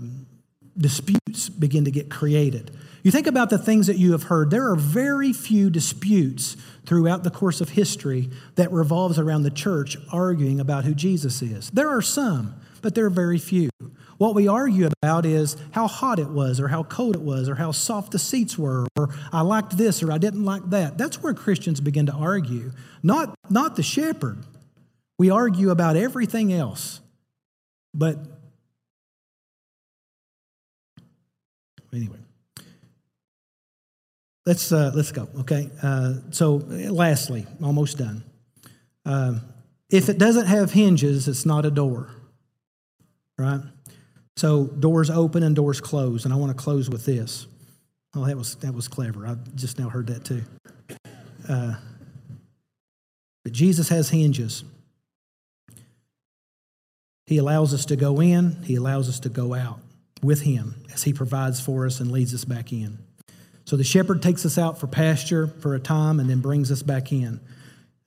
disputes 0.77 1.49
begin 1.49 1.85
to 1.85 1.91
get 1.91 2.09
created. 2.09 2.71
You 3.03 3.11
think 3.11 3.27
about 3.27 3.49
the 3.49 3.57
things 3.57 3.87
that 3.87 3.97
you 3.97 4.11
have 4.11 4.23
heard, 4.23 4.51
there 4.51 4.69
are 4.69 4.75
very 4.75 5.31
few 5.31 5.69
disputes 5.69 6.57
throughout 6.85 7.23
the 7.23 7.31
course 7.31 7.61
of 7.61 7.69
history 7.69 8.29
that 8.55 8.71
revolves 8.71 9.17
around 9.17 9.43
the 9.43 9.51
church 9.51 9.97
arguing 10.11 10.59
about 10.59 10.83
who 10.83 10.93
Jesus 10.93 11.41
is. 11.41 11.69
There 11.69 11.89
are 11.89 12.01
some, 12.01 12.55
but 12.81 12.95
there 12.95 13.05
are 13.05 13.09
very 13.09 13.39
few. 13.39 13.69
What 14.17 14.33
we 14.33 14.47
argue 14.47 14.89
about 15.01 15.25
is 15.25 15.57
how 15.71 15.87
hot 15.87 16.17
it 16.17 16.29
was, 16.29 16.59
or 16.59 16.67
how 16.67 16.83
cold 16.83 17.15
it 17.15 17.21
was, 17.21 17.47
or 17.47 17.55
how 17.55 17.71
soft 17.71 18.11
the 18.11 18.19
seats 18.19 18.57
were, 18.57 18.87
or 18.97 19.09
I 19.31 19.41
liked 19.41 19.77
this, 19.77 20.01
or 20.01 20.11
I 20.11 20.17
didn't 20.17 20.43
like 20.43 20.69
that. 20.71 20.97
That's 20.97 21.21
where 21.21 21.33
Christians 21.33 21.79
begin 21.79 22.07
to 22.07 22.13
argue, 22.13 22.71
not, 23.03 23.35
not 23.49 23.75
the 23.75 23.83
shepherd. 23.83 24.43
We 25.17 25.29
argue 25.29 25.71
about 25.71 25.97
everything 25.97 26.53
else, 26.53 27.01
but 27.93 28.19
Anyway, 31.93 32.17
let's 34.45 34.71
uh, 34.71 34.91
let's 34.93 35.11
go. 35.11 35.27
Okay. 35.39 35.69
Uh, 35.81 36.15
so, 36.31 36.55
lastly, 36.55 37.45
almost 37.63 37.97
done. 37.97 38.23
Um, 39.05 39.41
if 39.89 40.09
it 40.09 40.17
doesn't 40.17 40.47
have 40.47 40.71
hinges, 40.71 41.27
it's 41.27 41.45
not 41.45 41.65
a 41.65 41.71
door, 41.71 42.09
right? 43.37 43.61
So 44.35 44.65
doors 44.65 45.09
open 45.09 45.43
and 45.43 45.55
doors 45.55 45.79
close, 45.79 46.25
and 46.25 46.33
I 46.33 46.37
want 46.37 46.55
to 46.55 46.61
close 46.61 46.89
with 46.89 47.05
this. 47.05 47.47
Oh, 48.15 48.25
that 48.25 48.37
was 48.37 48.55
that 48.55 48.73
was 48.73 48.87
clever. 48.87 49.25
I 49.25 49.37
just 49.55 49.79
now 49.79 49.89
heard 49.89 50.07
that 50.07 50.25
too. 50.25 50.43
Uh, 51.47 51.75
but 53.43 53.53
Jesus 53.53 53.87
has 53.89 54.09
hinges. 54.09 54.65
He 57.27 57.37
allows 57.37 57.73
us 57.73 57.85
to 57.87 57.95
go 57.95 58.21
in. 58.21 58.63
He 58.63 58.75
allows 58.75 59.07
us 59.09 59.19
to 59.19 59.29
go 59.29 59.53
out 59.53 59.79
with 60.23 60.41
Him 60.41 60.75
as 60.93 61.03
He 61.03 61.13
provides 61.13 61.61
for 61.61 61.85
us 61.85 61.99
and 61.99 62.09
leads 62.09 62.33
us 62.33 62.45
back 62.45 62.71
in. 62.73 62.97
So 63.65 63.75
the 63.75 63.83
shepherd 63.83 64.21
takes 64.21 64.45
us 64.45 64.57
out 64.57 64.79
for 64.79 64.87
pasture 64.87 65.47
for 65.47 65.75
a 65.75 65.79
time 65.79 66.21
and 66.21 66.29
then 66.29 66.39
brings 66.39 66.71
us 66.71 66.81
back 66.81 67.11
in. 67.11 67.41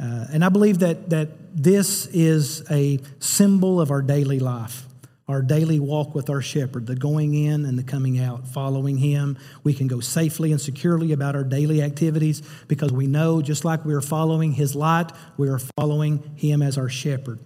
Uh, 0.01 0.27
and 0.33 0.43
I 0.43 0.49
believe 0.49 0.79
that, 0.79 1.11
that 1.11 1.29
this 1.55 2.07
is 2.07 2.65
a 2.71 2.99
symbol 3.19 3.79
of 3.79 3.91
our 3.91 4.01
daily 4.01 4.39
life, 4.39 4.87
our 5.29 5.43
daily 5.43 5.79
walk 5.79 6.15
with 6.15 6.31
our 6.31 6.41
shepherd, 6.41 6.87
the 6.87 6.97
going 6.97 7.35
in 7.35 7.67
and 7.67 7.79
the 7.79 7.83
coming 7.83 8.19
out, 8.19 8.49
following 8.49 8.97
him. 8.97 9.37
We 9.63 9.75
can 9.75 9.87
go 9.87 10.01
safely 10.01 10.51
and 10.51 10.59
securely 10.59 11.13
about 11.13 11.37
our 11.37 11.45
daily 11.45 11.83
activities 11.83 12.41
because 12.67 12.91
we 12.91 13.07
know, 13.07 13.43
just 13.43 13.63
like 13.63 13.85
we 13.85 13.93
are 13.93 14.01
following 14.01 14.53
his 14.53 14.75
light, 14.75 15.13
we 15.37 15.51
are 15.51 15.61
following 15.77 16.23
him 16.37 16.63
as 16.63 16.79
our 16.79 16.89
shepherd. 16.89 17.39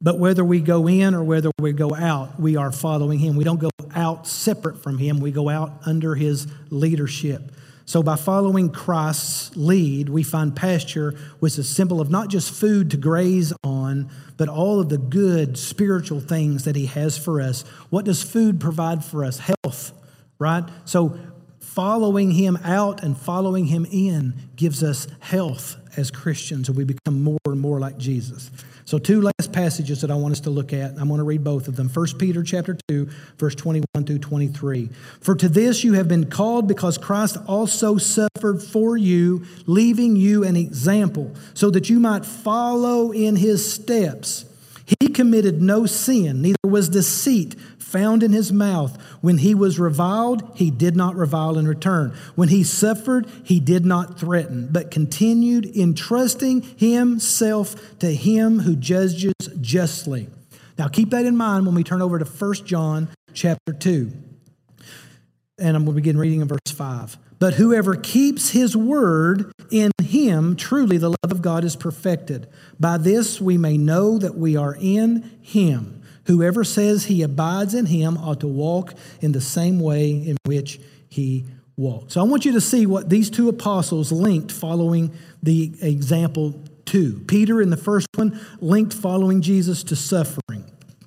But 0.00 0.18
whether 0.18 0.44
we 0.44 0.60
go 0.60 0.86
in 0.86 1.14
or 1.14 1.24
whether 1.24 1.50
we 1.58 1.72
go 1.72 1.94
out, 1.94 2.38
we 2.38 2.56
are 2.56 2.70
following 2.70 3.18
him. 3.18 3.36
We 3.36 3.44
don't 3.44 3.60
go 3.60 3.70
out 3.94 4.26
separate 4.26 4.82
from 4.82 4.98
him, 4.98 5.20
we 5.20 5.32
go 5.32 5.48
out 5.48 5.72
under 5.86 6.14
his 6.14 6.46
leadership. 6.70 7.52
So, 7.88 8.02
by 8.02 8.16
following 8.16 8.68
Christ's 8.70 9.56
lead, 9.56 10.10
we 10.10 10.22
find 10.22 10.54
pasture, 10.54 11.12
which 11.40 11.54
is 11.54 11.60
a 11.60 11.64
symbol 11.64 12.02
of 12.02 12.10
not 12.10 12.28
just 12.28 12.52
food 12.52 12.90
to 12.90 12.98
graze 12.98 13.50
on, 13.64 14.10
but 14.36 14.46
all 14.50 14.78
of 14.78 14.90
the 14.90 14.98
good 14.98 15.56
spiritual 15.56 16.20
things 16.20 16.64
that 16.64 16.76
He 16.76 16.84
has 16.84 17.16
for 17.16 17.40
us. 17.40 17.62
What 17.88 18.04
does 18.04 18.22
food 18.22 18.60
provide 18.60 19.06
for 19.06 19.24
us? 19.24 19.38
Health, 19.38 19.92
right? 20.38 20.64
So, 20.84 21.18
following 21.60 22.32
Him 22.32 22.58
out 22.62 23.02
and 23.02 23.16
following 23.16 23.64
Him 23.64 23.86
in 23.90 24.34
gives 24.54 24.82
us 24.82 25.06
health 25.20 25.76
as 25.96 26.10
Christians, 26.10 26.68
and 26.68 26.76
we 26.76 26.84
become 26.84 27.22
more 27.22 27.38
and 27.46 27.58
more 27.58 27.80
like 27.80 27.96
Jesus. 27.96 28.50
So 28.88 28.98
two 28.98 29.20
last 29.20 29.52
passages 29.52 30.00
that 30.00 30.10
I 30.10 30.14
want 30.14 30.32
us 30.32 30.40
to 30.40 30.48
look 30.48 30.72
at. 30.72 30.92
I'm 30.92 31.08
going 31.08 31.18
to 31.18 31.24
read 31.24 31.44
both 31.44 31.68
of 31.68 31.76
them. 31.76 31.90
1 31.90 32.06
Peter 32.18 32.42
chapter 32.42 32.74
2, 32.88 33.06
verse 33.36 33.54
21 33.54 34.06
through 34.06 34.20
23. 34.20 34.88
For 35.20 35.34
to 35.34 35.46
this 35.46 35.84
you 35.84 35.92
have 35.92 36.08
been 36.08 36.30
called 36.30 36.66
because 36.66 36.96
Christ 36.96 37.36
also 37.46 37.98
suffered 37.98 38.62
for 38.62 38.96
you, 38.96 39.44
leaving 39.66 40.16
you 40.16 40.42
an 40.42 40.56
example, 40.56 41.34
so 41.52 41.68
that 41.68 41.90
you 41.90 42.00
might 42.00 42.24
follow 42.24 43.12
in 43.12 43.36
his 43.36 43.70
steps. 43.70 44.46
He 44.86 45.08
committed 45.08 45.60
no 45.60 45.84
sin, 45.84 46.40
neither 46.40 46.56
was 46.64 46.88
deceit 46.88 47.56
found 47.88 48.22
in 48.22 48.32
his 48.32 48.52
mouth. 48.52 49.00
When 49.22 49.38
he 49.38 49.54
was 49.54 49.78
reviled, 49.78 50.52
he 50.54 50.70
did 50.70 50.94
not 50.94 51.16
revile 51.16 51.56
in 51.56 51.66
return. 51.66 52.14
When 52.34 52.50
he 52.50 52.62
suffered, 52.62 53.26
he 53.44 53.60
did 53.60 53.86
not 53.86 54.20
threaten, 54.20 54.68
but 54.70 54.90
continued 54.90 55.74
entrusting 55.74 56.62
himself 56.76 57.98
to 58.00 58.12
him 58.12 58.60
who 58.60 58.76
judges 58.76 59.32
justly. 59.60 60.28
Now 60.76 60.88
keep 60.88 61.10
that 61.10 61.24
in 61.24 61.36
mind 61.36 61.64
when 61.64 61.74
we 61.74 61.82
turn 61.82 62.02
over 62.02 62.18
to 62.18 62.24
1 62.24 62.54
John 62.66 63.08
chapter 63.32 63.72
2. 63.72 64.12
And 65.58 65.76
I'm 65.76 65.84
going 65.84 65.94
to 65.96 66.00
begin 66.00 66.18
reading 66.18 66.42
in 66.42 66.48
verse 66.48 66.60
5. 66.68 67.16
But 67.38 67.54
whoever 67.54 67.96
keeps 67.96 68.50
his 68.50 68.76
word, 68.76 69.50
in 69.70 69.92
him 70.02 70.56
truly 70.56 70.98
the 70.98 71.10
love 71.10 71.30
of 71.30 71.40
God 71.40 71.64
is 71.64 71.74
perfected. 71.74 72.48
By 72.78 72.98
this 72.98 73.40
we 73.40 73.56
may 73.56 73.78
know 73.78 74.18
that 74.18 74.36
we 74.36 74.56
are 74.56 74.76
in 74.78 75.38
him. 75.40 75.97
Whoever 76.28 76.62
says 76.62 77.06
he 77.06 77.22
abides 77.22 77.74
in 77.74 77.86
him 77.86 78.18
ought 78.18 78.40
to 78.40 78.46
walk 78.46 78.94
in 79.20 79.32
the 79.32 79.40
same 79.40 79.80
way 79.80 80.10
in 80.10 80.36
which 80.44 80.78
he 81.08 81.46
walked. 81.76 82.12
So 82.12 82.20
I 82.20 82.24
want 82.24 82.44
you 82.44 82.52
to 82.52 82.60
see 82.60 82.84
what 82.84 83.08
these 83.08 83.30
two 83.30 83.48
apostles 83.48 84.12
linked 84.12 84.52
following 84.52 85.10
the 85.42 85.72
example 85.80 86.62
two. 86.84 87.24
Peter 87.26 87.62
in 87.62 87.70
the 87.70 87.78
first 87.78 88.08
one 88.14 88.38
linked 88.60 88.92
following 88.92 89.40
Jesus 89.40 89.82
to 89.84 89.96
suffering. 89.96 90.57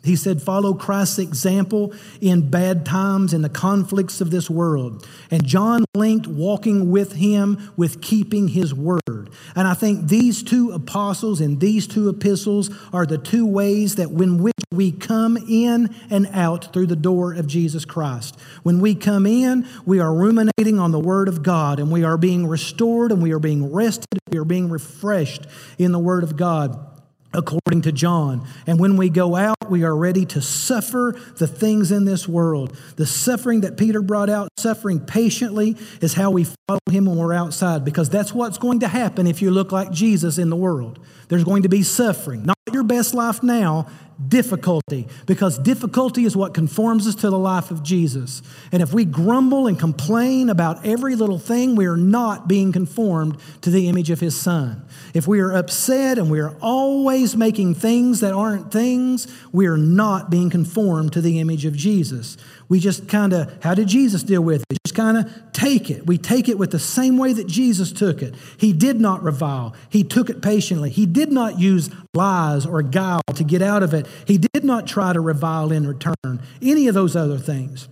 He 0.04 0.16
said, 0.16 0.42
Follow 0.42 0.74
Christ's 0.74 1.20
example 1.20 1.94
in 2.20 2.50
bad 2.50 2.86
times 2.86 3.34
and 3.34 3.44
the 3.44 3.50
conflicts 3.50 4.20
of 4.20 4.32
this 4.32 4.50
world. 4.50 5.08
And 5.30 5.46
John 5.46 5.86
linked 5.94 6.26
walking 6.28 6.90
with 6.90 7.14
him 7.14 7.72
with 7.78 8.02
keeping 8.02 8.48
his 8.48 8.74
word. 8.74 9.30
And 9.56 9.68
I 9.68 9.76
think 9.76 10.08
these 10.08 10.42
two 10.42 10.72
apostles 10.72 11.40
and 11.40 11.60
these 11.60 11.86
two 11.86 12.10
epistles 12.10 12.72
are 12.92 13.06
the 13.06 13.20
two 13.20 13.46
ways 13.46 13.96
that 13.96 14.12
when 14.12 14.40
which 14.40 14.56
we 14.74 14.92
come 14.92 15.38
in 15.38 15.94
and 16.10 16.28
out 16.34 16.74
through 16.74 16.88
the 16.88 16.96
door 16.96 17.34
of 17.34 17.46
Jesus 17.46 17.86
Christ. 17.86 18.40
When 18.64 18.80
we 18.80 18.96
come 18.96 19.28
in, 19.28 19.68
we 19.86 20.00
are 20.00 20.14
ruminating 20.14 20.80
on 20.80 20.92
the 20.92 21.00
word 21.00 21.28
of 21.28 21.44
God 21.44 21.80
and 21.80 21.92
we 21.92 22.04
are 22.04 22.18
being 22.18 22.48
restored 22.48 23.12
and 23.12 23.22
we 23.22 23.34
are 23.34 23.40
being 23.40 23.72
rested, 23.72 24.20
we 24.32 24.40
are 24.40 24.46
being 24.46 24.70
refreshed 24.70 25.46
in 25.78 25.92
the 25.92 26.00
word 26.00 26.24
of 26.24 26.38
God 26.38 26.91
according 27.34 27.82
to 27.84 27.92
John. 27.92 28.48
And 28.68 28.80
when 28.80 28.98
we 28.98 29.10
go 29.10 29.36
out, 29.36 29.58
we 29.70 29.84
are 29.84 29.96
ready 29.96 30.26
to 30.28 30.42
suffer 30.42 31.16
the 31.38 31.48
things 31.48 31.92
in 31.92 32.06
this 32.06 32.28
world. 32.28 32.76
The 32.98 33.06
suffering 33.06 33.62
that 33.62 33.78
Peter 33.78 34.02
brought 34.02 34.30
out, 34.30 34.50
suffering 34.58 35.00
patiently, 35.00 35.78
is 36.02 36.14
how 36.14 36.32
we 36.32 36.46
follow 36.68 36.80
him 36.90 37.06
when 37.06 37.18
we're 37.18 37.34
outside, 37.34 37.86
because 37.86 38.10
that's 38.10 38.34
what's 38.34 38.58
going 38.58 38.82
to 38.82 38.88
happen 38.88 39.28
if 39.28 39.42
you 39.42 39.52
look 39.52 39.72
like 39.72 39.92
Jesus 39.92 40.38
in 40.38 40.50
the 40.50 40.56
world. 40.56 41.00
There's 41.30 41.44
going 41.44 41.64
to 41.64 41.70
be 41.70 41.84
suffering. 41.84 42.44
Not 42.44 42.58
your 42.74 42.84
best 42.84 43.14
life 43.14 43.42
now, 43.44 43.88
difficulty 44.28 45.08
because 45.26 45.58
difficulty 45.58 46.26
is 46.26 46.36
what 46.36 46.54
conforms 46.54 47.08
us 47.08 47.16
to 47.16 47.30
the 47.30 47.38
life 47.38 47.72
of 47.72 47.84
Jesus. 47.84 48.42
And 48.72 48.82
if 48.82 48.94
we 48.94 49.06
grumble 49.06 49.68
and 49.68 49.80
complain 49.80 50.50
about 50.50 50.86
every 50.86 51.16
little 51.16 51.40
thing, 51.40 51.76
we 51.76 51.86
are 51.86 51.98
not 51.98 52.48
being 52.48 52.72
conformed 52.72 53.38
to 53.62 53.70
the 53.70 53.88
image 53.88 54.10
of 54.10 54.20
His 54.20 54.40
Son. 54.40 54.86
If 55.14 55.28
we 55.28 55.40
are 55.40 55.54
upset 55.54 56.18
and 56.18 56.30
we 56.30 56.40
are 56.40 56.56
always 56.62 57.36
making 57.36 57.76
things 57.76 58.20
that 58.20 58.34
aren't 58.34 58.72
things, 58.72 59.28
we 59.52 59.68
are 59.68 59.78
not 59.78 60.30
being 60.30 60.50
conformed 60.50 61.14
to 61.14 61.22
the 61.22 61.40
image 61.40 61.66
of 61.66 61.76
Jesus. 61.76 62.38
We 62.72 62.80
just 62.80 63.10
kind 63.10 63.34
of, 63.34 63.62
how 63.62 63.74
did 63.74 63.90
Jesus 63.90 64.24
deal 64.24 64.42
with 64.42 64.64
it? 64.70 64.78
Just 64.86 64.96
kind 64.96 65.18
of 65.18 65.52
take 65.52 65.92
it. 65.92 66.08
We 66.08 66.18
take 66.18 66.48
it 66.48 66.58
with 66.58 66.72
the 66.72 66.80
same 66.80 67.18
way 67.18 67.34
that 67.34 67.46
Jesus 67.46 67.92
took 67.92 68.22
it. 68.22 68.34
He 68.56 68.72
did 68.72 69.02
not 69.02 69.24
revile, 69.24 69.76
He 69.90 70.06
took 70.06 70.30
it 70.30 70.42
patiently. 70.42 70.90
He 70.90 71.06
did 71.06 71.34
not 71.34 71.60
use 71.60 71.90
lies 72.14 72.66
or 72.66 72.82
guile 72.82 73.24
to 73.36 73.44
get 73.44 73.62
out 73.62 73.84
of 73.84 73.94
it. 73.94 74.08
He 74.26 74.38
did 74.38 74.64
not 74.64 74.88
try 74.88 75.12
to 75.12 75.20
revile 75.20 75.70
in 75.74 75.86
return, 75.86 76.42
any 76.62 76.88
of 76.88 76.94
those 76.94 77.14
other 77.14 77.38
things. 77.38 77.90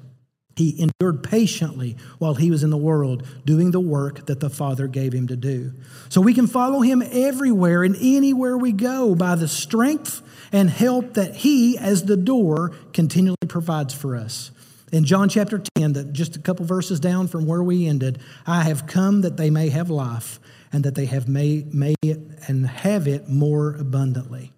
He 0.55 0.81
endured 0.81 1.23
patiently 1.23 1.97
while 2.17 2.35
he 2.35 2.49
was 2.49 2.63
in 2.63 2.69
the 2.69 2.77
world 2.77 3.27
doing 3.45 3.71
the 3.71 3.81
work 3.81 4.27
that 4.27 4.39
the 4.39 4.49
Father 4.49 4.87
gave 4.87 5.11
him 5.11 5.27
to 5.27 5.35
do. 5.35 5.73
So 6.07 6.21
we 6.21 6.33
can 6.33 6.47
follow 6.47 6.79
him 6.79 7.03
everywhere 7.11 7.83
and 7.83 7.97
anywhere 7.99 8.57
we 8.57 8.71
go 8.71 9.13
by 9.13 9.35
the 9.35 9.49
strength 9.49 10.21
and 10.53 10.69
help 10.69 11.15
that 11.15 11.35
he, 11.35 11.77
as 11.77 12.05
the 12.05 12.15
door, 12.15 12.71
continually 12.93 13.35
provides 13.49 13.93
for 13.93 14.15
us. 14.15 14.51
In 14.91 15.05
John 15.05 15.29
chapter 15.29 15.61
10, 15.75 15.93
that 15.93 16.13
just 16.13 16.35
a 16.35 16.39
couple 16.39 16.65
verses 16.65 16.99
down 16.99 17.27
from 17.27 17.45
where 17.45 17.61
we 17.61 17.85
ended, 17.85 18.19
I 18.47 18.63
have 18.63 18.87
come 18.87 19.21
that 19.21 19.37
they 19.37 19.49
may 19.49 19.69
have 19.69 19.89
life 19.89 20.39
and 20.71 20.83
that 20.83 20.95
they 20.95 21.05
have 21.05 21.27
may, 21.27 21.65
may 21.71 21.95
it 22.01 22.19
and 22.47 22.65
have 22.65 23.07
it 23.07 23.29
more 23.29 23.75
abundantly. 23.75 24.51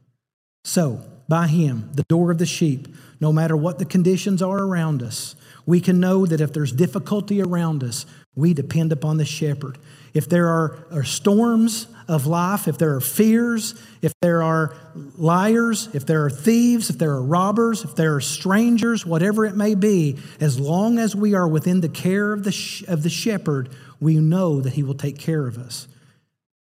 So, 0.64 1.04
by 1.28 1.48
him, 1.48 1.90
the 1.94 2.04
door 2.04 2.32
of 2.32 2.38
the 2.38 2.46
sheep, 2.46 2.88
no 3.20 3.32
matter 3.32 3.56
what 3.56 3.80
the 3.80 3.86
conditions 3.86 4.42
are 4.42 4.60
around 4.60 5.02
us, 5.02 5.36
we 5.66 5.80
can 5.80 6.00
know 6.00 6.26
that 6.26 6.42
if 6.42 6.54
there's 6.54 6.72
difficulty 6.72 7.42
around 7.42 7.84
us, 7.84 8.06
we 8.36 8.54
depend 8.54 8.92
upon 8.92 9.18
the 9.18 9.26
shepherd. 9.26 9.78
If 10.14 10.28
there 10.28 10.48
are, 10.48 10.86
are, 10.92 11.04
storms 11.04 11.88
of 12.08 12.28
life, 12.28 12.68
if 12.68 12.78
there 12.78 12.96
are 12.96 13.02
fears, 13.02 13.76
if 14.02 14.14
there 14.22 14.44
are 14.44 14.76
liars, 15.18 15.88
if 15.94 16.06
there 16.06 16.26
are 16.26 16.30
thieves, 16.30 16.90
if 16.90 16.98
there 16.98 17.12
are 17.12 17.22
robbers, 17.22 17.84
if 17.84 17.96
there 17.96 18.16
are 18.16 18.22
strangers, 18.22 19.06
whatever 19.06 19.46
it 19.46 19.56
may 19.56 19.76
be, 19.76 20.18
as 20.40 20.60
long 20.60 21.00
as 21.00 21.16
we 21.16 21.34
are 21.34 21.48
within 21.48 21.82
the 21.82 21.90
care 21.90 22.34
of 22.34 22.44
the, 22.44 22.86
of 22.88 23.04
the 23.04 23.10
shepherd, 23.10 23.70
we 24.00 24.18
know 24.18 24.60
that 24.60 24.74
he 24.74 24.84
will 24.84 24.96
take 24.96 25.18
care 25.18 25.48
of 25.48 25.58
us. 25.58 25.88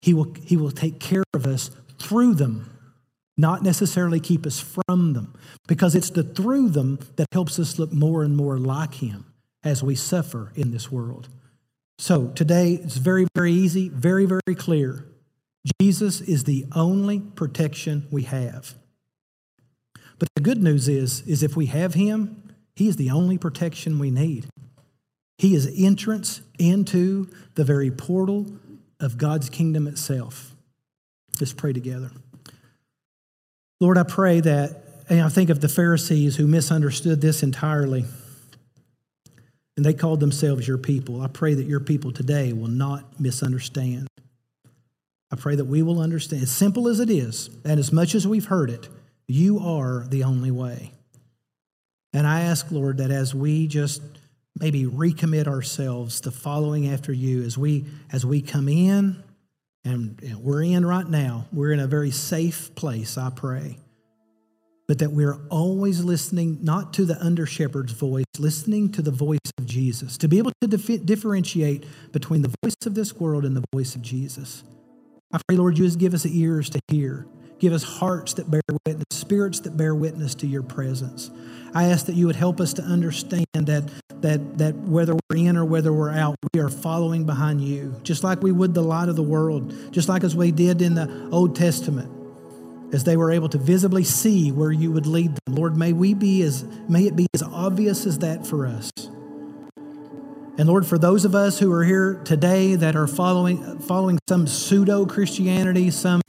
He 0.01 0.13
will, 0.13 0.33
he 0.43 0.57
will 0.57 0.71
take 0.71 0.99
care 0.99 1.23
of 1.33 1.45
us 1.45 1.69
through 1.99 2.35
them 2.35 2.75
not 3.37 3.63
necessarily 3.63 4.19
keep 4.19 4.45
us 4.45 4.59
from 4.59 5.13
them, 5.13 5.33
because 5.67 5.95
it's 5.95 6.09
the 6.09 6.23
through 6.23 6.69
them 6.69 6.99
that 7.17 7.27
helps 7.31 7.59
us 7.59 7.77
look 7.77 7.91
more 7.91 8.23
and 8.23 8.35
more 8.35 8.57
like 8.57 8.95
Him 8.95 9.25
as 9.63 9.83
we 9.83 9.95
suffer 9.95 10.51
in 10.55 10.71
this 10.71 10.91
world. 10.91 11.27
So 11.97 12.27
today 12.29 12.73
it's 12.73 12.97
very, 12.97 13.27
very 13.35 13.53
easy, 13.53 13.89
very, 13.89 14.25
very 14.25 14.55
clear. 14.55 15.05
Jesus 15.81 16.21
is 16.21 16.43
the 16.43 16.65
only 16.73 17.19
protection 17.19 18.07
we 18.11 18.23
have. 18.23 18.75
But 20.19 20.29
the 20.35 20.41
good 20.41 20.61
news 20.61 20.87
is, 20.87 21.21
is 21.21 21.43
if 21.43 21.55
we 21.55 21.67
have 21.67 21.93
Him, 21.93 22.53
He 22.75 22.87
is 22.87 22.97
the 22.97 23.09
only 23.09 23.37
protection 23.37 23.99
we 23.99 24.11
need. 24.11 24.47
He 25.37 25.55
is 25.55 25.71
entrance 25.77 26.41
into 26.59 27.29
the 27.55 27.63
very 27.63 27.91
portal 27.91 28.45
of 28.99 29.17
God's 29.17 29.49
kingdom 29.49 29.87
itself. 29.87 30.55
Let's 31.39 31.53
pray 31.53 31.73
together. 31.73 32.11
Lord, 33.81 33.97
I 33.97 34.03
pray 34.03 34.39
that, 34.39 34.83
and 35.09 35.21
I 35.21 35.27
think 35.27 35.49
of 35.49 35.59
the 35.59 35.67
Pharisees 35.67 36.37
who 36.37 36.47
misunderstood 36.47 37.19
this 37.19 37.43
entirely, 37.43 38.05
and 39.77 39.85
they 39.85 39.93
called 39.93 40.19
themselves 40.19 40.67
your 40.67 40.77
people. 40.77 41.21
I 41.21 41.27
pray 41.27 41.53
that 41.53 41.65
your 41.65 41.79
people 41.79 42.11
today 42.11 42.53
will 42.53 42.67
not 42.67 43.19
misunderstand. 43.19 44.07
I 45.31 45.35
pray 45.35 45.55
that 45.55 45.65
we 45.65 45.81
will 45.81 45.99
understand, 45.99 46.43
as 46.43 46.51
simple 46.51 46.87
as 46.87 46.99
it 46.99 47.09
is, 47.09 47.49
and 47.65 47.79
as 47.79 47.91
much 47.91 48.15
as 48.15 48.27
we've 48.27 48.45
heard 48.45 48.69
it, 48.69 48.87
you 49.27 49.59
are 49.59 50.05
the 50.07 50.23
only 50.23 50.51
way. 50.51 50.91
And 52.13 52.25
I 52.25 52.41
ask, 52.41 52.71
Lord, 52.71 52.97
that 52.99 53.11
as 53.11 53.35
we 53.35 53.67
just 53.67 54.01
maybe 54.57 54.85
recommit 54.85 55.47
ourselves 55.47 56.21
to 56.21 56.31
following 56.31 56.87
after 56.87 57.11
you, 57.11 57.43
as 57.43 57.57
we 57.57 57.85
as 58.11 58.25
we 58.25 58.41
come 58.41 58.69
in, 58.69 59.21
and 59.83 60.21
we're 60.39 60.63
in 60.63 60.85
right 60.85 61.07
now, 61.07 61.45
we're 61.51 61.73
in 61.73 61.79
a 61.79 61.87
very 61.87 62.11
safe 62.11 62.73
place, 62.75 63.17
I 63.17 63.31
pray. 63.31 63.77
But 64.87 64.99
that 64.99 65.11
we're 65.11 65.39
always 65.49 66.03
listening 66.03 66.59
not 66.61 66.93
to 66.93 67.05
the 67.05 67.19
under 67.23 67.45
shepherd's 67.45 67.93
voice, 67.93 68.25
listening 68.37 68.91
to 68.91 69.01
the 69.01 69.11
voice 69.11 69.39
of 69.57 69.65
Jesus, 69.65 70.17
to 70.19 70.27
be 70.27 70.37
able 70.37 70.51
to 70.61 70.67
dif- 70.67 71.05
differentiate 71.05 71.85
between 72.11 72.43
the 72.43 72.53
voice 72.63 72.75
of 72.85 72.93
this 72.93 73.15
world 73.15 73.45
and 73.45 73.55
the 73.57 73.63
voice 73.73 73.95
of 73.95 74.03
Jesus. 74.03 74.63
I 75.31 75.39
pray, 75.47 75.57
Lord, 75.57 75.77
you 75.77 75.85
just 75.85 75.99
give 75.99 76.13
us 76.13 76.25
ears 76.25 76.69
to 76.69 76.79
hear, 76.87 77.25
give 77.59 77.73
us 77.73 77.83
hearts 77.83 78.33
that 78.35 78.49
bear 78.49 78.61
witness, 78.85 79.05
spirits 79.11 79.59
that 79.61 79.75
bear 79.75 79.95
witness 79.95 80.35
to 80.35 80.47
your 80.47 80.63
presence. 80.63 81.31
I 81.73 81.85
ask 81.85 82.05
that 82.05 82.15
you 82.15 82.27
would 82.27 82.37
help 82.37 82.61
us 82.61 82.73
to 82.75 82.81
understand 82.83 83.47
that, 83.53 83.89
that, 84.21 84.57
that 84.59 84.75
whether 84.75 85.17
we're 85.29 85.37
in 85.37 85.57
or 85.57 85.65
whether 85.65 85.91
we're 85.91 86.11
out, 86.11 86.37
we 86.53 86.61
are 86.61 86.69
following 86.69 87.25
behind 87.25 87.59
you, 87.59 87.99
just 88.03 88.23
like 88.23 88.41
we 88.41 88.53
would 88.53 88.73
the 88.73 88.81
light 88.81 89.09
of 89.09 89.17
the 89.17 89.23
world, 89.23 89.73
just 89.91 90.07
like 90.07 90.23
as 90.23 90.35
we 90.35 90.51
did 90.51 90.81
in 90.81 90.95
the 90.95 91.29
Old 91.31 91.55
Testament, 91.55 92.09
as 92.93 93.03
they 93.03 93.17
were 93.17 93.31
able 93.31 93.49
to 93.49 93.57
visibly 93.57 94.03
see 94.03 94.51
where 94.51 94.71
you 94.71 94.91
would 94.91 95.05
lead 95.05 95.35
them. 95.35 95.55
Lord, 95.55 95.75
may 95.75 95.93
we 95.93 96.13
be 96.13 96.41
as 96.41 96.63
may 96.87 97.05
it 97.05 97.15
be 97.15 97.27
as 97.33 97.43
obvious 97.43 98.05
as 98.05 98.19
that 98.19 98.45
for 98.45 98.65
us. 98.65 98.91
And 100.57 100.67
Lord, 100.69 100.85
for 100.85 100.97
those 100.97 101.25
of 101.25 101.35
us 101.35 101.59
who 101.59 101.71
are 101.73 101.83
here 101.83 102.21
today 102.23 102.75
that 102.75 102.95
are 102.95 103.07
following 103.07 103.79
following 103.79 104.19
some 104.29 104.47
pseudo 104.47 105.05
Christianity, 105.05 105.91
some 105.91 106.21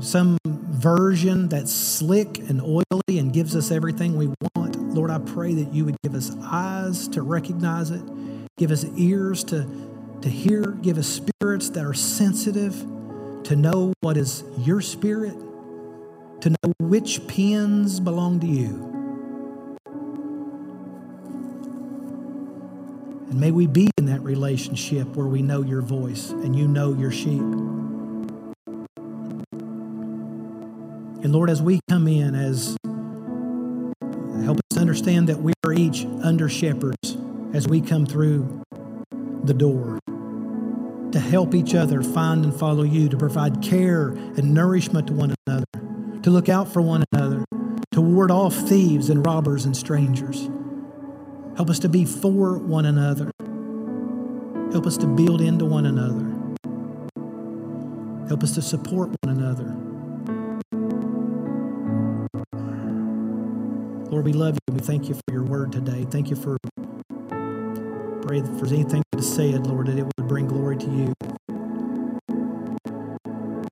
some 0.00 0.38
version 0.44 1.48
that's 1.48 1.72
slick 1.72 2.38
and 2.38 2.60
oily 2.60 3.18
and 3.18 3.32
gives 3.32 3.56
us 3.56 3.70
everything 3.70 4.16
we 4.16 4.28
want, 4.54 4.76
Lord, 4.94 5.10
I 5.10 5.18
pray 5.18 5.54
that 5.54 5.72
you 5.72 5.84
would 5.84 5.96
give 6.02 6.14
us 6.14 6.34
eyes 6.42 7.08
to 7.08 7.22
recognize 7.22 7.90
it, 7.90 8.02
give 8.56 8.70
us 8.70 8.84
ears 8.96 9.44
to, 9.44 9.68
to 10.22 10.28
hear, 10.28 10.62
give 10.82 10.98
us 10.98 11.06
spirits 11.06 11.70
that 11.70 11.84
are 11.84 11.94
sensitive 11.94 12.74
to 13.44 13.56
know 13.56 13.92
what 14.00 14.16
is 14.16 14.44
your 14.58 14.80
spirit, 14.80 15.36
to 16.40 16.50
know 16.50 16.72
which 16.78 17.26
pins 17.26 18.00
belong 18.00 18.40
to 18.40 18.46
you. 18.46 18.94
And 23.30 23.40
may 23.40 23.50
we 23.50 23.66
be 23.66 23.90
in 23.98 24.06
that 24.06 24.20
relationship 24.22 25.08
where 25.16 25.26
we 25.26 25.42
know 25.42 25.62
your 25.62 25.82
voice 25.82 26.30
and 26.30 26.56
you 26.56 26.68
know 26.68 26.94
your 26.94 27.10
sheep. 27.10 27.42
And 31.20 31.32
Lord, 31.32 31.50
as 31.50 31.60
we 31.60 31.80
come 31.90 32.06
in, 32.06 32.34
as 32.34 32.76
help 34.44 34.58
us 34.70 34.78
understand 34.78 35.28
that 35.28 35.38
we 35.38 35.52
are 35.64 35.72
each 35.72 36.06
under 36.22 36.48
shepherds 36.48 37.16
as 37.52 37.66
we 37.66 37.80
come 37.80 38.06
through 38.06 38.62
the 39.42 39.54
door 39.54 39.98
to 41.12 41.20
help 41.20 41.54
each 41.54 41.74
other 41.74 42.02
find 42.02 42.44
and 42.44 42.54
follow 42.54 42.82
you, 42.82 43.08
to 43.08 43.16
provide 43.16 43.62
care 43.62 44.08
and 44.08 44.54
nourishment 44.54 45.06
to 45.08 45.12
one 45.12 45.24
another, 45.30 45.37
to 46.28 46.34
look 46.34 46.50
out 46.50 46.70
for 46.70 46.82
one 46.82 47.02
another, 47.12 47.42
to 47.90 48.02
ward 48.02 48.30
off 48.30 48.54
thieves 48.54 49.08
and 49.08 49.24
robbers 49.24 49.64
and 49.64 49.74
strangers. 49.74 50.50
Help 51.56 51.70
us 51.70 51.78
to 51.78 51.88
be 51.88 52.04
for 52.04 52.58
one 52.58 52.84
another. 52.84 53.30
Help 54.70 54.86
us 54.86 54.98
to 54.98 55.06
build 55.06 55.40
into 55.40 55.64
one 55.64 55.86
another. 55.86 56.26
Help 58.28 58.42
us 58.42 58.54
to 58.54 58.60
support 58.60 59.08
one 59.22 59.38
another. 59.38 59.74
Lord, 64.10 64.26
we 64.26 64.34
love 64.34 64.58
you. 64.68 64.74
We 64.74 64.80
thank 64.80 65.08
you 65.08 65.14
for 65.14 65.32
your 65.32 65.44
word 65.44 65.72
today. 65.72 66.06
Thank 66.10 66.28
you 66.28 66.36
for 66.36 66.58
pray 68.20 68.40
that 68.40 68.52
if 68.52 68.58
there's 68.58 68.72
anything 68.72 69.02
to 69.12 69.22
say 69.22 69.50
it, 69.50 69.62
Lord, 69.62 69.86
that 69.86 69.96
it 69.96 70.04
would 70.04 70.28
bring 70.28 70.46
glory 70.46 70.76
to 70.76 70.90
you. 70.90 71.14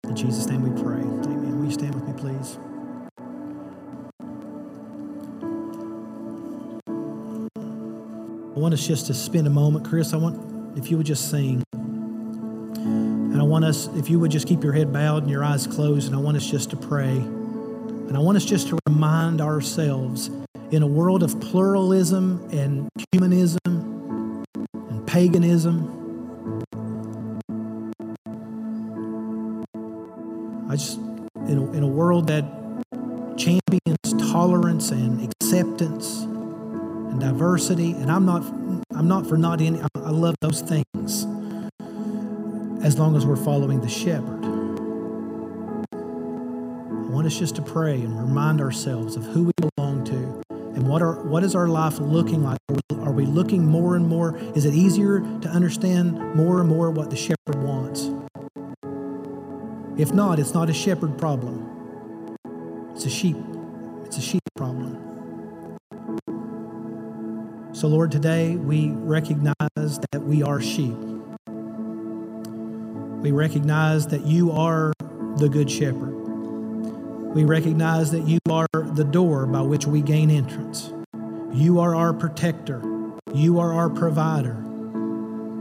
In 0.04 0.16
Jesus' 0.16 0.46
name 0.46 0.62
we 0.62 0.82
pray. 0.82 1.35
Please? 2.16 2.58
I 8.56 8.58
want 8.58 8.72
us 8.72 8.86
just 8.86 9.06
to 9.08 9.14
spend 9.14 9.46
a 9.46 9.50
moment, 9.50 9.84
Chris. 9.84 10.14
I 10.14 10.16
want 10.16 10.78
if 10.78 10.90
you 10.90 10.96
would 10.96 11.06
just 11.06 11.30
sing. 11.30 11.62
And 11.72 13.38
I 13.38 13.44
want 13.44 13.66
us, 13.66 13.88
if 13.96 14.08
you 14.08 14.18
would 14.18 14.30
just 14.30 14.48
keep 14.48 14.64
your 14.64 14.72
head 14.72 14.92
bowed 14.94 15.22
and 15.24 15.30
your 15.30 15.44
eyes 15.44 15.66
closed, 15.66 16.06
and 16.06 16.16
I 16.16 16.18
want 16.18 16.38
us 16.38 16.50
just 16.50 16.70
to 16.70 16.76
pray. 16.76 17.16
And 17.16 18.16
I 18.16 18.18
want 18.18 18.36
us 18.36 18.46
just 18.46 18.68
to 18.68 18.78
remind 18.88 19.42
ourselves 19.42 20.30
in 20.70 20.82
a 20.82 20.86
world 20.86 21.22
of 21.22 21.38
pluralism 21.40 22.48
and 22.50 22.88
humanism 23.12 23.60
and 24.54 25.06
paganism, 25.06 25.92
I 30.68 30.76
just, 30.76 30.98
in 31.56 31.62
a, 31.62 31.72
in 31.72 31.82
a 31.82 31.86
world 31.86 32.26
that 32.28 32.44
champions 33.36 34.32
tolerance 34.32 34.90
and 34.90 35.22
acceptance 35.22 36.22
and 36.22 37.20
diversity, 37.20 37.92
and 37.92 38.10
I'm 38.10 38.26
not, 38.26 38.42
I'm 38.94 39.08
not 39.08 39.26
for 39.26 39.38
not 39.38 39.60
any, 39.60 39.80
I 39.94 40.10
love 40.10 40.34
those 40.40 40.60
things 40.60 41.26
as 42.84 42.98
long 42.98 43.16
as 43.16 43.24
we're 43.24 43.36
following 43.36 43.80
the 43.80 43.88
shepherd 43.88 44.44
I 45.92 47.08
want 47.10 47.26
us 47.26 47.38
just 47.38 47.56
to 47.56 47.62
pray 47.62 47.94
and 47.94 48.18
remind 48.20 48.60
ourselves 48.60 49.16
of 49.16 49.24
who 49.24 49.44
we 49.44 49.52
belong 49.56 50.04
to 50.04 50.42
and 50.50 50.86
what, 50.86 51.00
are, 51.00 51.22
what 51.24 51.42
is 51.42 51.54
our 51.54 51.68
life 51.68 51.98
looking 51.98 52.42
like? 52.42 52.58
Are 53.00 53.12
we 53.12 53.24
looking 53.24 53.64
more 53.64 53.96
and 53.96 54.06
more? 54.06 54.36
Is 54.54 54.66
it 54.66 54.74
easier 54.74 55.20
to 55.20 55.48
understand 55.48 56.34
more 56.34 56.60
and 56.60 56.68
more 56.68 56.90
what 56.90 57.08
the 57.08 57.16
shepherd 57.16 57.62
wants? 57.62 58.10
If 59.98 60.12
not, 60.12 60.38
it's 60.38 60.52
not 60.52 60.68
a 60.68 60.74
shepherd 60.74 61.16
problem. 61.16 62.38
It's 62.94 63.06
a 63.06 63.10
sheep. 63.10 63.36
It's 64.04 64.18
a 64.18 64.20
sheep 64.20 64.42
problem. 64.54 65.02
So, 67.72 67.88
Lord, 67.88 68.12
today 68.12 68.56
we 68.56 68.90
recognize 68.90 69.54
that 69.74 70.22
we 70.22 70.42
are 70.42 70.60
sheep. 70.60 70.96
We 73.22 73.32
recognize 73.32 74.06
that 74.08 74.26
you 74.26 74.52
are 74.52 74.92
the 75.38 75.48
good 75.48 75.70
shepherd. 75.70 76.14
We 77.34 77.44
recognize 77.44 78.10
that 78.10 78.26
you 78.26 78.38
are 78.50 78.68
the 78.72 79.04
door 79.04 79.46
by 79.46 79.62
which 79.62 79.86
we 79.86 80.02
gain 80.02 80.30
entrance. 80.30 80.92
You 81.52 81.80
are 81.80 81.94
our 81.94 82.12
protector. 82.12 82.82
You 83.32 83.60
are 83.60 83.72
our 83.72 83.88
provider. 83.88 84.62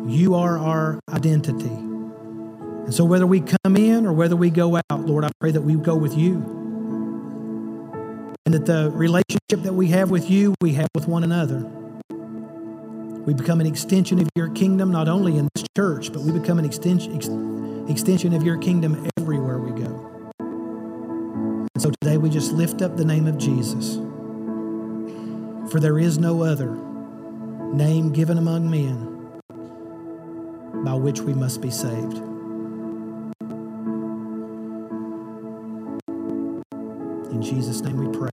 You 0.08 0.36
are 0.36 0.58
our 0.58 1.00
identity. 1.10 1.95
And 2.86 2.94
so, 2.94 3.04
whether 3.04 3.26
we 3.26 3.42
come 3.42 3.76
in 3.76 4.06
or 4.06 4.14
whether 4.14 4.36
we 4.36 4.52
go 4.52 4.78
out, 4.78 5.00
Lord, 5.08 5.26
I 5.26 5.32
pray 5.40 5.50
that 5.50 5.62
we 5.62 5.74
go 5.74 5.96
with 5.96 6.16
you. 6.16 6.36
And 8.46 8.54
that 8.54 8.68
the 8.68 8.92
relationship 8.92 9.64
that 9.64 9.74
we 9.74 9.88
have 9.88 10.12
with 10.12 10.30
you, 10.30 10.54
we 10.62 10.74
have 10.74 10.88
with 10.94 11.08
one 11.08 11.24
another. 11.24 11.66
We 13.26 13.34
become 13.34 13.60
an 13.60 13.66
extension 13.66 14.20
of 14.20 14.30
your 14.36 14.50
kingdom, 14.50 14.92
not 14.92 15.08
only 15.08 15.40
in 15.40 15.50
this 15.56 15.66
church, 15.76 16.14
but 16.14 16.22
we 16.22 16.32
become 16.32 16.60
an 16.60 16.66
extension, 16.66 17.16
ex- 17.16 17.28
extension 17.90 18.34
of 18.34 18.44
your 18.44 18.60
kingdom 18.60 19.10
everywhere 19.18 19.58
we 19.58 19.72
go. 19.72 20.36
And 20.38 21.82
so 21.82 21.90
today 22.02 22.18
we 22.18 22.30
just 22.30 22.52
lift 22.52 22.84
up 22.84 22.98
the 22.98 23.06
name 23.06 23.26
of 23.26 23.40
Jesus. 23.40 23.96
For 25.72 25.80
there 25.80 25.98
is 25.98 26.20
no 26.20 26.44
other 26.44 26.70
name 27.74 28.14
given 28.14 28.38
among 28.38 28.70
men 28.70 29.42
by 30.86 30.94
which 30.94 31.22
we 31.22 31.34
must 31.34 31.62
be 31.62 31.72
saved. 31.72 32.22
In 37.36 37.42
Jesus' 37.42 37.82
name 37.82 37.98
we 37.98 38.18
pray. 38.18 38.30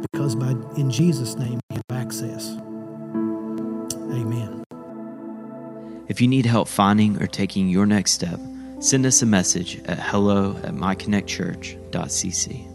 Because 0.00 0.34
by 0.34 0.52
in 0.78 0.90
Jesus' 0.90 1.34
name 1.34 1.60
we 1.68 1.76
have 1.76 1.84
access. 1.90 2.52
Amen. 3.92 4.64
If 6.08 6.22
you 6.22 6.28
need 6.28 6.46
help 6.46 6.68
finding 6.68 7.22
or 7.22 7.26
taking 7.26 7.68
your 7.68 7.84
next 7.84 8.12
step, 8.12 8.40
send 8.80 9.04
us 9.04 9.20
a 9.20 9.26
message 9.26 9.78
at 9.84 9.98
hello 9.98 10.56
at 10.64 10.72
myconnectchurch.cc. 10.72 12.73